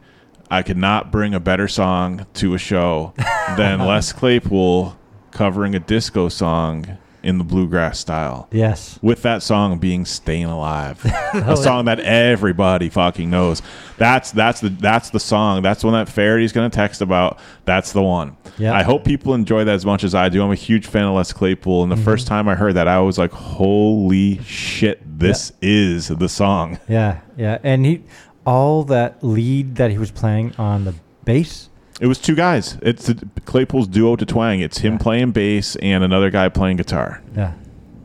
I 0.50 0.62
could 0.62 0.78
not 0.78 1.10
bring 1.10 1.34
a 1.34 1.40
better 1.40 1.68
song 1.68 2.26
to 2.34 2.54
a 2.54 2.58
show 2.58 3.12
than 3.56 3.78
Les 3.86 4.12
Claypool 4.12 4.96
covering 5.30 5.74
a 5.74 5.80
disco 5.80 6.28
song 6.28 6.98
in 7.24 7.38
the 7.38 7.44
bluegrass 7.44 7.98
style. 7.98 8.48
Yes. 8.52 8.98
With 9.02 9.22
that 9.22 9.42
song 9.42 9.78
being 9.78 10.04
"Staying 10.04 10.44
Alive," 10.44 11.04
a 11.34 11.44
oh, 11.48 11.54
song 11.54 11.86
that 11.86 11.98
everybody 12.00 12.88
fucking 12.90 13.28
knows. 13.28 13.62
That's 13.96 14.30
that's 14.30 14.60
the 14.60 14.68
that's 14.68 15.10
the 15.10 15.20
song. 15.20 15.62
That's 15.62 15.82
one 15.82 15.94
that 15.94 16.08
Faraday's 16.08 16.52
gonna 16.52 16.70
text 16.70 17.00
about. 17.00 17.38
That's 17.64 17.92
the 17.92 18.02
one. 18.02 18.36
Yeah. 18.58 18.74
I 18.74 18.82
hope 18.82 19.04
people 19.04 19.34
enjoy 19.34 19.64
that 19.64 19.74
as 19.74 19.86
much 19.86 20.04
as 20.04 20.14
I 20.14 20.28
do. 20.28 20.44
I'm 20.44 20.52
a 20.52 20.54
huge 20.54 20.86
fan 20.86 21.04
of 21.04 21.14
Les 21.14 21.32
Claypool, 21.32 21.82
and 21.82 21.90
the 21.90 21.96
mm-hmm. 21.96 22.04
first 22.04 22.26
time 22.26 22.48
I 22.48 22.54
heard 22.54 22.74
that, 22.74 22.86
I 22.86 23.00
was 23.00 23.18
like, 23.18 23.32
"Holy 23.32 24.42
shit! 24.42 25.00
This 25.18 25.52
yeah. 25.60 25.68
is 25.70 26.08
the 26.08 26.28
song." 26.28 26.78
Yeah, 26.88 27.20
yeah, 27.36 27.58
and 27.62 27.84
he 27.86 28.04
all 28.46 28.84
that 28.84 29.24
lead 29.24 29.76
that 29.76 29.90
he 29.90 29.98
was 29.98 30.10
playing 30.10 30.54
on 30.56 30.84
the 30.84 30.94
bass 31.24 31.70
it 32.00 32.06
was 32.06 32.18
two 32.18 32.34
guys. 32.34 32.76
It's 32.82 33.06
the 33.06 33.26
Claypool's 33.44 33.86
Duo 33.88 34.16
de 34.16 34.24
Twang. 34.26 34.60
It's 34.60 34.78
him 34.78 34.98
playing 34.98 35.32
bass 35.32 35.76
and 35.76 36.02
another 36.04 36.30
guy 36.30 36.48
playing 36.48 36.76
guitar, 36.78 37.22
Yeah, 37.36 37.52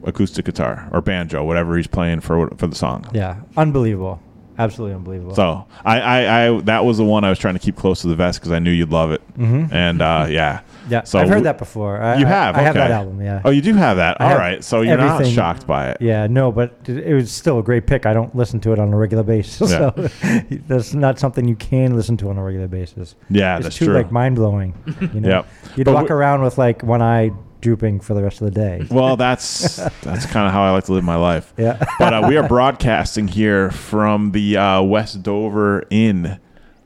acoustic 0.03 0.45
guitar 0.45 0.87
or 0.91 1.01
banjo, 1.01 1.43
whatever 1.43 1.75
he's 1.77 1.87
playing 1.87 2.21
for 2.21 2.49
for 2.57 2.67
the 2.67 2.75
song. 2.75 3.05
yeah, 3.13 3.37
unbelievable, 3.57 4.21
absolutely 4.57 4.95
unbelievable. 4.95 5.35
So 5.35 5.65
I, 5.83 5.99
I, 5.99 6.47
I 6.47 6.61
that 6.61 6.85
was 6.85 6.97
the 6.97 7.05
one 7.05 7.23
I 7.23 7.29
was 7.29 7.39
trying 7.39 7.55
to 7.55 7.59
keep 7.59 7.75
close 7.75 8.01
to 8.01 8.07
the 8.07 8.15
vest 8.15 8.39
because 8.39 8.51
I 8.51 8.59
knew 8.59 8.71
you'd 8.71 8.91
love 8.91 9.11
it. 9.11 9.21
Mhm. 9.37 9.71
And 9.71 10.01
uh, 10.01 10.27
yeah, 10.29 10.61
yeah, 10.89 11.03
So 11.03 11.19
I've 11.19 11.29
heard 11.29 11.43
that 11.43 11.57
before. 11.57 12.01
I, 12.01 12.17
you 12.17 12.25
I- 12.25 12.29
have. 12.29 12.55
I, 12.55 12.61
have 12.61 12.73
that 12.75 12.91
album. 12.91 13.21
Yeah. 13.21 13.41
Oh, 13.45 13.49
you 13.51 13.61
do 13.61 13.73
have 13.75 13.97
that. 13.97 14.19
I 14.19 14.31
All 14.31 14.37
right. 14.37 14.63
So 14.63 14.81
you're 14.81 14.97
not 14.97 15.13
everything- 15.15 15.35
shocked 15.35 15.65
by 15.67 15.89
it. 15.91 15.97
Yeah, 16.01 16.27
no, 16.27 16.51
but 16.51 16.75
it, 16.85 16.97
it 16.97 17.13
was 17.13 17.31
still 17.31 17.59
a 17.59 17.63
great 17.63 17.87
pick. 17.87 18.05
I 18.05 18.13
don't 18.13 18.35
listen 18.35 18.59
to 18.61 18.73
it 18.73 18.79
on 18.79 18.91
a 18.93 18.97
regular 18.97 19.23
basis, 19.23 19.71
Yeah. 19.71 19.91
so 19.91 20.09
that's 20.67 20.93
not 20.93 21.19
something 21.19 21.47
you 21.47 21.55
can 21.55 21.95
listen 21.95 22.17
to 22.17 22.29
on 22.29 22.37
a 22.37 22.43
regular 22.43 22.67
basis. 22.67 23.15
Yeah, 23.29 23.57
it's 23.57 23.65
that's 23.65 23.77
too 23.77 23.85
true. 23.85 23.93
like 23.93 24.11
mind 24.11 24.35
blowing. 24.35 24.73
You 25.13 25.21
know, 25.21 25.29
Yep. 25.29 25.47
you'd 25.77 25.83
But 25.85 25.93
walk 25.93 26.03
we- 26.09 26.15
around 26.15 26.41
with 26.41 26.57
like 26.57 26.83
one 26.83 27.01
eye 27.01 27.31
drooping 27.61 27.99
for 27.99 28.13
the 28.13 28.23
rest 28.23 28.41
of 28.41 28.45
the 28.45 28.51
day. 28.51 28.87
Well, 28.89 29.17
that's 29.17 29.75
that's 30.01 30.25
kind 30.25 30.47
of 30.47 30.53
how 30.53 30.63
I 30.63 30.71
like 30.71 30.85
to 30.85 30.93
live 30.93 31.03
my 31.03 31.15
life. 31.17 31.53
Yeah. 31.57 31.83
but 31.99 32.13
uh, 32.13 32.25
we 32.27 32.37
are 32.37 32.47
broadcasting 32.47 33.27
here 33.27 33.69
from 33.71 34.31
the 34.31 34.55
uh, 34.57 34.81
West 34.81 35.23
Dover 35.23 35.83
Inn, 35.89 36.39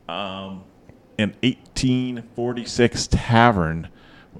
um, 0.09 0.63
an 1.19 1.35
1846 1.43 3.07
tavern. 3.11 3.87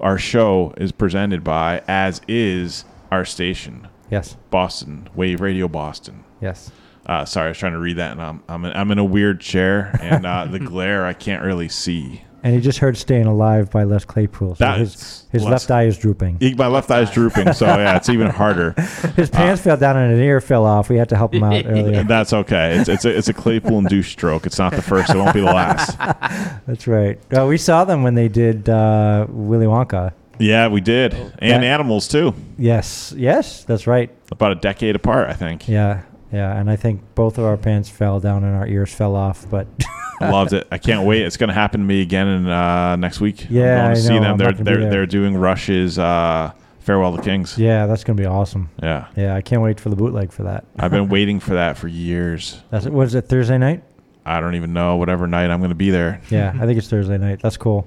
Our 0.00 0.18
show 0.18 0.74
is 0.76 0.92
presented 0.92 1.44
by, 1.44 1.82
as 1.86 2.20
is 2.28 2.84
our 3.10 3.24
station. 3.24 3.88
Yes. 4.10 4.36
Boston 4.50 5.08
Wave 5.14 5.40
Radio 5.40 5.68
Boston. 5.68 6.24
Yes. 6.40 6.70
Uh, 7.06 7.24
sorry, 7.24 7.46
I 7.46 7.48
was 7.50 7.58
trying 7.58 7.72
to 7.72 7.78
read 7.78 7.96
that, 7.96 8.12
and 8.12 8.22
I'm 8.22 8.42
I'm 8.48 8.64
in, 8.64 8.72
I'm 8.72 8.90
in 8.90 8.98
a 8.98 9.04
weird 9.04 9.40
chair, 9.40 9.98
and 10.00 10.24
uh, 10.24 10.46
the 10.46 10.58
glare 10.60 11.04
I 11.04 11.12
can't 11.12 11.42
really 11.42 11.68
see. 11.68 12.22
And 12.44 12.54
he 12.54 12.60
just 12.60 12.78
heard 12.78 12.96
"Staying 12.98 13.24
Alive" 13.24 13.70
by 13.70 13.84
Les 13.84 14.04
Claypool. 14.04 14.56
So 14.56 14.70
his 14.72 15.24
his 15.32 15.42
Les- 15.42 15.50
left 15.50 15.70
eye 15.70 15.84
is 15.86 15.96
drooping. 15.96 16.36
E- 16.42 16.52
My 16.54 16.66
left 16.66 16.90
eye 16.90 17.00
is 17.00 17.10
drooping, 17.10 17.54
so 17.54 17.64
yeah, 17.66 17.96
it's 17.96 18.10
even 18.10 18.28
harder. 18.28 18.72
His 19.16 19.30
pants 19.30 19.62
fell 19.62 19.78
down 19.78 19.96
and 19.96 20.12
an 20.12 20.20
ear 20.20 20.42
fell 20.42 20.66
off. 20.66 20.90
We 20.90 20.96
had 20.98 21.08
to 21.08 21.16
help 21.16 21.32
him 21.34 21.42
out 21.42 21.64
earlier. 21.66 22.04
That's 22.04 22.34
okay. 22.34 22.76
It's 22.78 22.88
it's 22.90 23.04
a, 23.06 23.16
it's 23.16 23.28
a 23.28 23.32
Claypool 23.32 23.78
induced 23.78 24.12
stroke. 24.12 24.44
It's 24.44 24.58
not 24.58 24.74
the 24.74 24.82
first. 24.82 25.08
It 25.08 25.16
won't 25.16 25.32
be 25.32 25.40
the 25.40 25.46
last. 25.46 25.96
That's 26.66 26.86
right. 26.86 27.18
Well, 27.30 27.48
we 27.48 27.56
saw 27.56 27.84
them 27.86 28.02
when 28.02 28.14
they 28.14 28.28
did 28.28 28.68
uh, 28.68 29.26
Willy 29.30 29.66
Wonka. 29.66 30.12
Yeah, 30.38 30.68
we 30.68 30.82
did, 30.82 31.14
and 31.14 31.62
That- 31.62 31.64
animals 31.64 32.08
too. 32.08 32.34
Yes, 32.58 33.14
yes, 33.16 33.64
that's 33.64 33.86
right. 33.86 34.10
About 34.32 34.52
a 34.52 34.56
decade 34.56 34.96
apart, 34.96 35.30
I 35.30 35.32
think. 35.32 35.66
Yeah, 35.68 36.02
yeah, 36.34 36.58
and 36.58 36.70
I 36.70 36.76
think 36.76 37.00
both 37.14 37.38
of 37.38 37.44
our 37.44 37.56
pants 37.56 37.88
fell 37.88 38.20
down 38.20 38.44
and 38.44 38.56
our 38.56 38.66
ears 38.66 38.92
fell 38.92 39.14
off. 39.16 39.48
But 39.48 39.66
Loved 40.20 40.52
it. 40.52 40.66
I 40.70 40.78
can't 40.78 41.06
wait. 41.06 41.22
It's 41.22 41.36
going 41.36 41.48
to 41.48 41.54
happen 41.54 41.80
to 41.80 41.86
me 41.86 42.00
again 42.00 42.28
in 42.28 42.46
uh, 42.48 42.96
next 42.96 43.20
week. 43.20 43.46
Yeah, 43.50 43.62
I'm 43.62 43.78
going 43.78 43.90
I 43.90 43.94
to 43.94 44.00
see 44.00 44.08
them. 44.08 44.24
I'm 44.24 44.36
They're 44.38 44.46
not 44.48 44.56
gonna 44.58 44.70
be 44.70 44.76
they're 44.82 44.90
they're 44.90 45.06
doing 45.06 45.36
Rush's 45.36 45.98
uh, 45.98 46.52
Farewell 46.80 47.16
to 47.16 47.22
Kings. 47.22 47.58
yeah, 47.58 47.86
that's 47.86 48.04
gonna 48.04 48.16
be 48.18 48.26
awesome. 48.26 48.70
Yeah, 48.82 49.08
Yeah, 49.16 49.34
I 49.34 49.40
can't 49.40 49.60
wait 49.62 49.80
for 49.80 49.88
the 49.90 49.96
bootleg 49.96 50.32
for 50.32 50.44
that. 50.44 50.64
I've 50.78 50.90
been 50.90 51.08
waiting 51.16 51.40
for 51.40 51.54
that 51.54 51.76
for 51.76 51.88
years. 51.88 52.62
That's. 52.70 52.86
Was 52.86 53.14
it 53.14 53.22
Thursday 53.28 53.58
night? 53.58 53.82
I 54.26 54.40
don't 54.40 54.54
even 54.54 54.72
know. 54.72 54.96
Whatever 54.96 55.26
night 55.26 55.50
I'm 55.50 55.58
going 55.60 55.70
to 55.70 55.74
be 55.74 55.90
there. 55.90 56.20
Yeah, 56.30 56.52
I 56.58 56.64
think 56.66 56.78
it's 56.78 56.88
Thursday 56.94 57.18
night. 57.18 57.40
That's 57.42 57.56
cool. 57.56 57.86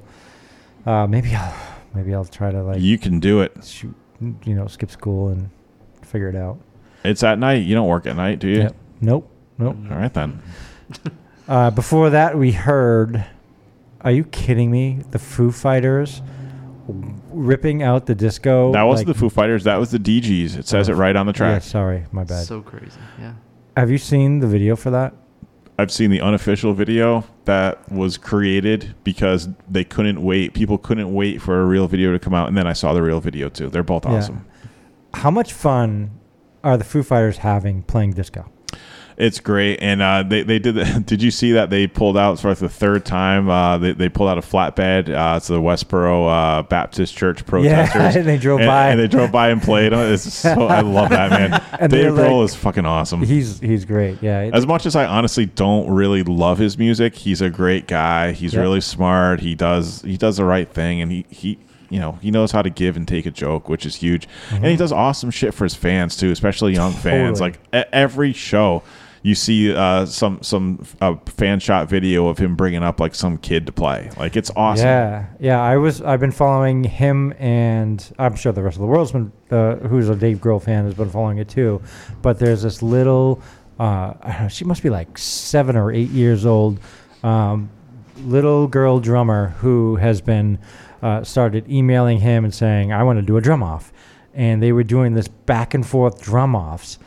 Uh, 0.85 1.07
maybe 1.07 1.33
I'll 1.33 1.55
maybe 1.93 2.13
I'll 2.13 2.25
try 2.25 2.51
to 2.51 2.61
like 2.63 2.81
You 2.81 2.97
can 2.97 3.19
do 3.19 3.41
it. 3.41 3.63
shoot, 3.63 3.95
you 4.45 4.53
know, 4.53 4.67
skip 4.67 4.91
school 4.91 5.29
and 5.29 5.49
figure 6.03 6.29
it 6.29 6.35
out. 6.35 6.59
It's 7.03 7.23
at 7.23 7.39
night. 7.39 7.63
You 7.65 7.75
don't 7.75 7.87
work 7.87 8.05
at 8.05 8.15
night, 8.15 8.39
do 8.39 8.47
you? 8.47 8.59
Yep. 8.59 8.75
Nope. 9.01 9.31
Nope. 9.57 9.77
All 9.91 9.97
right 9.97 10.13
then. 10.13 10.41
Uh, 11.49 11.71
before 11.71 12.09
that, 12.09 12.37
we 12.37 12.51
heard. 12.51 13.23
Are 14.01 14.11
you 14.11 14.25
kidding 14.25 14.69
me? 14.69 14.99
The 15.11 15.17
Foo 15.19 15.49
Fighters 15.49 16.21
ripping 17.31 17.83
out 17.83 18.05
the 18.05 18.15
disco. 18.15 18.71
That 18.73 18.83
wasn't 18.83 19.07
like- 19.07 19.15
the 19.15 19.19
Foo 19.21 19.29
Fighters. 19.29 19.63
That 19.63 19.77
was 19.77 19.91
the 19.91 19.99
Dee 19.99 20.19
Gees. 20.19 20.57
It 20.57 20.67
says 20.67 20.89
it 20.89 20.95
right 20.95 21.15
on 21.15 21.25
the 21.25 21.31
Yeah, 21.31 21.37
track. 21.37 21.61
sorry, 21.63 22.03
my 22.11 22.25
bad. 22.25 22.45
So 22.45 22.61
crazy. 22.61 22.99
Yeah. 23.19 23.33
Have 23.77 23.89
you 23.89 23.97
seen 23.97 24.39
the 24.39 24.47
video 24.47 24.75
for 24.75 24.89
that? 24.91 25.13
I've 25.79 25.91
seen 25.91 26.09
the 26.11 26.19
unofficial 26.19 26.73
video 26.73 27.23
that 27.45 27.89
was 27.91 28.17
created 28.17 28.95
because 29.05 29.47
they 29.69 29.83
couldn't 29.83 30.21
wait. 30.21 30.53
People 30.53 30.77
couldn't 30.77 31.13
wait 31.13 31.41
for 31.41 31.61
a 31.61 31.65
real 31.65 31.87
video 31.87 32.11
to 32.11 32.19
come 32.19 32.33
out, 32.33 32.47
and 32.49 32.57
then 32.57 32.67
I 32.67 32.73
saw 32.73 32.93
the 32.93 33.01
real 33.01 33.21
video 33.21 33.47
too. 33.47 33.69
They're 33.69 33.83
both 33.83 34.03
Yeah. 34.05 34.15
awesome. 34.15 34.45
How 35.13 35.29
much 35.31 35.53
fun 35.53 36.09
are 36.67 36.77
the 36.77 36.83
Foo 36.83 37.01
Fighters 37.03 37.37
having 37.37 37.83
playing 37.83 38.11
disco? 38.11 38.49
It's 39.15 39.39
great, 39.39 39.79
and 39.81 39.99
uh, 39.99 40.21
they 40.21 40.43
they 40.43 40.59
did. 40.59 40.75
The, 40.75 40.85
did 41.05 41.23
you 41.23 41.31
see 41.31 41.53
that 41.53 41.71
they 41.71 41.87
pulled 41.87 42.17
out 42.17 42.39
for 42.39 42.49
like 42.49 42.59
the 42.59 42.69
third 42.69 43.03
time? 43.03 43.49
Uh, 43.49 43.79
they 43.79 43.93
they 43.93 44.09
pulled 44.09 44.29
out 44.29 44.37
a 44.37 44.41
flatbed 44.41 45.09
uh, 45.09 45.39
to 45.39 45.53
the 45.53 45.59
Westboro 45.59 46.59
uh, 46.59 46.61
Baptist 46.61 47.15
Church 47.17 47.43
protesters. 47.47 47.95
Yeah, 47.95 48.11
and 48.19 48.27
they 48.27 48.37
drove 48.37 48.59
and, 48.59 48.67
by. 48.67 48.89
and 48.89 48.99
they 48.99 49.07
drove 49.07 49.31
by 49.31 49.49
and 49.49 49.59
played. 49.59 49.91
It's 49.91 50.31
so 50.31 50.67
I 50.67 50.81
love 50.81 51.09
that 51.09 51.31
man. 51.31 51.63
And 51.79 51.91
Dave 51.91 52.11
Grohl 52.11 52.41
like- 52.41 52.49
is 52.51 52.55
fucking 52.55 52.85
awesome. 52.85 53.23
He's 53.23 53.59
he's 53.59 53.85
great. 53.85 54.21
Yeah. 54.21 54.51
As 54.53 54.67
much 54.67 54.85
as 54.85 54.95
I 54.95 55.05
honestly 55.07 55.47
don't 55.47 55.89
really 55.89 56.21
love 56.21 56.59
his 56.59 56.77
music, 56.77 57.15
he's 57.15 57.41
a 57.41 57.49
great 57.49 57.87
guy. 57.87 58.33
He's 58.33 58.53
Yeah. 58.53 58.59
really 58.61 58.81
smart. 58.81 59.39
He 59.39 59.55
does 59.55 60.03
he 60.03 60.17
does 60.17 60.37
the 60.37 60.45
right 60.45 60.69
thing, 60.71 61.01
and 61.01 61.11
he 61.11 61.25
he 61.31 61.57
you 61.89 61.99
know 61.99 62.13
he 62.21 62.31
knows 62.31 62.51
how 62.51 62.61
to 62.61 62.69
give 62.69 62.97
and 62.97 63.07
take 63.07 63.25
a 63.25 63.31
joke, 63.31 63.69
which 63.69 63.85
is 63.85 63.95
huge. 63.95 64.27
And 64.51 64.65
he 64.65 64.75
does 64.75 64.91
awesome 64.91 65.31
shit 65.31 65.53
for 65.53 65.63
his 65.63 65.75
fans 65.75 66.17
too, 66.17 66.31
especially 66.31 66.73
young 66.73 66.91
fans. 66.93 67.39
Mm-hmm. 67.39 67.53
Totally. 67.53 67.59
Like 67.71 67.89
every 67.93 68.33
show. 68.33 68.83
You 69.23 69.35
see 69.35 69.73
uh, 69.73 70.05
some 70.05 70.41
some 70.41 70.85
uh, 71.01 71.15
fan 71.25 71.59
shot 71.59 71.89
video 71.89 72.27
of 72.27 72.37
him 72.37 72.55
bringing 72.55 72.83
up 72.83 72.99
like 72.99 73.13
some 73.13 73.37
kid 73.37 73.65
to 73.65 73.73
play. 73.73 74.09
Like 74.17 74.37
it's 74.37 74.51
awesome. 74.55 74.85
Yeah, 74.85 75.25
yeah. 75.39 75.61
I 75.61 75.75
was. 75.75 76.01
I've 76.01 76.21
been 76.21 76.31
following 76.31 76.83
him, 76.85 77.33
and 77.37 78.13
I'm 78.17 78.35
sure 78.35 78.53
the 78.53 78.63
rest 78.63 78.77
of 78.77 78.81
the 78.81 78.87
world's 78.87 79.11
been. 79.11 79.33
Uh, 79.49 79.75
who's 79.77 80.07
a 80.07 80.15
Dave 80.15 80.37
Grohl 80.37 80.61
fan 80.61 80.85
has 80.85 80.93
been 80.93 81.09
following 81.09 81.39
it 81.39 81.49
too. 81.49 81.81
But 82.21 82.39
there's 82.39 82.61
this 82.61 82.81
little. 82.81 83.41
Uh, 83.79 84.13
know, 84.39 84.47
she 84.47 84.63
must 84.63 84.81
be 84.81 84.89
like 84.89 85.17
seven 85.17 85.75
or 85.75 85.91
eight 85.91 86.09
years 86.09 86.45
old. 86.45 86.79
Um, 87.23 87.69
little 88.23 88.67
girl 88.67 88.99
drummer 88.99 89.49
who 89.59 89.95
has 89.97 90.21
been 90.21 90.59
uh, 91.01 91.23
started 91.23 91.69
emailing 91.69 92.19
him 92.19 92.43
and 92.43 92.53
saying, 92.53 92.91
"I 92.93 93.03
want 93.03 93.17
to 93.19 93.25
do 93.25 93.37
a 93.37 93.41
drum 93.41 93.63
off," 93.63 93.91
and 94.33 94.61
they 94.61 94.71
were 94.71 94.83
doing 94.83 95.13
this 95.13 95.27
back 95.27 95.73
and 95.73 95.85
forth 95.85 96.21
drum 96.21 96.55
offs, 96.55 96.99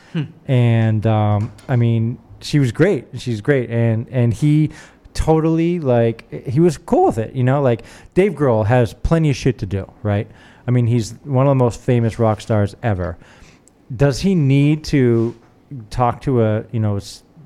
and 0.47 1.07
um, 1.07 1.53
I 1.69 1.77
mean, 1.77 2.19
she 2.41 2.59
was 2.59 2.73
great. 2.73 3.07
She's 3.19 3.41
great, 3.41 3.71
and 3.71 4.09
and 4.11 4.33
he 4.33 4.71
totally 5.15 5.81
like 5.81 6.31
he 6.49 6.61
was 6.61 6.79
cool 6.79 7.07
with 7.07 7.19
it. 7.19 7.35
You 7.35 7.45
know, 7.45 7.61
like 7.63 7.83
Dave 8.15 8.33
Grohl 8.33 8.67
has 8.67 8.95
plenty 8.95 9.31
of 9.31 9.37
shit 9.37 9.59
to 9.59 9.67
do, 9.67 9.91
right? 10.03 10.31
I 10.67 10.71
mean, 10.71 10.87
he's 10.87 11.13
one 11.25 11.47
of 11.47 11.51
the 11.51 11.63
most 11.63 11.81
famous 11.81 12.19
rock 12.19 12.41
stars 12.41 12.77
ever. 12.83 13.19
Does 13.95 14.21
he 14.21 14.35
need 14.35 14.85
to 14.85 15.39
talk 15.91 16.21
to 16.23 16.43
a 16.43 16.65
you 16.73 16.81
know 16.81 16.99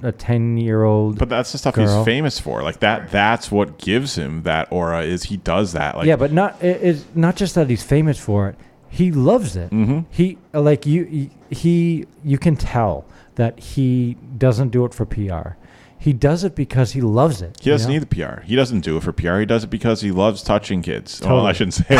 a 0.05 0.13
ten 0.13 0.57
year 0.57 0.85
old? 0.85 1.19
But 1.19 1.29
that's 1.29 1.53
the 1.53 1.59
stuff 1.59 1.75
girl? 1.75 1.99
he's 1.99 2.05
famous 2.05 2.39
for. 2.39 2.63
Like 2.63 2.81
that. 2.81 3.11
That's 3.11 3.51
what 3.51 3.79
gives 3.79 4.17
him 4.17 4.43
that 4.43 4.71
aura. 4.71 5.03
Is 5.03 5.25
he 5.25 5.37
does 5.37 5.73
that. 5.73 5.97
Like 5.97 6.07
yeah, 6.07 6.17
but 6.17 6.33
not 6.33 6.63
it, 6.63 6.83
it's 6.83 7.05
not 7.15 7.37
just 7.37 7.55
that 7.55 7.69
he's 7.71 7.83
famous 7.83 8.19
for 8.19 8.49
it. 8.49 8.57
He 8.89 9.11
loves 9.11 9.57
it. 9.57 9.71
Mhm. 9.71 10.07
He 10.11 10.39
like 10.53 10.87
you. 10.87 11.31
He 11.51 12.07
you 12.23 12.39
can 12.39 12.57
tell 12.57 13.05
that 13.35 13.59
he 13.59 14.17
doesn't 14.39 14.69
do 14.69 14.85
it 14.85 14.95
for 14.95 15.05
PR. 15.05 15.57
He 16.05 16.13
does 16.13 16.45
it 16.45 16.55
because 16.55 16.93
he 16.93 17.01
loves 17.01 17.41
it. 17.41 17.57
He 17.63 17.71
doesn't 17.71 17.89
know? 17.89 17.95
need 17.99 18.07
the 18.07 18.15
PR. 18.15 18.43
He 18.43 18.55
doesn't 18.57 18.81
do 18.81 18.99
it 18.99 19.03
for 19.03 19.11
PR. 19.13 19.39
He 19.39 19.47
does 19.47 19.65
it 19.65 19.71
because 19.71 20.03
he 20.03 20.11
loves 20.13 20.43
touching 20.43 20.83
kids. 20.83 21.19
Well, 21.25 21.47
I 21.47 21.55
shouldn't 21.55 21.73
say. 21.73 21.85
We're 21.89 21.97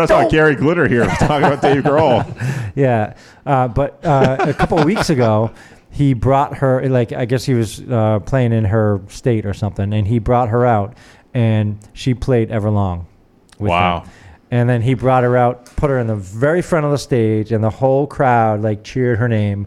not 0.00 0.08
talking 0.08 0.16
about 0.16 0.30
Gary 0.30 0.54
Glitter 0.54 0.88
here. 0.88 1.02
We're 1.02 1.14
talking 1.16 1.46
about 1.46 1.60
Dave 1.60 1.82
Grohl. 1.82 2.72
yeah, 2.74 3.14
uh, 3.44 3.68
but 3.68 4.02
uh, 4.02 4.38
a 4.40 4.54
couple 4.54 4.78
of 4.78 4.86
weeks 4.86 5.10
ago, 5.10 5.50
he 5.98 6.14
brought 6.14 6.58
her. 6.58 6.88
Like 6.88 7.12
I 7.12 7.24
guess 7.24 7.44
he 7.44 7.54
was 7.54 7.80
uh, 7.90 8.20
playing 8.20 8.52
in 8.52 8.64
her 8.66 9.00
state 9.08 9.44
or 9.44 9.52
something, 9.54 9.92
and 9.92 10.06
he 10.06 10.18
brought 10.20 10.48
her 10.50 10.64
out, 10.64 10.96
and 11.34 11.78
she 11.92 12.14
played 12.14 12.50
Everlong. 12.50 13.04
with 13.58 13.70
Wow. 13.70 14.00
him. 14.02 14.10
And 14.50 14.68
then 14.68 14.80
he 14.80 14.94
brought 14.94 15.24
her 15.24 15.36
out, 15.36 15.66
put 15.76 15.90
her 15.90 15.98
in 15.98 16.06
the 16.06 16.16
very 16.16 16.62
front 16.62 16.86
of 16.86 16.92
the 16.92 16.98
stage, 16.98 17.52
and 17.52 17.62
the 17.62 17.68
whole 17.70 18.06
crowd 18.06 18.62
like 18.62 18.82
cheered 18.84 19.18
her 19.18 19.28
name. 19.28 19.66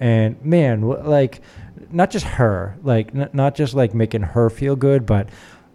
And 0.00 0.42
man, 0.44 0.80
like 0.82 1.42
not 1.90 2.10
just 2.10 2.24
her, 2.26 2.76
like 2.82 3.14
n- 3.14 3.28
not 3.32 3.54
just 3.54 3.74
like 3.74 3.92
making 3.94 4.22
her 4.22 4.48
feel 4.48 4.74
good, 4.76 5.04
but 5.04 5.28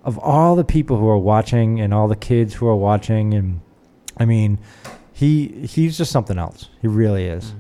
of 0.04 0.18
all 0.18 0.56
the 0.56 0.64
people 0.64 0.98
who 0.98 1.08
are 1.08 1.18
watching 1.20 1.80
and 1.82 1.94
all 1.94 2.08
the 2.08 2.16
kids 2.16 2.54
who 2.56 2.66
are 2.68 2.76
watching, 2.76 3.34
and 3.34 3.60
I 4.18 4.26
mean, 4.26 4.58
he 5.14 5.68
he's 5.68 5.98
just 5.98 6.12
something 6.12 6.38
else. 6.40 6.70
He 6.82 6.88
really 6.88 7.26
is. 7.26 7.54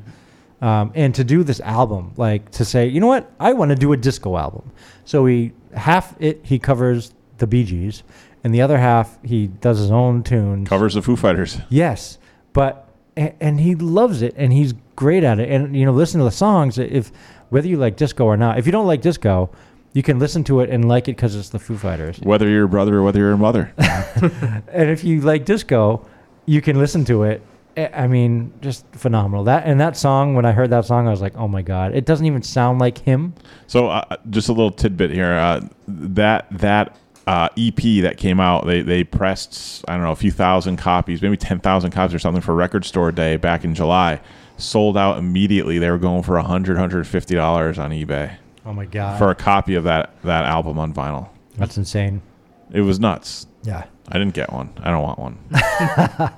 Um, 0.62 0.92
and 0.96 1.14
to 1.16 1.24
do 1.24 1.44
this 1.44 1.60
album, 1.60 2.14
like 2.18 2.50
to 2.52 2.66
say, 2.66 2.88
you 2.88 3.00
know 3.00 3.08
what, 3.08 3.32
I 3.40 3.54
want 3.54 3.70
to 3.70 3.76
do 3.76 3.94
a 3.94 3.98
disco 3.98 4.38
album. 4.38 4.72
So 5.06 5.26
he 5.26 5.54
half 5.76 6.16
it 6.20 6.42
he 6.44 6.58
covers 6.58 7.14
the 7.38 7.46
Bee 7.46 7.64
Gees, 7.64 8.04
and 8.44 8.54
the 8.54 8.62
other 8.62 8.78
half 8.78 9.20
he 9.24 9.48
does 9.48 9.78
his 9.78 9.92
own 9.92 10.24
tunes. 10.24 10.68
Covers 10.68 10.96
the 10.96 11.02
Foo 11.02 11.16
Fighters. 11.16 11.60
Yes, 11.70 12.18
but 12.54 12.90
and, 13.16 13.34
and 13.40 13.60
he 13.60 13.76
loves 13.76 14.24
it, 14.24 14.34
and 14.36 14.52
he's 14.52 14.74
great 14.96 15.24
at 15.24 15.40
it. 15.40 15.50
And 15.52 15.76
you 15.76 15.86
know, 15.86 15.92
listen 15.92 16.20
to 16.20 16.26
the 16.26 16.32
songs. 16.32 16.80
If 16.80 17.12
whether 17.50 17.68
you 17.68 17.78
like 17.78 17.96
disco 17.96 18.26
or 18.26 18.38
not. 18.38 18.58
If 18.60 18.66
you 18.66 18.72
don't 18.72 18.88
like 18.88 19.02
disco, 19.02 19.50
you 19.94 20.04
can 20.04 20.20
listen 20.20 20.44
to 20.46 20.60
it 20.62 20.70
and 20.70 20.88
like 20.88 21.08
it 21.08 21.16
because 21.16 21.36
it's 21.36 21.50
the 21.50 21.60
Foo 21.60 21.78
Fighters. 21.78 22.20
Whether 22.20 22.48
you're 22.48 22.66
a 22.66 22.70
brother 22.70 22.98
or 22.98 23.04
whether 23.04 23.20
you're 23.20 23.32
a 23.32 23.38
mother. 23.38 23.74
and 23.78 24.90
if 24.90 25.04
you 25.04 25.22
like 25.22 25.46
disco, 25.46 26.08
you 26.46 26.62
can 26.62 26.78
listen 26.78 27.06
to 27.06 27.24
it. 27.24 27.42
I 27.78 28.08
mean, 28.08 28.54
just 28.62 28.86
phenomenal. 28.94 29.44
That 29.44 29.66
and 29.66 29.80
that 29.80 29.96
song. 29.96 30.34
When 30.36 30.46
I 30.46 30.52
heard 30.52 30.72
that 30.72 30.86
song, 30.86 31.08
I 31.08 31.12
was 31.12 31.22
like, 31.22 31.38
"Oh 31.38 31.48
my 31.48 31.62
god!" 31.62 31.96
It 31.96 32.06
doesn't 32.06 32.26
even 32.26 32.42
sound 32.42 32.80
like 32.80 32.98
him. 32.98 33.34
So 33.68 33.88
uh, 33.88 34.16
just 34.30 34.50
a 34.50 34.52
little 34.54 34.72
tidbit 34.72 35.12
here. 35.12 35.34
Uh, 35.34 35.62
that 35.88 36.48
that 36.52 36.98
uh, 37.28 37.50
EP 37.58 37.76
that 38.02 38.16
came 38.18 38.40
out, 38.40 38.66
they 38.66 38.82
they 38.82 39.04
pressed 39.04 39.86
I 39.88 39.94
don't 39.94 40.04
know 40.04 40.12
a 40.12 40.16
few 40.16 40.32
thousand 40.32 40.78
copies, 40.78 41.22
maybe 41.22 41.38
ten 41.38 41.60
thousand 41.60 41.92
copies 41.92 42.16
or 42.16 42.20
something 42.20 42.42
for 42.42 42.56
Record 42.56 42.84
Store 42.84 43.12
Day 43.12 43.38
back 43.38 43.64
in 43.64 43.76
July. 43.76 44.22
Sold 44.58 44.98
out 44.98 45.20
immediately. 45.20 45.78
They 45.78 45.92
were 45.92 46.00
going 46.00 46.24
for 46.24 46.34
100 46.34 46.74
150 46.78 47.36
dollars 47.36 47.78
on 47.78 47.92
eBay 47.92 48.38
Oh 48.66 48.74
my 48.74 48.86
god! 48.86 49.20
for 49.20 49.30
a 49.30 49.36
copy 49.36 49.76
of 49.76 49.84
that 49.84 50.20
that 50.24 50.46
album 50.46 50.80
on 50.80 50.94
vinyl. 50.94 51.30
That's 51.58 51.78
insane. 51.78 52.24
It 52.72 52.82
was 52.82 53.00
nuts. 53.00 53.46
Yeah. 53.64 53.86
I 54.10 54.18
didn't 54.18 54.34
get 54.34 54.52
one. 54.52 54.74
I 54.82 54.90
don't 54.90 55.04
want 55.04 55.20
one. 55.20 55.38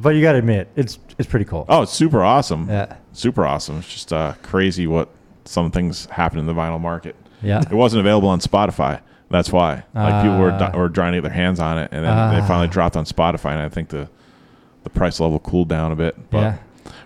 But 0.00 0.10
you 0.10 0.22
got 0.22 0.32
to 0.32 0.38
admit, 0.38 0.68
it's 0.76 0.98
it's 1.18 1.28
pretty 1.28 1.44
cool. 1.44 1.64
Oh, 1.68 1.82
it's 1.82 1.92
super 1.92 2.22
awesome. 2.22 2.68
Yeah. 2.68 2.96
Super 3.12 3.44
awesome. 3.44 3.78
It's 3.78 3.92
just 3.92 4.12
uh, 4.12 4.34
crazy 4.42 4.86
what 4.86 5.08
some 5.44 5.70
things 5.70 6.06
happen 6.06 6.38
in 6.38 6.46
the 6.46 6.54
vinyl 6.54 6.80
market. 6.80 7.16
Yeah. 7.42 7.60
It 7.60 7.72
wasn't 7.72 8.00
available 8.00 8.28
on 8.28 8.40
Spotify. 8.40 9.00
That's 9.30 9.52
why. 9.52 9.82
Like 9.94 10.22
people 10.22 10.38
were, 10.38 10.52
Ah. 10.52 10.76
were 10.76 10.88
trying 10.88 11.12
to 11.12 11.18
get 11.18 11.22
their 11.22 11.32
hands 11.32 11.60
on 11.60 11.78
it, 11.78 11.88
and 11.92 12.04
then 12.04 12.30
they 12.34 12.40
Ah. 12.40 12.46
finally 12.46 12.68
dropped 12.68 12.96
on 12.96 13.04
Spotify, 13.04 13.50
and 13.52 13.60
I 13.60 13.68
think 13.68 13.88
the 13.88 14.08
the 14.84 14.90
price 14.90 15.18
level 15.20 15.38
cooled 15.40 15.68
down 15.68 15.90
a 15.92 15.96
bit. 15.96 16.16
But 16.30 16.38
Yeah. 16.40 16.54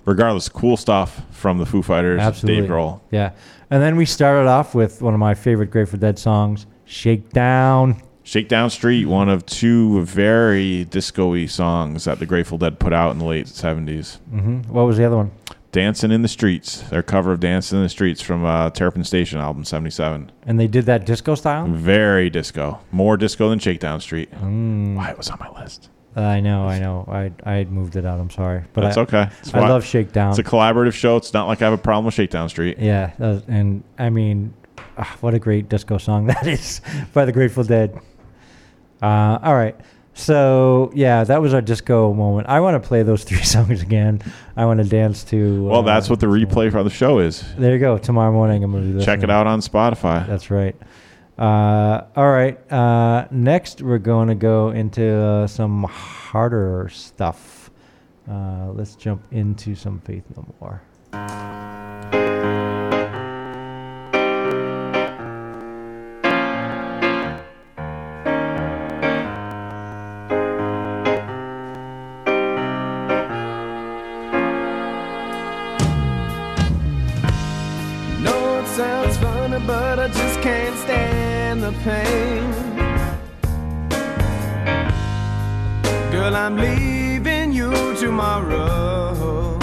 regardless, 0.04 0.48
cool 0.48 0.76
stuff 0.76 1.22
from 1.30 1.58
the 1.58 1.66
Foo 1.66 1.82
Fighters, 1.82 2.20
Absolutely. 2.20 2.60
Dave 2.62 2.70
Grohl. 2.70 3.00
Yeah. 3.10 3.30
And 3.70 3.82
then 3.82 3.96
we 3.96 4.04
started 4.04 4.46
off 4.48 4.74
with 4.74 5.00
one 5.00 5.14
of 5.14 5.20
my 5.20 5.34
favorite 5.34 5.70
Grateful 5.70 5.98
Dead 5.98 6.18
songs, 6.18 6.66
"Shakedown." 6.84 7.96
Shakedown 8.24 8.70
Street, 8.70 9.06
one 9.06 9.28
of 9.28 9.44
two 9.46 10.02
very 10.04 10.84
disco-y 10.84 11.46
songs 11.46 12.04
that 12.04 12.18
the 12.20 12.26
Grateful 12.26 12.56
Dead 12.58 12.78
put 12.78 12.92
out 12.92 13.10
in 13.10 13.18
the 13.18 13.24
late 13.24 13.46
70s. 13.46 14.18
hmm 14.30 14.58
What 14.72 14.82
was 14.86 14.96
the 14.96 15.04
other 15.04 15.16
one? 15.16 15.32
Dancing 15.72 16.12
in 16.12 16.20
the 16.22 16.28
Streets, 16.28 16.82
their 16.90 17.02
cover 17.02 17.32
of 17.32 17.40
Dancing 17.40 17.78
in 17.78 17.82
the 17.82 17.88
Streets 17.88 18.20
from 18.20 18.44
uh, 18.44 18.68
Terrapin 18.70 19.04
Station 19.04 19.38
album 19.40 19.64
77. 19.64 20.30
And 20.44 20.60
they 20.60 20.66
did 20.66 20.84
that 20.84 21.06
disco 21.06 21.34
style. 21.34 21.66
Very 21.66 22.28
disco. 22.30 22.78
More 22.92 23.16
disco 23.16 23.48
than 23.48 23.58
Shakedown 23.58 24.00
Street. 24.00 24.30
Mm. 24.32 24.96
Why 24.96 25.10
it 25.10 25.16
was 25.18 25.30
on 25.30 25.38
my 25.40 25.48
list. 25.60 25.88
I 26.14 26.40
know, 26.40 26.68
I 26.68 26.78
know. 26.78 27.06
I 27.10 27.32
I 27.50 27.54
had 27.54 27.72
moved 27.72 27.96
it 27.96 28.04
out. 28.04 28.20
I'm 28.20 28.28
sorry, 28.28 28.64
but 28.74 28.82
That's 28.82 28.98
I, 28.98 29.00
okay. 29.00 29.28
It's 29.40 29.54
I 29.54 29.60
why- 29.60 29.68
love 29.70 29.82
Shakedown. 29.82 30.28
It's 30.28 30.38
a 30.38 30.44
collaborative 30.44 30.92
show. 30.92 31.16
It's 31.16 31.32
not 31.32 31.46
like 31.48 31.62
I 31.62 31.64
have 31.64 31.72
a 31.72 31.78
problem 31.82 32.04
with 32.04 32.12
Shakedown 32.12 32.50
Street. 32.50 32.78
Yeah, 32.78 33.12
uh, 33.18 33.40
and 33.48 33.82
I 33.98 34.10
mean, 34.10 34.52
ah, 34.98 35.16
what 35.22 35.32
a 35.32 35.38
great 35.38 35.70
disco 35.70 35.96
song 35.96 36.26
that 36.32 36.46
is 36.46 36.82
by 37.14 37.24
the 37.24 37.32
Grateful 37.32 37.64
Dead. 37.64 37.98
Uh, 39.02 39.38
all 39.42 39.54
right, 39.54 39.76
so 40.14 40.90
yeah, 40.94 41.24
that 41.24 41.42
was 41.42 41.52
our 41.54 41.60
disco 41.60 42.12
moment. 42.14 42.48
I 42.48 42.60
want 42.60 42.80
to 42.80 42.86
play 42.86 43.02
those 43.02 43.24
three 43.28 43.42
songs 43.42 43.82
again. 43.82 44.22
I 44.56 44.64
want 44.64 44.78
to 44.82 44.88
dance 44.88 45.24
to. 45.24 45.64
Well, 45.64 45.80
uh, 45.80 45.82
that's 45.82 46.08
what 46.08 46.20
the 46.20 46.26
replay 46.26 46.70
for 46.70 46.82
the 46.82 46.90
show 46.90 47.18
is. 47.18 47.42
There 47.56 47.72
you 47.72 47.78
go. 47.78 47.98
Tomorrow 47.98 48.32
morning, 48.32 48.62
I'm 48.62 48.72
gonna 48.72 48.84
do 48.84 48.92
this. 48.94 49.04
Check 49.04 49.22
it 49.22 49.30
out 49.30 49.46
on 49.46 49.60
Spotify. 49.60 50.26
That's 50.26 50.50
right. 50.50 50.76
Uh, 51.38 52.04
all 52.14 52.30
right. 52.30 52.72
Uh, 52.72 53.26
next, 53.30 53.82
we're 53.82 53.98
going 53.98 54.28
to 54.28 54.34
go 54.34 54.70
into 54.70 55.12
uh, 55.12 55.46
some 55.46 55.84
harder 55.84 56.88
stuff. 56.92 57.70
Uh, 58.30 58.70
let's 58.72 58.94
jump 58.94 59.22
into 59.32 59.74
some 59.74 59.98
Faith 60.00 60.24
No 60.36 60.46
More. 60.60 62.31
Girl, 86.32 86.40
I'm 86.46 86.56
leaving 86.56 87.52
you 87.52 87.70
tomorrow. 87.96 89.58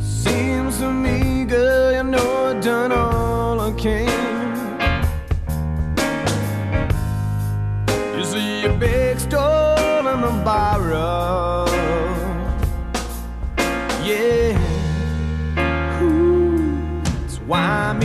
Seems 0.00 0.78
to 0.78 0.90
me, 0.90 1.44
girl, 1.44 1.92
you 1.92 2.04
know 2.04 2.46
I've 2.46 2.62
done 2.64 2.90
all 2.90 3.60
I 3.60 3.72
can. 3.72 4.08
You 8.16 8.24
see 8.24 8.64
a 8.64 8.72
big 8.78 9.20
store 9.20 10.08
and 10.12 10.24
a 10.24 10.32
borrow. 10.42 11.66
Yeah. 14.02 14.56
Ooh, 16.00 17.02
That's 17.04 17.36
why 17.40 17.60
I'm 17.60 18.02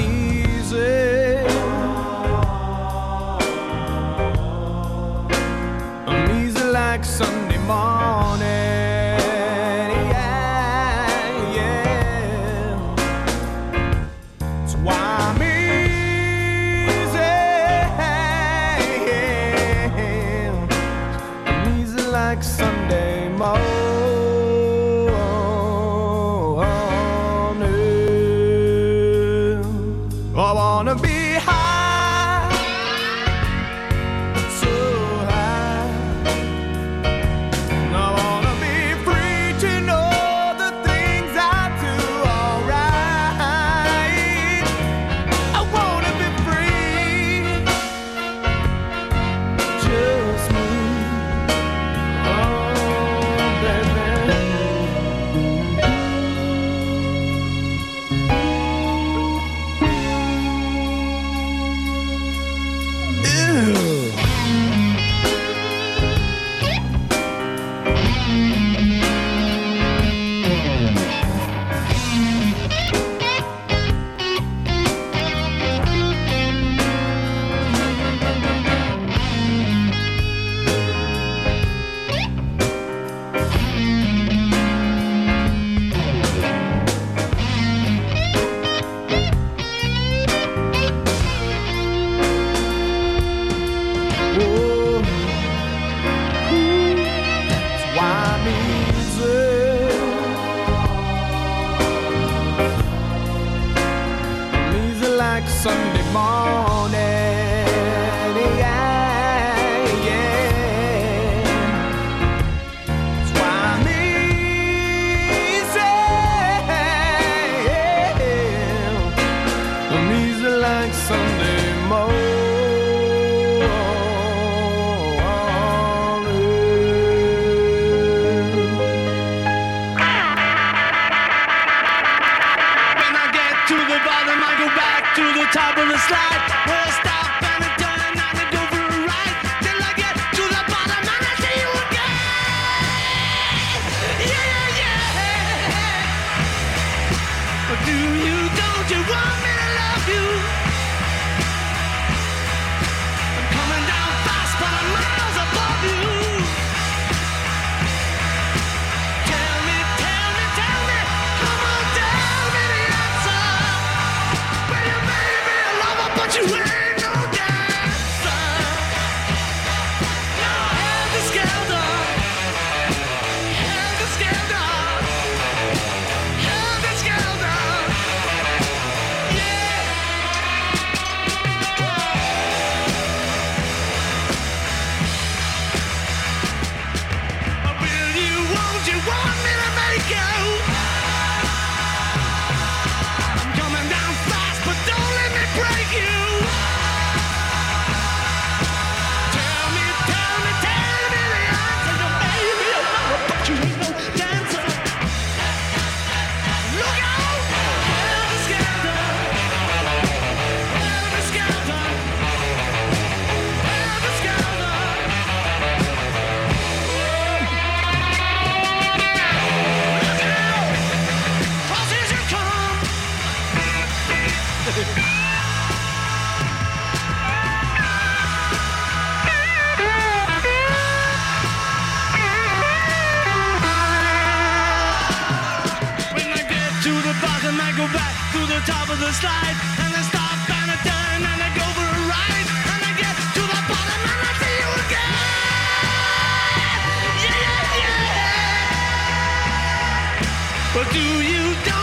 do 250.91 250.99
you, 250.99 251.55
don't 251.65 251.76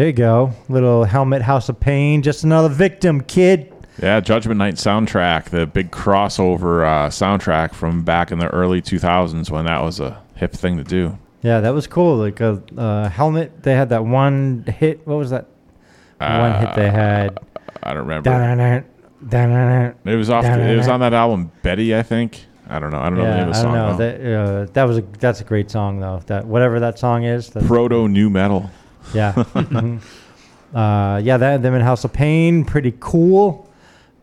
There 0.00 0.06
you 0.06 0.14
go. 0.14 0.52
Little 0.70 1.04
Helmet 1.04 1.42
House 1.42 1.68
of 1.68 1.78
Pain. 1.78 2.22
Just 2.22 2.42
another 2.42 2.70
victim, 2.70 3.20
kid. 3.20 3.70
Yeah, 4.00 4.20
Judgment 4.20 4.56
Night 4.56 4.76
soundtrack, 4.76 5.50
the 5.50 5.66
big 5.66 5.90
crossover 5.90 6.86
uh, 6.86 7.10
soundtrack 7.10 7.74
from 7.74 8.02
back 8.02 8.32
in 8.32 8.38
the 8.38 8.48
early 8.48 8.80
2000s 8.80 9.50
when 9.50 9.66
that 9.66 9.82
was 9.82 10.00
a 10.00 10.22
hip 10.36 10.52
thing 10.52 10.78
to 10.78 10.84
do. 10.84 11.18
Yeah, 11.42 11.60
that 11.60 11.74
was 11.74 11.86
cool. 11.86 12.16
Like 12.16 12.40
a 12.40 12.62
uh, 12.78 13.10
helmet. 13.10 13.62
They 13.62 13.74
had 13.74 13.90
that 13.90 14.06
one 14.06 14.64
hit. 14.66 15.06
What 15.06 15.16
was 15.16 15.28
that? 15.28 15.48
one 16.16 16.54
hit 16.64 16.76
they 16.76 16.90
had. 16.90 17.38
I 17.82 17.92
don't 17.92 18.04
remember. 18.04 18.30
Dun-dun-dun, 18.30 18.86
dun-dun-dun, 19.28 19.96
It 20.10 20.16
was 20.16 20.30
off. 20.30 20.46
It 20.46 20.78
was 20.78 20.88
on 20.88 21.00
that 21.00 21.12
album 21.12 21.52
Betty, 21.62 21.94
I 21.94 22.02
think. 22.02 22.46
I 22.70 22.78
don't 22.78 22.90
know. 22.90 23.00
I 23.00 23.10
don't 23.10 23.18
know 23.18 23.24
the 23.24 23.36
name 23.36 23.48
of 23.48 23.54
the 23.54 23.58
I 23.58 23.62
song. 23.62 23.74
don't 23.74 23.90
know. 23.90 23.96
That, 23.98 24.38
uh, 24.38 24.72
that 24.72 24.84
was 24.84 24.96
a 24.96 25.02
that's 25.18 25.42
a 25.42 25.44
great 25.44 25.70
song 25.70 26.00
though. 26.00 26.22
That 26.24 26.46
whatever 26.46 26.80
that 26.80 26.98
song 26.98 27.24
is. 27.24 27.50
Proto 27.50 28.08
nu 28.08 28.30
metal. 28.30 28.70
Yeah. 29.14 29.32
Mhm. 29.54 30.00
uh, 30.74 31.20
yeah, 31.22 31.36
that 31.36 31.62
them 31.62 31.74
in 31.74 31.80
House 31.82 32.04
of 32.04 32.12
Pain, 32.12 32.64
pretty 32.64 32.94
cool. 33.00 33.66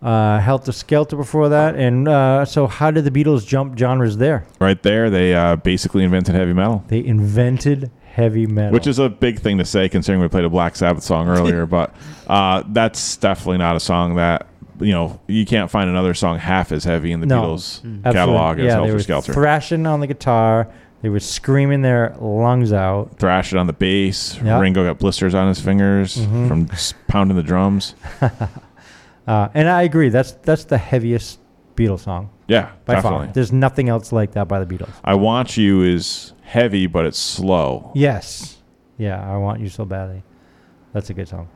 Uh, 0.01 0.39
Helter 0.39 0.71
Skelter 0.71 1.15
before 1.15 1.49
that, 1.49 1.75
and 1.75 2.07
uh, 2.07 2.45
so 2.45 2.67
how 2.67 2.91
did 2.91 3.03
the 3.03 3.09
Beatles 3.11 3.45
jump 3.47 3.77
genres 3.79 4.17
there? 4.17 4.45
Right 4.61 4.81
there, 4.83 5.09
they 5.09 5.33
uh, 5.33 5.55
basically 5.55 6.03
invented 6.03 6.35
heavy 6.35 6.53
metal. 6.53 6.83
They 6.87 7.03
invented 7.03 7.89
heavy 8.13 8.45
metal, 8.45 8.73
Which 8.73 8.85
is 8.85 8.99
a 8.99 9.09
big 9.09 9.39
thing 9.39 9.57
to 9.57 9.65
say, 9.65 9.89
considering 9.89 10.21
we 10.21 10.27
played 10.27 10.45
a 10.45 10.49
Black 10.49 10.75
Sabbath 10.75 11.03
song 11.03 11.27
earlier. 11.37 11.65
but 11.65 11.95
uh, 12.27 12.61
that's 12.67 13.17
definitely 13.17 13.57
not 13.57 13.75
a 13.75 13.79
song 13.79 14.15
that 14.17 14.45
you 14.79 14.91
know 14.91 15.19
you 15.25 15.43
can't 15.47 15.71
find 15.71 15.89
another 15.89 16.13
song 16.13 16.37
half 16.37 16.71
as 16.71 16.83
heavy 16.83 17.11
in 17.11 17.19
the 17.19 17.25
no, 17.25 17.41
Beatles 17.41 17.77
absolutely. 17.77 18.13
catalog 18.13 18.59
as 18.59 18.65
yeah, 18.65 18.73
Helter 18.75 18.99
Skelter. 18.99 19.33
thrashing 19.33 19.87
on 19.87 19.99
the 19.99 20.07
guitar. 20.07 20.71
They 21.01 21.09
were 21.09 21.19
screaming 21.19 21.83
their 21.83 22.15
lungs 22.19 22.73
out. 22.73 23.17
Thrash 23.19 23.53
it 23.53 23.57
on 23.57 23.67
the 23.67 23.73
bass. 23.73 24.39
Yeah. 24.43 24.59
Ringo 24.59 24.83
got 24.83 24.97
blisters 24.99 25.35
on 25.35 25.47
his 25.47 25.59
fingers 25.59 26.17
Mhm. 26.17 26.47
from 26.47 26.69
pounding 27.07 27.37
the 27.37 27.43
drums. 27.43 27.95
Uh, 29.27 29.49
and 29.53 29.67
I 29.67 29.81
agree. 29.81 30.07
That's 30.07 30.31
that's 30.43 30.63
the 30.63 30.77
heaviest 30.77 31.39
Beatles 31.75 31.99
song. 31.99 32.29
Yeah, 32.47 32.69
by 32.85 32.95
definitely. 32.95 33.25
far. 33.25 33.33
There's 33.33 33.51
nothing 33.51 33.89
else 33.89 34.13
like 34.13 34.31
that 34.31 34.47
by 34.47 34.63
the 34.63 34.65
Beatles. 34.65 34.93
I 35.03 35.15
Want 35.15 35.57
You 35.57 35.81
is 35.83 36.31
heavy, 36.43 36.87
but 36.87 37.03
it's 37.05 37.19
slow. 37.19 37.91
Yes. 37.93 38.55
Yeah, 38.97 39.19
I 39.21 39.35
want 39.35 39.59
you 39.59 39.67
so 39.67 39.83
badly. 39.83 40.23
That's 40.93 41.09
a 41.09 41.13
good 41.13 41.27
song. 41.27 41.49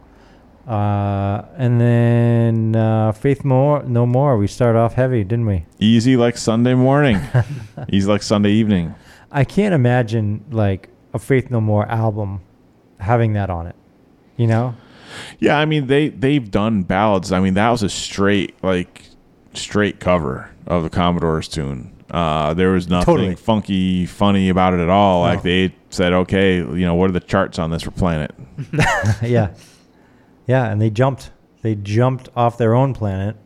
Uh, 0.67 1.43
and 1.57 1.79
then 1.79 2.75
uh, 2.75 3.13
Faith 3.13 3.45
More, 3.45 3.83
No 3.83 4.05
More. 4.05 4.37
We 4.37 4.47
start 4.47 4.75
off 4.75 4.95
heavy, 4.95 5.23
didn't 5.23 5.45
we? 5.45 5.65
Easy 5.79 6.17
like 6.17 6.37
Sunday 6.37 6.73
morning. 6.73 7.21
Easy 7.89 8.05
like 8.09 8.21
Sunday 8.21 8.51
evening. 8.51 8.93
I 9.31 9.43
can't 9.43 9.73
imagine 9.73 10.45
like 10.51 10.89
a 11.13 11.19
Faith 11.19 11.49
No 11.49 11.61
More 11.61 11.85
album 11.87 12.41
having 12.99 13.33
that 13.33 13.49
on 13.49 13.67
it. 13.67 13.75
You 14.37 14.47
know? 14.47 14.75
Yeah, 15.39 15.57
I 15.57 15.65
mean 15.65 15.87
they 15.87 16.09
they've 16.09 16.49
done 16.49 16.83
ballads. 16.83 17.31
I 17.31 17.39
mean 17.39 17.53
that 17.55 17.69
was 17.69 17.83
a 17.83 17.89
straight 17.89 18.55
like 18.63 19.03
straight 19.53 19.99
cover 19.99 20.49
of 20.67 20.83
the 20.83 20.89
Commodores 20.89 21.47
tune. 21.47 21.93
Uh, 22.09 22.53
there 22.53 22.71
was 22.71 22.89
nothing 22.89 23.05
Totally. 23.05 23.35
funky, 23.35 24.05
funny 24.05 24.49
about 24.49 24.73
it 24.73 24.81
at 24.81 24.89
all. 24.89 25.21
Like 25.21 25.43
they 25.43 25.73
said, 25.89 26.11
okay, 26.11 26.57
you 26.57 26.85
know, 26.85 26.95
what 26.95 27.09
are 27.09 27.13
the 27.13 27.21
charts 27.21 27.57
on 27.57 27.71
this? 27.71 27.83
Playing 27.83 28.21
it. 28.21 28.35
yeah. 29.21 29.53
Yeah, 30.45 30.69
and 30.69 30.81
they 30.81 30.89
jumped. 30.89 31.31
They 31.61 31.75
jumped 31.75 32.27
off 32.35 32.57
their 32.57 32.73
own 32.73 32.93
planet 32.93 33.37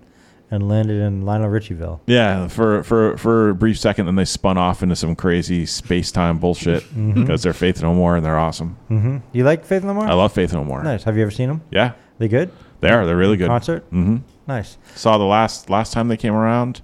and 0.51 0.69
landed 0.69 1.01
in 1.01 1.23
Lionel 1.23 1.49
Richieville. 1.49 1.99
Yeah, 2.05 2.47
for 2.47 2.83
for 2.83 3.17
for 3.17 3.49
a 3.49 3.55
brief 3.55 3.79
second, 3.79 4.05
then 4.05 4.15
they 4.15 4.25
spun 4.25 4.57
off 4.57 4.83
into 4.83 4.95
some 4.95 5.15
crazy 5.15 5.65
space 5.65 6.11
time 6.11 6.37
bullshit 6.37 6.83
Mhm. 6.95 7.13
because 7.15 7.43
they're 7.43 7.53
Faith 7.53 7.81
No 7.81 7.93
More 7.93 8.15
and 8.15 8.25
they're 8.25 8.37
awesome. 8.39 8.77
Mm-hmm. 8.89 9.17
You 9.33 9.43
like 9.43 9.65
Faith 9.65 9.83
No 9.83 9.93
More? 9.93 10.05
I 10.05 10.13
love 10.13 10.31
Faith 10.33 10.53
No 10.53 10.63
More. 10.63 10.83
Nice. 10.83 11.03
Have 11.03 11.15
you 11.17 11.23
ever 11.23 11.31
seen 11.31 11.47
them? 11.49 11.61
Yeah, 11.71 11.93
They 12.19 12.27
good? 12.27 12.51
they 12.81 12.89
are. 12.91 13.05
They're 13.05 13.15
really 13.17 13.37
good. 13.37 13.47
Concert? 13.47 13.83
Mm-hmm. 13.91 14.17
Nice. 14.47 14.77
Saw 14.95 15.17
the 15.17 15.23
last 15.23 15.69
last 15.69 15.93
time 15.93 16.07
they 16.07 16.17
came 16.17 16.33
around 16.35 16.81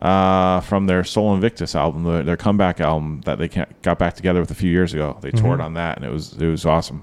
uh, 0.00 0.60
from 0.60 0.86
their 0.86 1.04
Sol 1.04 1.34
Invictus 1.34 1.74
album, 1.74 2.04
their, 2.04 2.22
their 2.22 2.36
comeback 2.36 2.80
album 2.80 3.20
that 3.26 3.38
they 3.38 3.48
got 3.82 3.98
back 3.98 4.14
together 4.14 4.40
with 4.40 4.50
a 4.50 4.54
few 4.54 4.70
years 4.70 4.94
ago. 4.94 5.18
They 5.20 5.30
toured 5.30 5.60
Mhm. 5.60 5.64
on 5.64 5.74
that, 5.74 5.96
and 5.98 6.04
it 6.06 6.10
was 6.10 6.32
it 6.40 6.46
was 6.48 6.64
awesome. 6.64 7.02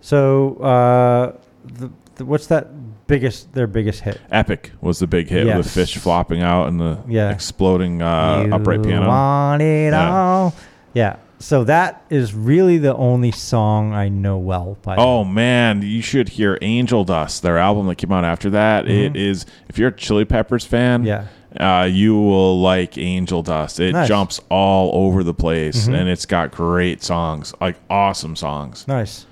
So, 0.00 0.56
uh, 0.56 1.32
the, 1.64 1.90
the, 2.16 2.24
what's 2.24 2.48
that 2.48 2.68
biggest? 3.06 3.52
Their 3.52 3.66
biggest 3.66 4.00
hit? 4.02 4.20
Epic 4.30 4.72
was 4.80 4.98
the 4.98 5.06
big 5.06 5.28
hit 5.28 5.46
with 5.46 5.56
Yes. 5.56 5.64
the 5.64 5.70
fish 5.70 5.96
flopping 5.96 6.42
out 6.42 6.68
and 6.68 6.80
the 6.80 6.98
Yeah. 7.08 7.30
exploding 7.30 8.02
uh, 8.02 8.44
You 8.46 8.54
upright 8.54 8.82
piano. 8.82 9.06
Want 9.08 9.62
it 9.62 9.92
Yeah. 9.92 10.10
all? 10.12 10.54
Yeah. 10.94 11.16
so 11.40 11.62
that 11.64 12.00
is 12.08 12.32
really 12.32 12.78
the 12.78 12.94
only 12.96 13.30
song 13.30 13.92
I 13.92 14.08
know 14.08 14.38
well. 14.38 14.78
By 14.82 14.94
them. 14.96 15.04
Oh 15.04 15.24
man, 15.24 15.82
you 15.82 16.00
should 16.00 16.30
hear 16.30 16.56
Angel 16.62 17.04
Dust, 17.04 17.42
their 17.42 17.58
album 17.58 17.86
that 17.88 17.96
came 17.96 18.12
out 18.12 18.24
after 18.24 18.48
that. 18.50 18.88
It 18.88 19.12
Mhm. 19.12 19.16
is 19.16 19.44
if 19.68 19.78
you're 19.78 19.88
a 19.88 19.92
Chili 19.92 20.24
Peppers 20.24 20.64
fan, 20.64 21.04
Yeah. 21.04 21.24
uh, 21.60 21.84
you 21.84 22.14
will 22.14 22.60
like 22.62 22.96
Angel 22.96 23.42
Dust. 23.42 23.78
It 23.78 23.92
Nice. 23.92 24.08
jumps 24.08 24.40
all 24.48 24.90
over 24.94 25.22
the 25.22 25.34
place, 25.34 25.86
Mhm. 25.86 25.94
and 26.00 26.08
it's 26.08 26.24
got 26.24 26.50
great 26.50 27.02
songs, 27.02 27.52
like 27.60 27.76
awesome 27.90 28.36
songs. 28.36 28.86
Nice. 28.88 29.26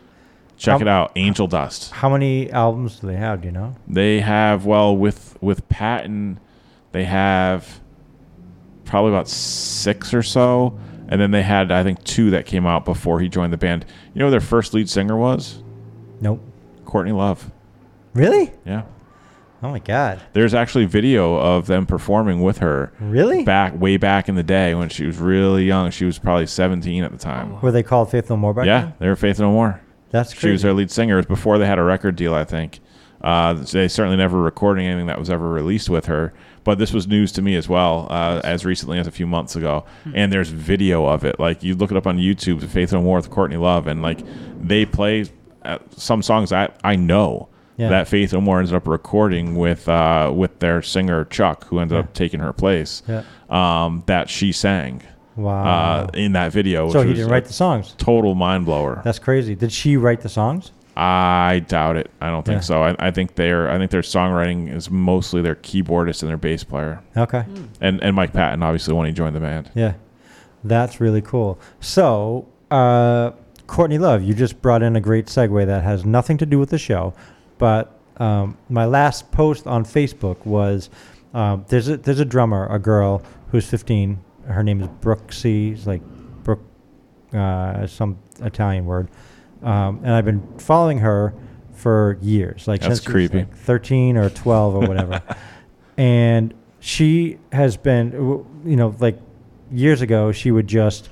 Check 0.62 0.74
How- 0.74 0.80
it 0.82 0.86
out, 0.88 1.12
Angel 1.16 1.48
Dust. 1.48 1.90
How 1.90 2.08
many 2.08 2.48
albums 2.52 3.00
do 3.00 3.08
they 3.08 3.16
have? 3.16 3.40
Do 3.40 3.48
you 3.48 3.52
know? 3.52 3.74
They 3.88 4.20
have 4.20 4.64
well 4.64 4.96
with 4.96 5.36
with 5.40 5.68
Patton, 5.68 6.38
they 6.92 7.02
have 7.02 7.80
probably 8.84 9.10
about 9.10 9.26
six 9.28 10.14
or 10.14 10.22
so, 10.22 10.78
and 11.08 11.20
then 11.20 11.32
they 11.32 11.42
had 11.42 11.72
I 11.72 11.82
think 11.82 12.04
two 12.04 12.30
that 12.30 12.46
came 12.46 12.64
out 12.64 12.84
before 12.84 13.18
he 13.18 13.28
joined 13.28 13.52
the 13.52 13.56
band. 13.56 13.84
You 14.14 14.20
know 14.20 14.26
who 14.26 14.30
their 14.30 14.40
first 14.40 14.72
lead 14.72 14.88
singer 14.88 15.16
was? 15.16 15.60
Nope. 16.20 16.40
Courtney 16.84 17.10
Love. 17.12 17.50
Really? 18.14 18.52
Yeah. 18.64 18.82
Oh 19.64 19.70
my 19.70 19.80
god. 19.80 20.20
There's 20.32 20.54
actually 20.54 20.84
video 20.84 21.34
of 21.34 21.66
them 21.66 21.86
performing 21.86 22.40
with 22.40 22.58
her. 22.58 22.92
Really? 23.00 23.42
Back 23.42 23.76
way 23.80 23.96
back 23.96 24.28
in 24.28 24.36
the 24.36 24.42
day 24.44 24.76
when 24.76 24.90
she 24.90 25.06
was 25.06 25.18
really 25.18 25.64
young. 25.64 25.90
She 25.90 26.04
was 26.04 26.20
probably 26.20 26.46
17 26.46 27.02
at 27.02 27.10
the 27.10 27.18
time. 27.18 27.60
Were 27.60 27.72
they 27.72 27.82
called 27.82 28.12
Faith 28.12 28.30
No 28.30 28.36
More 28.36 28.54
back 28.54 28.66
then? 28.66 28.68
yeah, 28.68 28.80
then? 28.82 28.94
they 29.00 29.08
were 29.08 29.16
Faith 29.16 29.40
No 29.40 29.50
More. 29.50 29.80
That's 30.12 30.30
She 30.30 30.36
was 30.50 30.60
crazy. 30.60 30.62
their 30.62 30.72
lead 30.74 30.90
singer. 30.90 31.22
Before 31.24 31.58
they 31.58 31.66
had 31.66 31.78
a 31.78 31.82
record 31.82 32.14
deal, 32.16 32.34
I 32.34 32.44
think. 32.44 32.78
Uh, 33.20 33.54
they 33.54 33.86
certainly 33.88 34.16
never 34.16 34.40
recording 34.40 34.86
anything 34.86 35.06
that 35.06 35.18
was 35.18 35.30
ever 35.30 35.48
released 35.48 35.88
with 35.88 36.06
her. 36.06 36.32
But 36.64 36.78
this 36.78 36.92
was 36.92 37.06
news 37.08 37.32
to 37.32 37.42
me 37.42 37.56
as 37.56 37.68
well, 37.68 38.06
uh, 38.10 38.40
as 38.44 38.64
recently 38.64 38.98
as 38.98 39.06
a 39.08 39.10
few 39.10 39.26
months 39.26 39.56
ago. 39.56 39.84
Hmm. 40.04 40.12
And 40.14 40.32
there's 40.32 40.50
video 40.50 41.06
of 41.06 41.24
it. 41.24 41.40
Like 41.40 41.62
you 41.64 41.74
look 41.74 41.90
it 41.90 41.96
up 41.96 42.06
on 42.06 42.18
YouTube, 42.18 42.62
Faith 42.68 42.92
No 42.92 43.02
More 43.02 43.16
with 43.16 43.30
Courtney 43.30 43.56
Love, 43.56 43.86
and 43.88 44.00
like 44.02 44.20
they 44.60 44.86
play 44.86 45.26
uh, 45.64 45.78
some 45.96 46.22
songs 46.22 46.52
I 46.52 46.68
I 46.84 46.94
know. 46.96 47.48
Yeah. 47.78 47.88
That 47.88 48.06
Faith 48.06 48.32
No 48.32 48.40
More 48.40 48.58
ended 48.60 48.74
up 48.74 48.86
recording 48.86 49.56
with 49.56 49.88
uh, 49.88 50.30
with 50.34 50.58
their 50.60 50.82
singer 50.82 51.24
Chuck, 51.24 51.64
who 51.66 51.78
ended 51.80 51.98
up 51.98 52.12
taking 52.12 52.38
her 52.40 52.52
place. 52.52 53.02
Yeah. 53.08 53.22
Um, 53.50 54.02
that 54.06 54.28
she 54.30 54.52
sang. 54.52 55.02
Wow. 55.36 55.64
Uh, 55.64 56.10
in 56.14 56.32
that 56.32 56.52
video. 56.52 56.90
So 56.90 57.02
he 57.02 57.08
was 57.10 57.18
didn't 57.18 57.30
write 57.32 57.46
the 57.46 57.52
songs. 57.52 57.94
Total 57.98 58.34
mind 58.34 58.64
blower. 58.66 59.00
That's 59.04 59.18
crazy. 59.18 59.54
Did 59.54 59.72
she 59.72 59.96
write 59.96 60.20
the 60.20 60.28
songs? 60.28 60.72
I 60.94 61.64
doubt 61.68 61.96
it. 61.96 62.10
I 62.20 62.28
don't 62.28 62.44
think 62.44 62.56
Yeah. 62.56 62.60
so. 62.60 62.82
I, 62.82 62.94
I 62.98 63.10
think 63.10 63.34
their 63.36 63.70
I 63.70 63.78
think 63.78 63.90
their 63.90 64.02
songwriting 64.02 64.70
is 64.70 64.90
mostly 64.90 65.40
their 65.40 65.54
keyboardist 65.54 66.20
and 66.22 66.28
their 66.28 66.36
bass 66.36 66.64
player. 66.64 67.00
Okay. 67.16 67.44
And 67.80 68.02
and 68.02 68.14
Mike 68.14 68.32
Patton 68.34 68.62
obviously 68.62 68.92
when 68.94 69.06
he 69.06 69.12
joined 69.12 69.34
the 69.34 69.40
band. 69.40 69.70
Yeah, 69.74 69.94
that's 70.64 71.00
really 71.00 71.22
cool. 71.22 71.58
So, 71.80 72.46
uh, 72.70 73.30
Courtney 73.66 73.96
Love, 73.96 74.22
you 74.22 74.34
just 74.34 74.60
brought 74.60 74.82
in 74.82 74.94
a 74.96 75.00
great 75.00 75.26
segue 75.26 75.64
that 75.64 75.82
has 75.82 76.04
nothing 76.04 76.36
to 76.38 76.44
do 76.44 76.58
with 76.58 76.68
the 76.68 76.78
show, 76.78 77.14
but 77.56 77.98
um, 78.18 78.58
my 78.68 78.84
last 78.84 79.32
post 79.32 79.66
on 79.66 79.86
Facebook 79.86 80.44
was 80.44 80.90
um, 81.32 81.64
there's 81.68 81.88
a 81.88 81.96
there's 81.96 82.20
a 82.20 82.26
drummer, 82.26 82.66
a 82.66 82.78
girl 82.78 83.22
who's 83.50 83.66
15. 83.66 84.18
Her 84.46 84.62
name 84.62 84.80
is 84.80 84.88
Brooksy. 84.88 85.72
It's 85.72 85.86
like 85.86 86.02
Brook, 86.42 86.60
uh, 87.32 87.86
some 87.86 88.18
Italian 88.40 88.86
word, 88.86 89.08
um, 89.62 90.00
and 90.02 90.10
I've 90.12 90.24
been 90.24 90.42
following 90.58 90.98
her 90.98 91.34
for 91.72 92.18
years. 92.20 92.66
Like 92.68 92.80
That's 92.80 93.00
since 93.00 93.02
she 93.02 93.08
was, 93.08 93.30
creepy. 93.30 93.38
like 93.46 93.56
13 93.56 94.16
or 94.16 94.30
12 94.30 94.74
or 94.74 94.80
whatever. 94.86 95.22
and 95.96 96.54
she 96.80 97.38
has 97.52 97.76
been, 97.76 98.10
w- 98.10 98.46
you 98.64 98.76
know, 98.76 98.94
like 99.00 99.18
years 99.70 100.00
ago, 100.02 100.32
she 100.32 100.50
would 100.50 100.66
just 100.66 101.08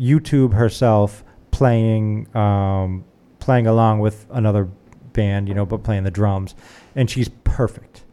YouTube 0.00 0.52
herself 0.52 1.24
playing, 1.50 2.34
um, 2.36 3.04
playing 3.40 3.66
along 3.66 4.00
with 4.00 4.26
another 4.30 4.68
band, 5.12 5.48
you 5.48 5.54
know, 5.54 5.66
but 5.66 5.82
playing 5.82 6.04
the 6.04 6.10
drums, 6.10 6.54
and 6.94 7.10
she's 7.10 7.28
perfect. 7.44 8.04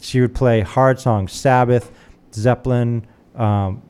She 0.00 0.20
would 0.20 0.34
play 0.34 0.60
hard 0.60 0.98
songs, 1.00 1.32
Sabbath, 1.32 1.90
Zeppelin, 2.32 3.06
um, 3.34 3.82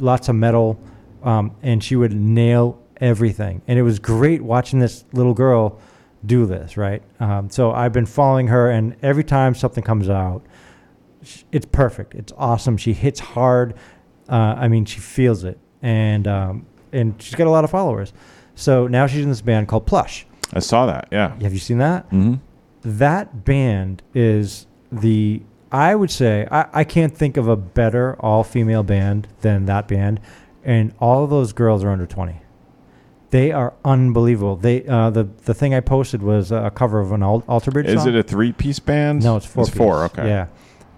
lots 0.00 0.28
of 0.28 0.34
metal, 0.36 0.78
um, 1.22 1.54
and 1.62 1.82
she 1.82 1.96
would 1.96 2.12
nail 2.12 2.80
everything. 3.00 3.62
And 3.66 3.78
it 3.78 3.82
was 3.82 3.98
great 3.98 4.42
watching 4.42 4.78
this 4.78 5.04
little 5.12 5.34
girl 5.34 5.80
do 6.24 6.46
this, 6.46 6.76
right? 6.76 7.02
Um, 7.20 7.50
so 7.50 7.72
I've 7.72 7.92
been 7.92 8.06
following 8.06 8.48
her, 8.48 8.70
and 8.70 8.96
every 9.02 9.24
time 9.24 9.54
something 9.54 9.82
comes 9.82 10.08
out, 10.08 10.44
it's 11.50 11.66
perfect. 11.66 12.14
It's 12.14 12.32
awesome. 12.36 12.76
She 12.76 12.92
hits 12.92 13.20
hard. 13.20 13.74
Uh, 14.28 14.54
I 14.56 14.68
mean, 14.68 14.84
she 14.84 15.00
feels 15.00 15.44
it, 15.44 15.58
and 15.82 16.26
um, 16.26 16.66
and 16.92 17.20
she's 17.20 17.34
got 17.34 17.46
a 17.46 17.50
lot 17.50 17.64
of 17.64 17.70
followers. 17.70 18.12
So 18.54 18.86
now 18.86 19.06
she's 19.06 19.22
in 19.22 19.28
this 19.28 19.42
band 19.42 19.68
called 19.68 19.86
Plush. 19.86 20.26
I 20.52 20.60
saw 20.60 20.86
that. 20.86 21.08
Yeah. 21.10 21.38
Have 21.40 21.52
you 21.52 21.58
seen 21.58 21.78
that? 21.78 22.06
Mm-hmm. 22.10 22.34
That 22.98 23.44
band 23.44 24.02
is 24.14 24.66
the 24.90 25.42
I 25.72 25.94
would 25.94 26.10
say 26.10 26.46
I, 26.50 26.66
I 26.72 26.84
can't 26.84 27.16
think 27.16 27.36
of 27.36 27.48
a 27.48 27.56
better 27.56 28.14
all 28.20 28.44
female 28.44 28.82
band 28.82 29.26
than 29.40 29.64
that 29.66 29.88
band, 29.88 30.20
and 30.62 30.94
all 31.00 31.24
of 31.24 31.30
those 31.30 31.52
girls 31.52 31.82
are 31.82 31.90
under 31.90 32.06
twenty. 32.06 32.42
They 33.30 33.50
are 33.50 33.72
unbelievable. 33.84 34.56
They 34.56 34.84
uh, 34.86 35.08
the 35.10 35.24
the 35.24 35.54
thing 35.54 35.74
I 35.74 35.80
posted 35.80 36.22
was 36.22 36.52
a 36.52 36.70
cover 36.74 37.00
of 37.00 37.12
an 37.12 37.22
Al- 37.22 37.42
Alter 37.48 37.70
Bridge 37.70 37.86
Is 37.86 38.02
song. 38.02 38.08
it 38.10 38.16
a 38.16 38.22
three 38.22 38.52
piece 38.52 38.78
band? 38.78 39.24
No, 39.24 39.36
it's 39.36 39.46
four. 39.46 39.64
It's 39.64 39.74
four. 39.74 40.04
Okay. 40.04 40.26
Yeah. 40.28 40.48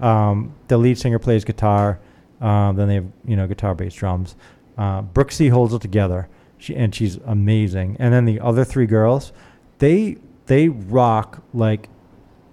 Um, 0.00 0.54
the 0.66 0.76
lead 0.76 0.98
singer 0.98 1.20
plays 1.20 1.44
guitar. 1.44 2.00
Um, 2.40 2.74
then 2.74 2.88
they 2.88 2.94
have 2.96 3.06
you 3.24 3.36
know 3.36 3.46
guitar, 3.46 3.74
bass, 3.76 3.94
drums. 3.94 4.34
Uh, 4.76 5.02
Brooksy 5.02 5.50
holds 5.50 5.72
it 5.72 5.80
together. 5.82 6.28
She 6.58 6.74
and 6.74 6.92
she's 6.92 7.16
amazing. 7.24 7.96
And 8.00 8.12
then 8.12 8.24
the 8.24 8.40
other 8.40 8.64
three 8.64 8.86
girls, 8.86 9.32
they 9.78 10.16
they 10.46 10.68
rock 10.68 11.44
like 11.54 11.88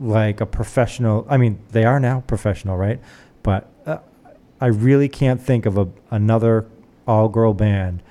like 0.02 0.42
a 0.42 0.46
professional. 0.46 1.26
I 1.30 1.38
mean, 1.38 1.60
they 1.70 1.86
are 1.86 2.00
now 2.00 2.22
professional, 2.22 2.76
right? 2.76 3.00
But 3.44 3.70
uh, 3.86 4.00
I 4.60 4.68
really 4.68 5.08
can't 5.08 5.42
think 5.42 5.66
of 5.66 5.78
a 5.78 5.88
another 6.10 6.68
all 7.08 7.30
girl 7.30 7.54
band 7.54 8.02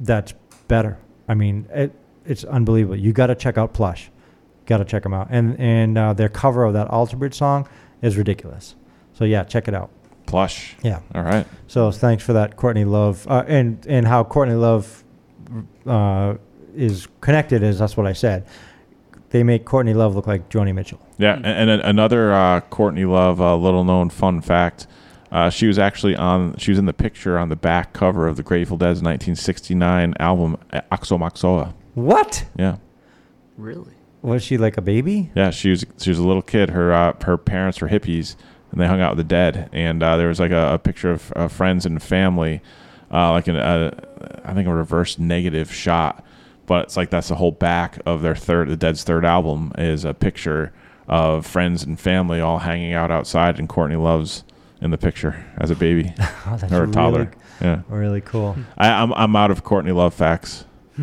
that's 0.00 0.34
better. 0.68 0.98
I 1.28 1.34
mean, 1.34 1.66
it, 1.70 1.92
it's 2.24 2.44
unbelievable. 2.44 2.96
You 2.96 3.12
got 3.12 3.26
to 3.26 3.34
check 3.34 3.58
out 3.58 3.74
Plush. 3.74 4.10
Got 4.66 4.78
to 4.78 4.84
check 4.84 5.02
them 5.02 5.12
out. 5.12 5.28
And 5.30 5.58
and 5.58 5.98
uh, 5.98 6.12
their 6.12 6.28
cover 6.28 6.64
of 6.64 6.72
that 6.74 6.88
Alter 6.88 7.16
Bridge 7.16 7.34
song 7.34 7.68
is 8.00 8.16
ridiculous. 8.16 8.76
So 9.14 9.24
yeah, 9.24 9.44
check 9.44 9.68
it 9.68 9.74
out. 9.74 9.90
Plush. 10.26 10.76
Yeah. 10.82 11.00
All 11.14 11.22
right. 11.22 11.46
So 11.66 11.90
thanks 11.90 12.24
for 12.24 12.32
that, 12.32 12.56
Courtney 12.56 12.84
Love, 12.84 13.26
uh, 13.28 13.44
and 13.46 13.84
and 13.86 14.06
how 14.06 14.24
Courtney 14.24 14.54
Love 14.54 15.04
uh, 15.86 16.34
is 16.74 17.08
connected 17.20 17.62
is 17.62 17.78
that's 17.78 17.96
what 17.96 18.06
I 18.06 18.12
said. 18.12 18.46
They 19.34 19.42
make 19.42 19.64
Courtney 19.64 19.94
Love 19.94 20.14
look 20.14 20.28
like 20.28 20.48
Joni 20.48 20.72
Mitchell. 20.72 21.00
Yeah, 21.18 21.34
and, 21.34 21.68
and 21.68 21.82
another 21.82 22.32
uh, 22.32 22.60
Courtney 22.60 23.04
Love 23.04 23.40
uh, 23.40 23.56
little 23.56 23.82
known 23.82 24.08
fun 24.08 24.40
fact. 24.40 24.86
Uh, 25.32 25.50
she 25.50 25.66
was 25.66 25.76
actually 25.76 26.14
on. 26.14 26.56
She 26.56 26.70
was 26.70 26.78
in 26.78 26.86
the 26.86 26.92
picture 26.92 27.36
on 27.36 27.48
the 27.48 27.56
back 27.56 27.92
cover 27.94 28.28
of 28.28 28.36
the 28.36 28.44
Grateful 28.44 28.76
Dead's 28.76 29.02
1969 29.02 30.14
album 30.20 30.56
Aoxomoxoa. 30.72 31.74
What? 31.94 32.44
Yeah, 32.56 32.76
Really? 33.58 33.94
Was 34.22 34.44
she 34.44 34.56
like 34.56 34.76
a 34.76 34.80
baby? 34.80 35.32
yeah. 35.34 35.50
She 35.50 35.70
was 35.70 35.84
she 35.98 36.10
was 36.10 36.20
a 36.20 36.24
little 36.24 36.40
kid. 36.40 36.70
Her 36.70 36.92
uh, 36.94 37.14
her 37.24 37.36
parents 37.36 37.80
were 37.80 37.88
hippies, 37.88 38.36
and 38.70 38.80
they 38.80 38.86
hung 38.86 39.00
out 39.00 39.16
with 39.16 39.26
the 39.26 39.28
dead. 39.28 39.68
And 39.72 40.00
uh, 40.00 40.16
there 40.16 40.28
was 40.28 40.38
like 40.38 40.52
a, 40.52 40.74
a 40.74 40.78
picture 40.78 41.10
of 41.10 41.32
uh, 41.34 41.48
friends 41.48 41.86
and 41.86 42.00
family, 42.00 42.62
uh, 43.12 43.32
like 43.32 43.48
an, 43.48 43.56
a 43.56 44.00
I 44.44 44.54
think 44.54 44.68
a 44.68 44.72
reverse 44.72 45.18
negative 45.18 45.74
shot. 45.74 46.24
But 46.66 46.84
it's 46.84 46.96
like 46.96 47.10
that's 47.10 47.28
the 47.28 47.34
whole 47.36 47.52
back 47.52 47.98
of 48.06 48.22
their 48.22 48.34
third, 48.36 48.68
the 48.68 48.76
Dead's 48.76 49.04
third 49.04 49.24
album 49.24 49.72
is 49.76 50.04
a 50.04 50.14
picture 50.14 50.72
of 51.08 51.44
friends 51.46 51.82
and 51.82 52.00
family 52.00 52.40
all 52.40 52.60
hanging 52.60 52.94
out 52.94 53.10
outside, 53.10 53.58
and 53.58 53.68
Courtney 53.68 53.96
Love's 53.96 54.44
in 54.80 54.90
the 54.90 54.98
picture 54.98 55.44
as 55.58 55.70
a 55.70 55.74
baby 55.74 56.12
Oh, 56.46 56.56
that's 56.58 56.72
or 56.72 56.84
a 56.84 56.90
toddler. 56.90 57.18
really- 57.24 57.30
yeah, 57.60 57.82
Really 57.88 58.20
cool. 58.20 58.56
I, 58.76 58.90
I'm 58.90 59.12
I'm 59.14 59.36
out 59.36 59.50
of 59.50 59.62
Courtney 59.62 59.92
Love 59.92 60.12
facts. 60.14 60.64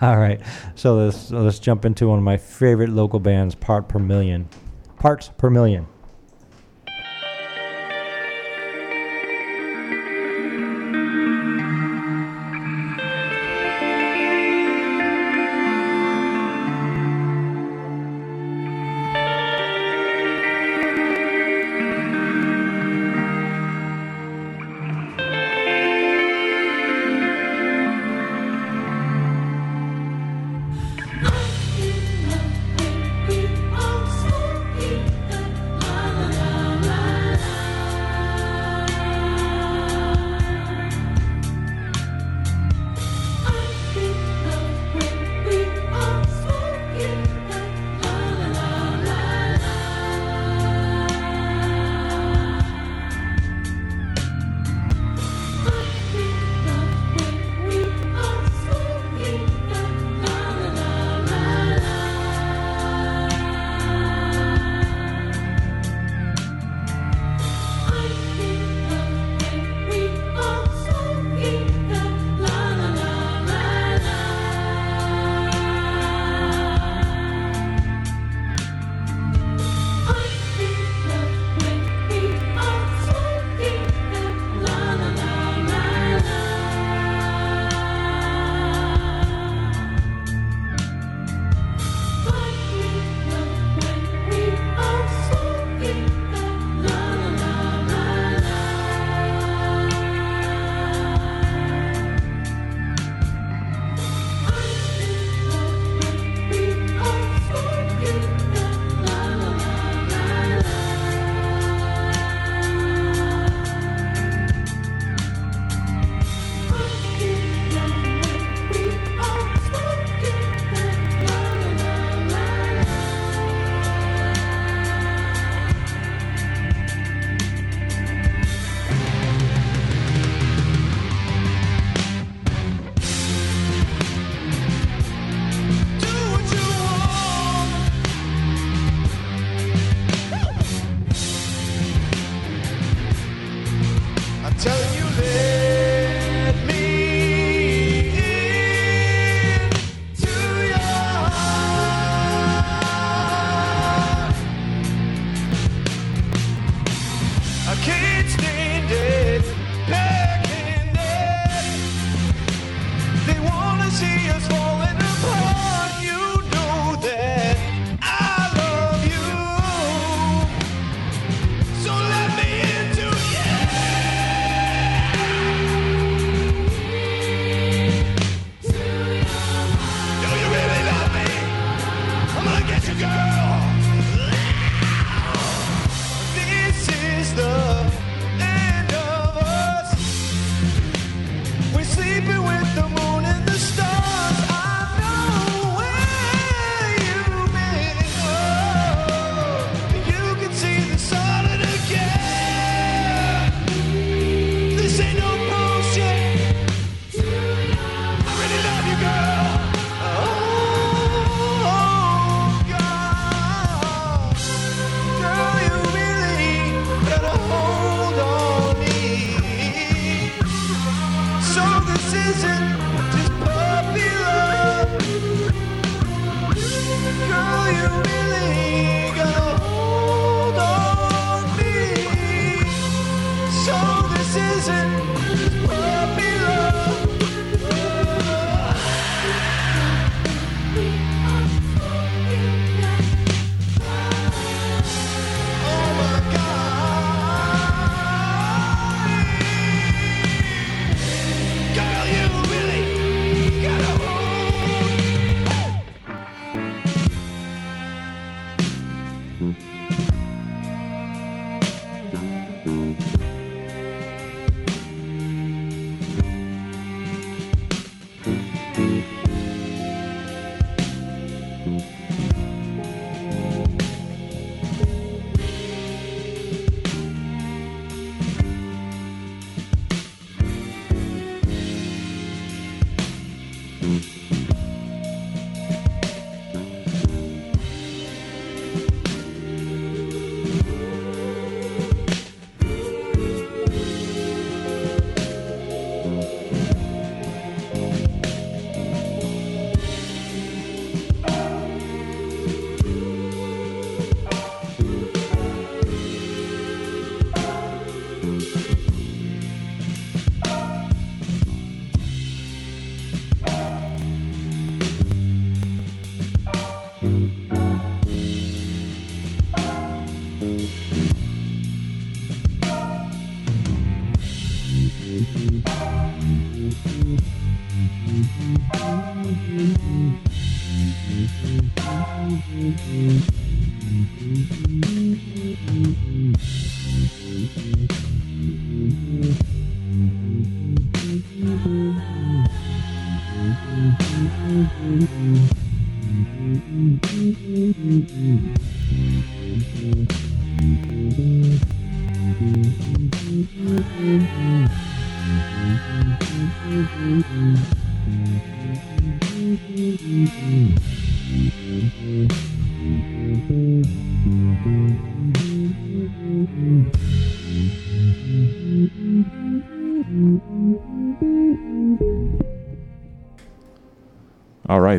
All 0.00 0.16
right. 0.18 0.40
So 0.74 0.96
let's 0.96 1.30
let's 1.30 1.58
jump 1.58 1.84
into 1.84 2.08
one 2.08 2.18
of 2.18 2.24
my 2.24 2.36
favorite 2.36 2.88
local 2.90 3.18
bands, 3.20 3.54
Part 3.54 3.88
Per 3.88 3.98
Million. 3.98 4.48
Parts 4.98 5.30
Per 5.38 5.48
Million. 5.50 5.86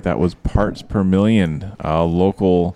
Right, 0.05 0.11
that 0.11 0.19
was 0.19 0.35
Parts 0.35 0.81
Per 0.81 1.03
Million, 1.03 1.73
a 1.79 2.03
local 2.03 2.75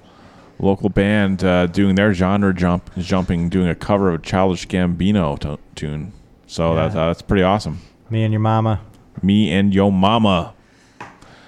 local 0.59 0.89
band 0.89 1.43
uh, 1.43 1.67
doing 1.67 1.95
their 1.95 2.13
genre 2.13 2.53
jump 2.53 2.89
jumping, 2.97 3.49
doing 3.49 3.67
a 3.67 3.75
cover 3.75 4.09
of 4.09 4.21
a 4.21 4.23
Childish 4.23 4.67
Gambino 4.67 5.37
to- 5.39 5.59
tune. 5.75 6.13
So 6.47 6.73
Yeah. 6.73 6.81
that's 6.83 6.95
uh, 6.95 7.07
that's 7.07 7.21
pretty 7.21 7.43
awesome. 7.43 7.79
Me 8.09 8.23
and 8.23 8.31
your 8.33 8.39
mama. 8.39 8.81
Me 9.21 9.51
and 9.51 9.73
yo 9.73 9.91
mama. 9.91 10.53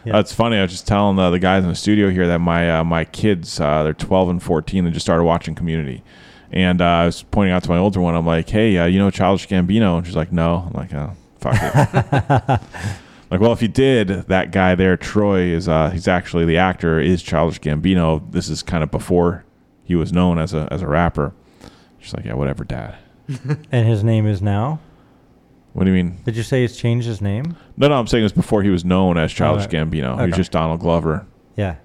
Yeah. 0.06 0.14
That's 0.14 0.34
funny. 0.34 0.58
I 0.58 0.62
was 0.62 0.72
just 0.72 0.88
telling 0.88 1.20
uh, 1.20 1.30
the 1.30 1.40
guys 1.40 1.64
in 1.64 1.70
the 1.70 1.76
studio 1.76 2.10
here 2.10 2.28
that 2.28 2.40
my 2.40 2.80
uh, 2.80 2.84
my 2.84 3.04
kids, 3.06 3.60
uh, 3.60 3.84
they're 3.84 3.94
12 3.94 4.30
and 4.30 4.44
14, 4.44 4.86
they 4.86 4.92
just 4.92 5.06
started 5.06 5.24
watching 5.26 5.56
Community, 5.56 6.04
and 6.52 6.82
uh, 6.82 6.86
I 6.86 7.06
was 7.06 7.24
pointing 7.24 7.54
out 7.54 7.64
to 7.64 7.70
my 7.70 7.78
older 7.78 8.00
one, 8.00 8.16
I'm 8.16 8.26
like, 8.26 8.50
"Hey, 8.50 8.78
uh, 8.78 8.86
you 8.86 8.98
know 8.98 9.12
Childish 9.12 9.48
Gambino?" 9.50 9.98
And 9.98 10.06
she's 10.08 10.16
like, 10.16 10.32
"No." 10.32 10.66
I'm 10.68 10.74
like, 10.74 10.94
"Oh, 10.94 11.12
fuck 11.40 11.56
it." 11.62 12.62
like, 13.32 13.40
well, 13.40 13.52
if 13.52 13.62
you 13.62 13.68
did, 13.68 14.08
that 14.08 14.52
guy 14.52 14.76
there, 14.76 14.98
Troy, 14.98 15.42
is 15.42 15.68
uh, 15.68 15.90
he's 15.92 16.08
actually 16.08 16.46
the 16.46 16.58
actor 16.58 17.00
is 17.00 17.22
Childish 17.22 17.60
Gambino. 17.60 18.30
This 18.32 18.50
is 18.50 18.64
kind 18.64 18.84
of 18.84 18.92
before 18.92 19.46
he 19.84 19.96
was 19.96 20.12
known 20.12 20.38
as 20.40 20.54
a 20.54 20.68
as 20.72 20.82
a 20.82 20.88
rapper. 20.88 21.34
She's 22.00 22.14
like, 22.14 22.26
"Yeah, 22.26 22.34
whatever, 22.34 22.64
Dad." 22.64 22.98
and 23.72 23.88
his 23.88 24.04
name 24.04 24.26
is 24.26 24.42
now. 24.42 24.80
What 25.74 25.84
do 25.86 25.92
you 25.92 25.96
mean? 26.04 26.18
Did 26.26 26.36
you 26.36 26.44
say 26.44 26.62
he's 26.62 26.76
changed 26.76 27.06
his 27.06 27.22
name? 27.22 27.56
No, 27.78 27.88
no, 27.88 28.00
I'm 28.00 28.08
saying 28.08 28.22
it 28.22 28.26
was 28.26 28.34
before 28.34 28.64
he 28.64 28.70
was 28.70 28.84
known 28.84 29.18
as 29.18 29.32
Childish 29.32 29.66
Okay. 29.68 29.78
Gambino. 29.78 30.20
He 30.20 30.26
was 30.28 30.36
just 30.36 30.52
Donald 30.52 30.80
Glover. 30.80 31.28
Yeah. 31.56 31.76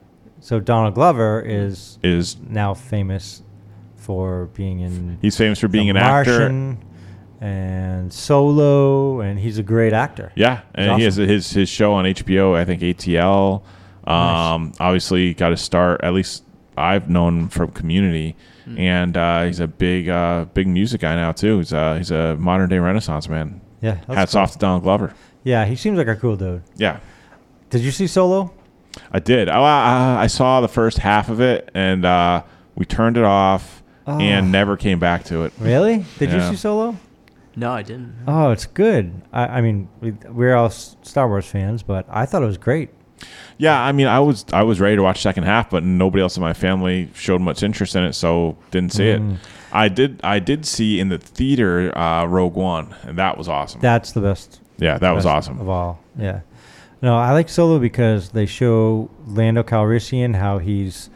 So 0.40 0.58
Donald 0.58 0.94
Glover 0.94 1.42
is 1.46 1.98
Is 2.02 2.36
now 2.48 2.72
famous 2.74 3.42
for 3.96 4.46
being 4.54 4.80
in. 4.80 5.18
He's 5.20 5.36
famous 5.36 5.58
for 5.58 5.68
being 5.68 5.90
an 5.90 5.96
actor. 5.96 6.48
Martian 7.44 8.00
and 8.00 8.12
Solo, 8.12 9.20
and 9.20 9.38
he's 9.38 9.58
a 9.58 9.62
great 9.62 9.92
actor. 9.92 10.32
Yeah, 10.34 10.62
and 10.74 10.92
He's 10.92 11.16
he 11.16 11.22
has 11.22 11.28
his 11.30 11.50
his 11.50 11.68
show 11.68 11.92
on 11.92 12.04
HBO. 12.04 12.54
I 12.56 12.64
think 12.64 12.82
ATL. 12.82 13.62
Um, 14.06 14.72
Obviously, 14.80 15.34
got 15.34 15.50
to 15.50 15.56
start. 15.56 16.00
At 16.02 16.12
least 16.12 16.44
I've 16.76 17.08
known 17.08 17.38
him 17.40 17.48
from 17.48 17.70
Community, 17.70 18.36
Hmm. 18.64 18.78
and 18.78 19.16
uh, 19.16 19.44
he's 19.44 19.60
a 19.60 19.66
big 19.68 20.08
uh, 20.08 20.46
big 20.54 20.66
music 20.66 21.00
guy 21.02 21.14
now 21.16 21.32
too. 21.32 21.58
He's 21.58 21.72
uh, 21.72 21.94
he's 21.96 22.10
a 22.10 22.36
modern 22.36 22.68
day 22.68 22.78
Renaissance 22.78 23.28
man. 23.28 23.60
Yeah, 23.80 23.98
hats 24.08 24.32
cool. 24.32 24.40
off 24.42 24.52
to 24.52 24.58
Donald 24.58 24.82
Glover. 24.82 25.12
Yeah, 25.42 25.66
he 25.66 25.76
seems 25.76 25.98
like 25.98 26.08
a 26.08 26.16
cool 26.16 26.36
dude. 26.36 26.62
Yeah, 26.76 27.00
Did 27.68 27.82
you 27.82 27.90
see 27.90 28.06
Solo? 28.06 28.50
I 29.12 29.18
did. 29.18 29.48
I, 29.50 29.58
I, 29.58 30.22
I 30.22 30.26
saw 30.28 30.60
the 30.62 30.68
first 30.68 30.96
half 30.98 31.28
of 31.28 31.40
it, 31.42 31.68
and 31.74 32.04
uh, 32.06 32.44
we 32.76 32.84
turned 32.86 33.16
it 33.18 33.24
off 33.24 33.82
Oh. 34.06 34.18
and 34.20 34.52
never 34.52 34.76
came 34.76 34.98
back 34.98 35.24
to 35.24 35.44
it. 35.44 35.52
Really? 35.58 36.04
Did 36.18 36.30
Yeah. 36.30 36.44
you 36.44 36.50
see 36.50 36.56
Solo? 36.56 36.96
No, 37.56 37.72
I 37.72 37.82
didn't. 37.82 38.14
Oh, 38.26 38.51
it's 38.51 38.66
good. 38.66 39.22
I, 39.32 39.44
I 39.59 39.60
mean, 39.60 39.89
we, 40.01 40.10
we're 40.28 40.55
all 40.56 40.70
Star 40.70 41.28
Wars 41.28 41.47
fans, 41.47 41.82
but 41.82 42.06
I 42.09 42.26
thought 42.26 42.43
it 42.43 42.47
was 42.47 42.59
great. 42.59 42.90
Yeah, 43.59 43.81
I 43.81 43.93
mean, 43.93 44.06
I 44.09 44.18
was 44.20 44.44
I 44.52 44.64
was 44.64 44.81
ready 44.81 44.97
to 44.97 45.02
watch 45.02 45.22
second 45.22 45.44
half, 45.44 45.70
but 45.70 45.82
nobody 45.85 46.20
else 46.20 46.36
in 46.36 46.43
my 46.43 46.52
family 46.52 47.09
showed 47.14 47.40
much 47.40 47.62
interest 47.62 47.94
in 47.94 48.02
it, 48.05 48.12
so 48.14 48.56
didn't 48.70 48.93
see 48.93 49.05
Mm. 49.05 49.35
it. 49.35 49.40
I 49.72 49.89
did 49.89 50.20
I 50.24 50.40
did 50.40 50.66
see 50.66 50.98
in 51.01 51.09
the 51.09 51.18
theater 51.18 51.97
uh, 51.97 52.26
Rogue 52.26 52.55
One, 52.55 52.94
and 53.05 53.16
that 53.18 53.39
was 53.39 53.48
awesome. 53.48 53.81
That's 53.81 54.12
the 54.12 54.20
best. 54.20 54.60
Yeah, 54.78 54.98
that 54.98 55.12
was 55.12 55.24
awesome. 55.26 55.60
of 55.60 55.68
all. 55.68 56.01
Yeah. 56.18 56.40
No, 57.02 57.16
I 57.16 57.32
like 57.32 57.48
Solo 57.48 57.78
because 57.78 58.31
they 58.31 58.47
show 58.47 59.09
Lando 59.26 59.62
Calrissian 59.62 60.35
how 60.35 60.59
he's 60.59 61.09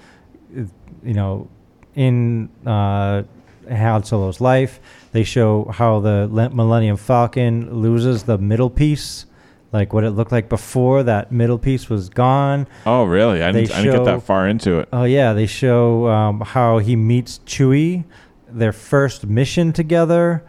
uh, 0.57 0.63
you 1.03 1.15
know, 1.15 1.49
in 1.95 2.49
uh, 2.65 3.23
Han 3.71 4.05
Solo's 4.05 4.41
life. 4.41 4.81
They 5.13 5.25
show 5.25 5.65
how 5.73 6.01
the 6.01 6.29
Le- 6.31 6.51
Millennium 6.51 6.97
Falcon 6.97 7.81
loses 7.83 8.25
the 8.25 8.39
middle 8.39 8.71
piece, 8.71 9.27
like 9.73 9.93
what 9.93 10.05
it 10.05 10.11
looked 10.11 10.33
like 10.33 10.49
before 10.49 11.03
that 11.05 11.33
middle 11.33 11.59
piece 11.59 11.89
was 11.89 12.09
gone. 12.09 12.67
Oh, 12.87 13.05
really? 13.05 13.43
I 13.43 13.53
didn't, 13.53 13.73
I 13.73 13.83
didn't 13.83 14.05
get 14.05 14.05
that 14.05 14.23
far 14.23 14.47
into 14.49 14.79
it. 14.79 14.89
Oh 14.93 15.05
yeah, 15.05 15.33
they 15.33 15.47
show 15.47 16.09
um, 16.09 16.41
how 16.41 16.79
he 16.79 16.97
meets 16.97 17.41
Chewie, 17.47 18.05
their 18.49 18.73
first 18.73 19.27
mission 19.27 19.73
together. 19.73 20.45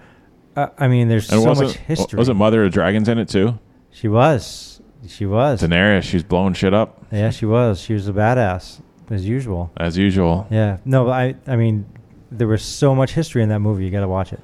Uh, 0.55 0.67
I 0.77 0.87
mean, 0.87 1.07
there's 1.07 1.31
And 1.31 1.41
so 1.41 1.55
much 1.55 1.75
history. 1.77 2.17
Wasn't 2.17 2.37
Mother 2.37 2.65
of 2.65 2.71
Dragons 2.73 3.07
in 3.07 3.17
it 3.17 3.29
too? 3.29 3.59
She 3.91 4.07
was. 4.07 4.81
She 5.07 5.25
was. 5.25 5.61
Daenerys, 5.61 6.03
she's 6.03 6.23
blowing 6.23 6.53
shit 6.53 6.73
up 6.73 7.05
Yeah, 7.11 7.29
she 7.29 7.45
was. 7.45 7.79
She 7.79 7.93
was 7.93 8.07
a 8.09 8.13
badass 8.13 8.81
as 9.09 9.25
usual. 9.25 9.71
as 9.77 9.97
usual. 9.97 10.45
Yeah. 10.51 10.77
No, 10.85 11.05
but 11.05 11.11
I. 11.11 11.35
I 11.47 11.55
mean, 11.55 11.85
there 12.31 12.47
was 12.47 12.61
so 12.63 12.93
much 12.95 13.13
history 13.13 13.43
in 13.43 13.49
that 13.49 13.59
movie. 13.59 13.85
You 13.85 13.91
got 13.91 14.01
to 14.01 14.07
watch 14.07 14.33
it. 14.33 14.39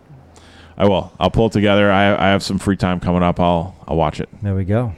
I 0.77 0.87
will. 0.87 1.13
I'll 1.19 1.31
pull 1.31 1.47
it 1.47 1.53
together. 1.53 1.91
I, 1.91 2.13
I 2.15 2.29
have 2.29 2.43
some 2.43 2.59
free 2.59 2.75
time 2.75 2.99
coming 2.99 3.23
up. 3.23 3.39
I'll 3.39 3.75
I'll 3.87 3.95
watch 3.95 4.19
it. 4.19 4.29
There 4.41 4.55
we 4.55 4.65
go. 4.65 4.93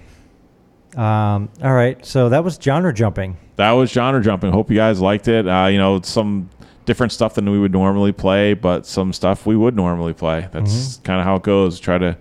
Um, 0.95 1.49
all 1.61 1.73
right. 1.73 2.03
So 2.05 2.29
that 2.29 2.43
was 2.43 2.57
genre 2.61 2.93
jumping. 2.93 3.37
That 3.57 3.71
was 3.71 3.91
genre 3.91 4.21
jumping. 4.21 4.51
Hope 4.51 4.69
you 4.71 4.75
guys 4.75 4.99
liked 4.99 5.27
it. 5.27 5.47
Uh, 5.47 5.67
you 5.67 5.77
know, 5.77 6.01
some 6.01 6.49
different 6.85 7.11
stuff 7.11 7.35
than 7.35 7.49
we 7.49 7.59
would 7.59 7.71
normally 7.71 8.11
play, 8.11 8.53
but 8.55 8.87
some 8.87 9.13
stuff 9.13 9.45
we 9.45 9.55
would 9.55 9.75
normally 9.75 10.13
play. 10.13 10.47
That's 10.51 10.97
kind 11.03 11.19
of 11.19 11.25
how 11.25 11.35
it 11.35 11.43
goes. 11.43 11.79
Try 11.79 11.99
to 11.99 12.17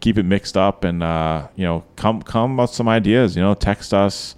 keep 0.00 0.18
it 0.18 0.22
mixed 0.24 0.56
up 0.56 0.84
and 0.84 1.02
uh, 1.02 1.48
you 1.54 1.64
know 1.64 1.84
come 1.94 2.22
come 2.22 2.56
with 2.56 2.70
some 2.70 2.88
ideas. 2.88 3.36
You 3.36 3.42
know, 3.42 3.54
text 3.54 3.94
us, 3.94 4.34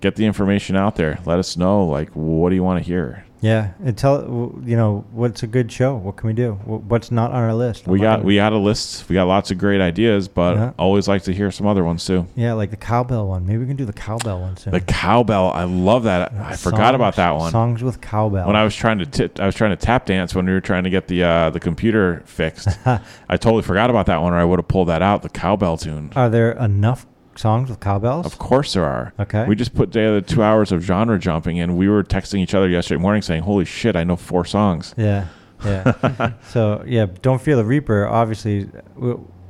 get 0.00 0.16
the 0.16 0.26
information 0.26 0.76
out 0.76 0.96
there. 0.96 1.18
Let 1.24 1.38
us 1.38 1.56
know 1.56 1.86
like 1.86 2.10
what 2.10 2.50
do 2.50 2.56
you 2.56 2.62
want 2.64 2.82
to 2.82 2.84
hear. 2.84 3.24
Yeah, 3.42 3.70
and 3.82 3.96
tell 3.96 4.20
you 4.64 4.76
know 4.76 5.04
what's 5.12 5.42
a 5.42 5.46
good 5.46 5.72
show. 5.72 5.94
What 5.96 6.16
can 6.16 6.26
we 6.26 6.34
do? 6.34 6.52
What's 6.64 7.10
not 7.10 7.30
on 7.30 7.42
our 7.42 7.54
list? 7.54 7.86
We 7.86 7.98
I'm 7.98 8.04
not 8.04 8.16
got 8.18 8.24
we 8.26 8.36
got 8.36 8.52
a 8.52 8.58
list. 8.58 9.08
We 9.08 9.14
got 9.14 9.24
lots 9.24 9.50
of 9.50 9.56
great 9.56 9.80
ideas, 9.80 10.28
but 10.28 10.56
Yeah. 10.56 10.72
always 10.78 11.08
like 11.08 11.22
to 11.22 11.32
hear 11.32 11.50
some 11.50 11.66
other 11.66 11.82
ones 11.82 12.04
too. 12.04 12.26
Yeah, 12.36 12.52
like 12.52 12.70
the 12.70 12.76
cowbell 12.76 13.28
one. 13.28 13.46
Maybe 13.46 13.58
we 13.58 13.66
can 13.66 13.76
do 13.76 13.86
the 13.86 13.94
cowbell 13.94 14.40
one 14.42 14.58
soon. 14.58 14.72
The 14.74 14.80
cowbell, 14.80 15.52
I 15.54 15.64
love 15.64 16.02
that. 16.02 16.32
I 16.34 16.56
forgot 16.56 16.94
about 16.94 17.16
that 17.16 17.30
one. 17.34 17.50
Songs 17.50 17.82
with 17.82 18.02
cowbell. 18.02 18.46
When 18.46 18.56
I 18.56 18.64
was 18.64 18.76
trying 18.76 18.98
to 18.98 19.06
tip, 19.06 19.40
I 19.40 19.46
was 19.46 19.54
trying 19.54 19.70
to 19.70 19.76
tap 19.76 20.04
dance 20.04 20.34
when 20.34 20.44
we 20.44 20.52
were 20.52 20.60
trying 20.60 20.84
to 20.84 20.90
get 20.90 21.08
the 21.08 21.22
uh, 21.24 21.50
the 21.50 21.60
computer 21.60 22.22
fixed. 22.26 22.68
I 22.86 23.00
totally 23.38 23.62
forgot 23.62 23.88
about 23.88 24.04
that 24.06 24.20
one, 24.20 24.34
or 24.34 24.36
I 24.36 24.44
would 24.44 24.58
have 24.58 24.68
pulled 24.68 24.88
that 24.88 25.00
out. 25.00 25.22
The 25.22 25.30
cowbell 25.30 25.78
tune. 25.78 26.12
Are 26.14 26.28
there 26.28 26.52
enough 26.52 27.06
songs 27.36 27.70
with 27.70 27.80
cowbells? 27.80 28.26
Of 28.26 28.38
course 28.38 28.74
there 28.74 28.84
are. 28.84 29.12
Okay. 29.18 29.44
We 29.46 29.54
just 29.54 29.74
put 29.74 29.92
together 29.92 30.20
two 30.20 30.42
hours 30.42 30.72
of 30.72 30.82
genre 30.82 31.18
jumping, 31.18 31.60
and 31.60 31.76
we 31.76 31.88
were 31.88 32.02
texting 32.02 32.40
each 32.40 32.54
other 32.54 32.68
yesterday 32.68 33.00
morning 33.00 33.22
saying, 33.22 33.42
"Holy 33.42 33.64
shit, 33.64 33.96
I 33.96 34.04
know 34.04 34.16
four 34.16 34.44
songs." 34.44 34.94
Yeah, 34.96 35.26
yeah. 35.64 36.32
so 36.48 36.82
yeah, 36.86 37.06
don't 37.22 37.40
fear 37.40 37.56
the 37.56 37.64
reaper. 37.64 38.06
Obviously, 38.06 38.68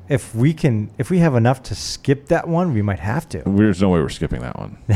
if 0.08 0.34
we 0.34 0.52
can, 0.52 0.90
if 0.98 1.08
we 1.08 1.18
have 1.18 1.34
enough 1.36 1.62
to 1.64 1.74
skip 1.74 2.26
that 2.26 2.48
one, 2.48 2.74
we 2.74 2.82
might 2.82 2.98
have 2.98 3.28
to. 3.30 3.42
There's 3.46 3.80
no 3.80 3.90
way 3.90 4.00
we're 4.00 4.08
skipping 4.08 4.40
that 4.40 4.58
one. 4.58 4.76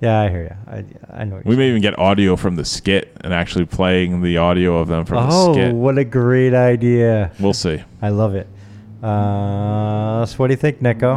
yeah, 0.00 0.20
I 0.20 0.28
hear 0.30 0.42
you. 0.44 0.72
I, 0.72 1.20
I 1.20 1.24
know. 1.24 1.36
What 1.36 1.44
we 1.44 1.52
you're 1.52 1.58
may 1.58 1.68
even 1.68 1.82
get 1.82 1.98
audio 1.98 2.34
from 2.36 2.56
the 2.56 2.64
skit 2.64 3.14
and 3.20 3.34
actually 3.34 3.66
playing 3.66 4.22
the 4.22 4.38
audio 4.38 4.78
of 4.78 4.88
them 4.88 5.04
from 5.04 5.28
oh, 5.30 5.48
the 5.48 5.52
skit. 5.54 5.74
what 5.74 5.98
a 5.98 6.04
great 6.04 6.54
idea! 6.54 7.30
We'll 7.38 7.52
see. 7.52 7.82
I 8.00 8.08
love 8.08 8.34
it. 8.34 8.46
Uh, 9.02 10.24
so 10.26 10.36
what 10.36 10.46
do 10.48 10.52
you 10.52 10.56
think, 10.56 10.80
Nico? 10.80 11.16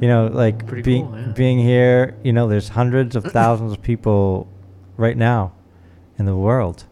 You 0.00 0.08
know, 0.08 0.26
like 0.32 0.66
Pretty 0.66 0.82
being 0.82 1.06
cool, 1.06 1.18
yeah. 1.18 1.26
being 1.32 1.58
here. 1.58 2.16
You 2.22 2.32
know, 2.32 2.48
there's 2.48 2.68
hundreds 2.68 3.16
of 3.16 3.24
thousands 3.32 3.72
of 3.72 3.82
people 3.82 4.48
right 4.96 5.16
now 5.16 5.52
in 6.18 6.26
the 6.26 6.36
world. 6.36 6.84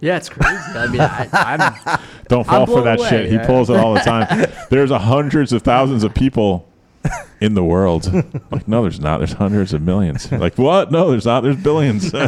Yeah, 0.00 0.16
it's 0.16 0.30
crazy. 0.30 0.56
I 0.56 0.86
mean, 0.86 1.00
I, 1.00 1.28
I'm 1.32 2.00
Don't 2.28 2.44
fall 2.46 2.62
I'm 2.62 2.66
for 2.66 2.82
that 2.82 2.98
away, 2.98 3.08
shit. 3.08 3.30
He 3.30 3.38
pulls 3.38 3.68
it 3.68 3.76
all 3.76 3.92
the 3.94 4.00
time. 4.00 4.50
There's 4.70 4.90
a 4.90 4.98
hundreds 4.98 5.52
of 5.52 5.62
thousands 5.62 6.02
of 6.04 6.14
people 6.14 6.66
in 7.40 7.52
the 7.54 7.62
world. 7.64 8.10
like, 8.50 8.66
no, 8.68 8.82
there's 8.82 9.00
not. 9.00 9.18
There's 9.18 9.32
hundreds 9.32 9.72
of 9.72 9.80
millions. 9.82 10.30
Like, 10.30 10.58
what? 10.58 10.90
No, 10.92 11.10
there's 11.10 11.24
not. 11.24 11.42
There's 11.42 11.56
billions. 11.56 12.12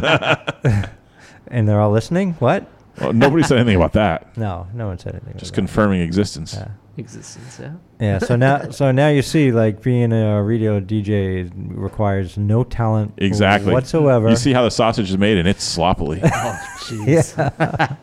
And 1.48 1.68
they're 1.68 1.80
all 1.80 1.90
listening. 1.90 2.32
What? 2.38 2.66
Well, 3.00 3.12
nobody 3.12 3.42
said 3.42 3.58
anything 3.58 3.76
about 3.76 3.92
that. 3.94 4.36
No, 4.36 4.66
no 4.74 4.86
one 4.88 4.98
said 4.98 5.14
anything. 5.14 5.34
Just 5.38 5.50
about 5.52 5.56
confirming 5.56 6.00
existence. 6.00 6.52
that. 6.52 6.70
existence. 6.96 7.58
Yeah. 7.60 7.72
Yeah. 8.00 8.12
yeah. 8.12 8.18
So 8.18 8.36
now, 8.36 8.70
so 8.70 8.92
now 8.92 9.08
you 9.08 9.22
see, 9.22 9.52
like 9.52 9.82
being 9.82 10.12
a 10.12 10.42
radio 10.42 10.80
DJ 10.80 11.50
requires 11.54 12.36
no 12.36 12.64
talent 12.64 13.14
Exactly. 13.18 13.72
whatsoever. 13.72 14.28
You 14.28 14.36
see 14.36 14.52
how 14.52 14.64
the 14.64 14.70
sausage 14.70 15.10
is 15.10 15.18
made, 15.18 15.38
and 15.38 15.48
it's 15.48 15.64
sloppily. 15.64 16.20
Oh, 16.34 16.58
jeez. 16.84 17.36
Yeah. 17.36 17.96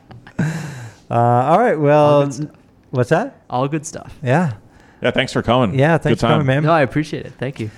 uh, 1.10 1.14
all 1.14 1.60
right. 1.60 1.76
Well, 1.80 2.26
good 2.26 2.34
stuff. 2.34 2.50
what's 2.92 3.10
that? 3.10 3.42
All 3.50 3.68
good 3.68 3.86
stuff. 3.86 4.18
Yeah. 4.24 4.54
yeah, 5.02 5.12
thanks 5.12 5.34
for 5.34 5.42
coming. 5.42 5.78
Yeah. 5.78 5.98
Thanks 5.98 6.22
Good 6.22 6.28
for 6.28 6.32
coming, 6.32 6.48
man. 6.48 6.64
No, 6.64 6.72
I 6.72 6.82
appreciate 6.82 7.26
it. 7.26 7.34
Thank 7.38 7.60
you. 7.60 7.70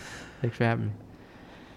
Thanks 0.42 0.58
for 0.58 0.66
having 0.66 0.88
me. 0.88 0.92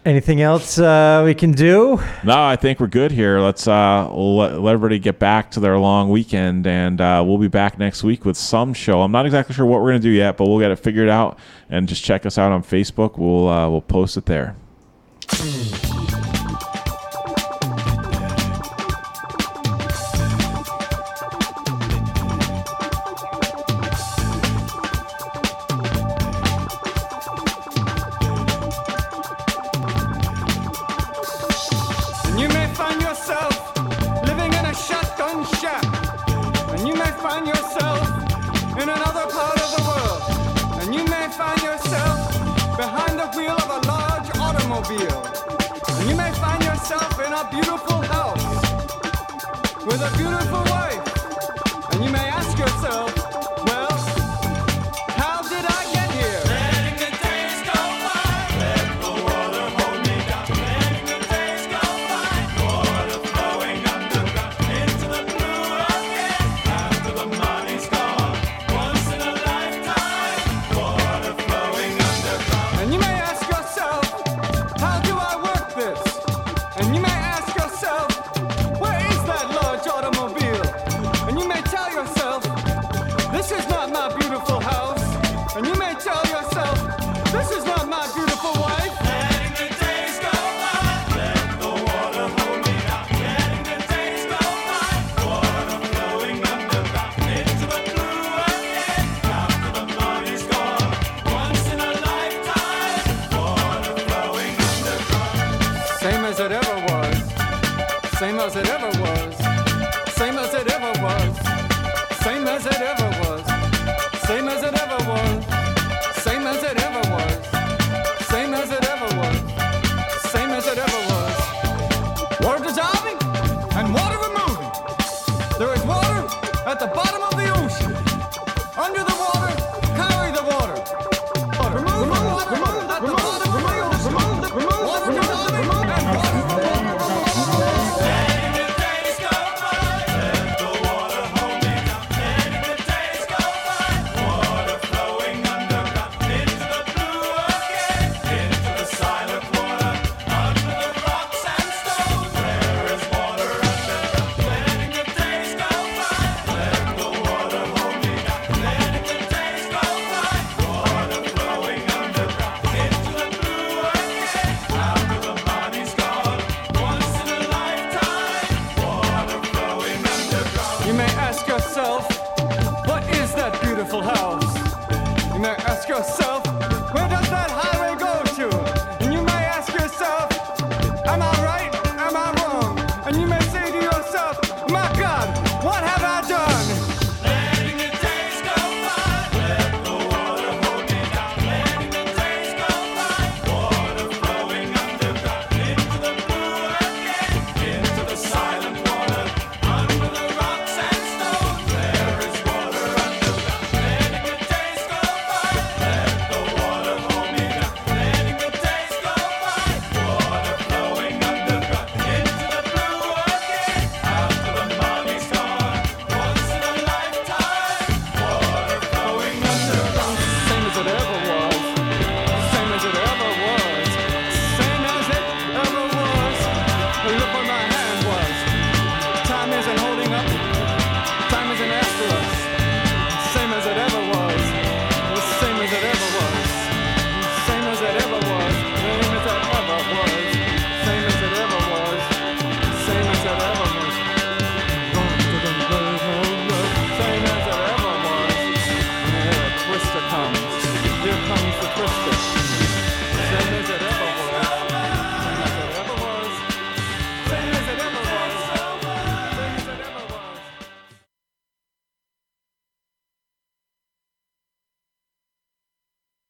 Anything 0.04 0.42
else 0.42 0.78
uh, 0.78 1.22
we 1.24 1.32
can 1.34 1.52
do? 1.52 1.98
No, 2.22 2.42
I 2.42 2.56
think 2.56 2.78
we're 2.78 2.88
good 2.88 3.10
here. 3.10 3.40
Let's 3.40 3.66
uh, 3.66 4.06
let, 4.12 4.60
let 4.60 4.74
everybody 4.74 4.98
get 4.98 5.18
back 5.18 5.50
to 5.52 5.60
their 5.60 5.78
long 5.78 6.10
weekend, 6.10 6.66
and 6.66 7.00
uh, 7.00 7.24
we'll 7.26 7.38
be 7.38 7.48
back 7.48 7.78
next 7.78 8.02
week 8.02 8.26
with 8.26 8.36
some 8.36 8.74
show. 8.74 9.00
I'm 9.00 9.12
not 9.12 9.24
exactly 9.24 9.54
sure 9.54 9.64
what 9.64 9.80
we're 9.80 9.92
gonna 9.92 10.00
do 10.00 10.10
yet, 10.10 10.36
but 10.36 10.46
we'll 10.46 10.58
get 10.60 10.70
it 10.70 10.76
figured 10.76 11.08
out. 11.08 11.38
And 11.70 11.88
just 11.88 12.04
check 12.04 12.26
us 12.26 12.36
out 12.36 12.52
on 12.52 12.62
Facebook. 12.62 13.16
We'll 13.16 13.48
uh, 13.48 13.70
we'll 13.70 13.80
post 13.80 14.18
it 14.18 14.26
there. 14.26 14.56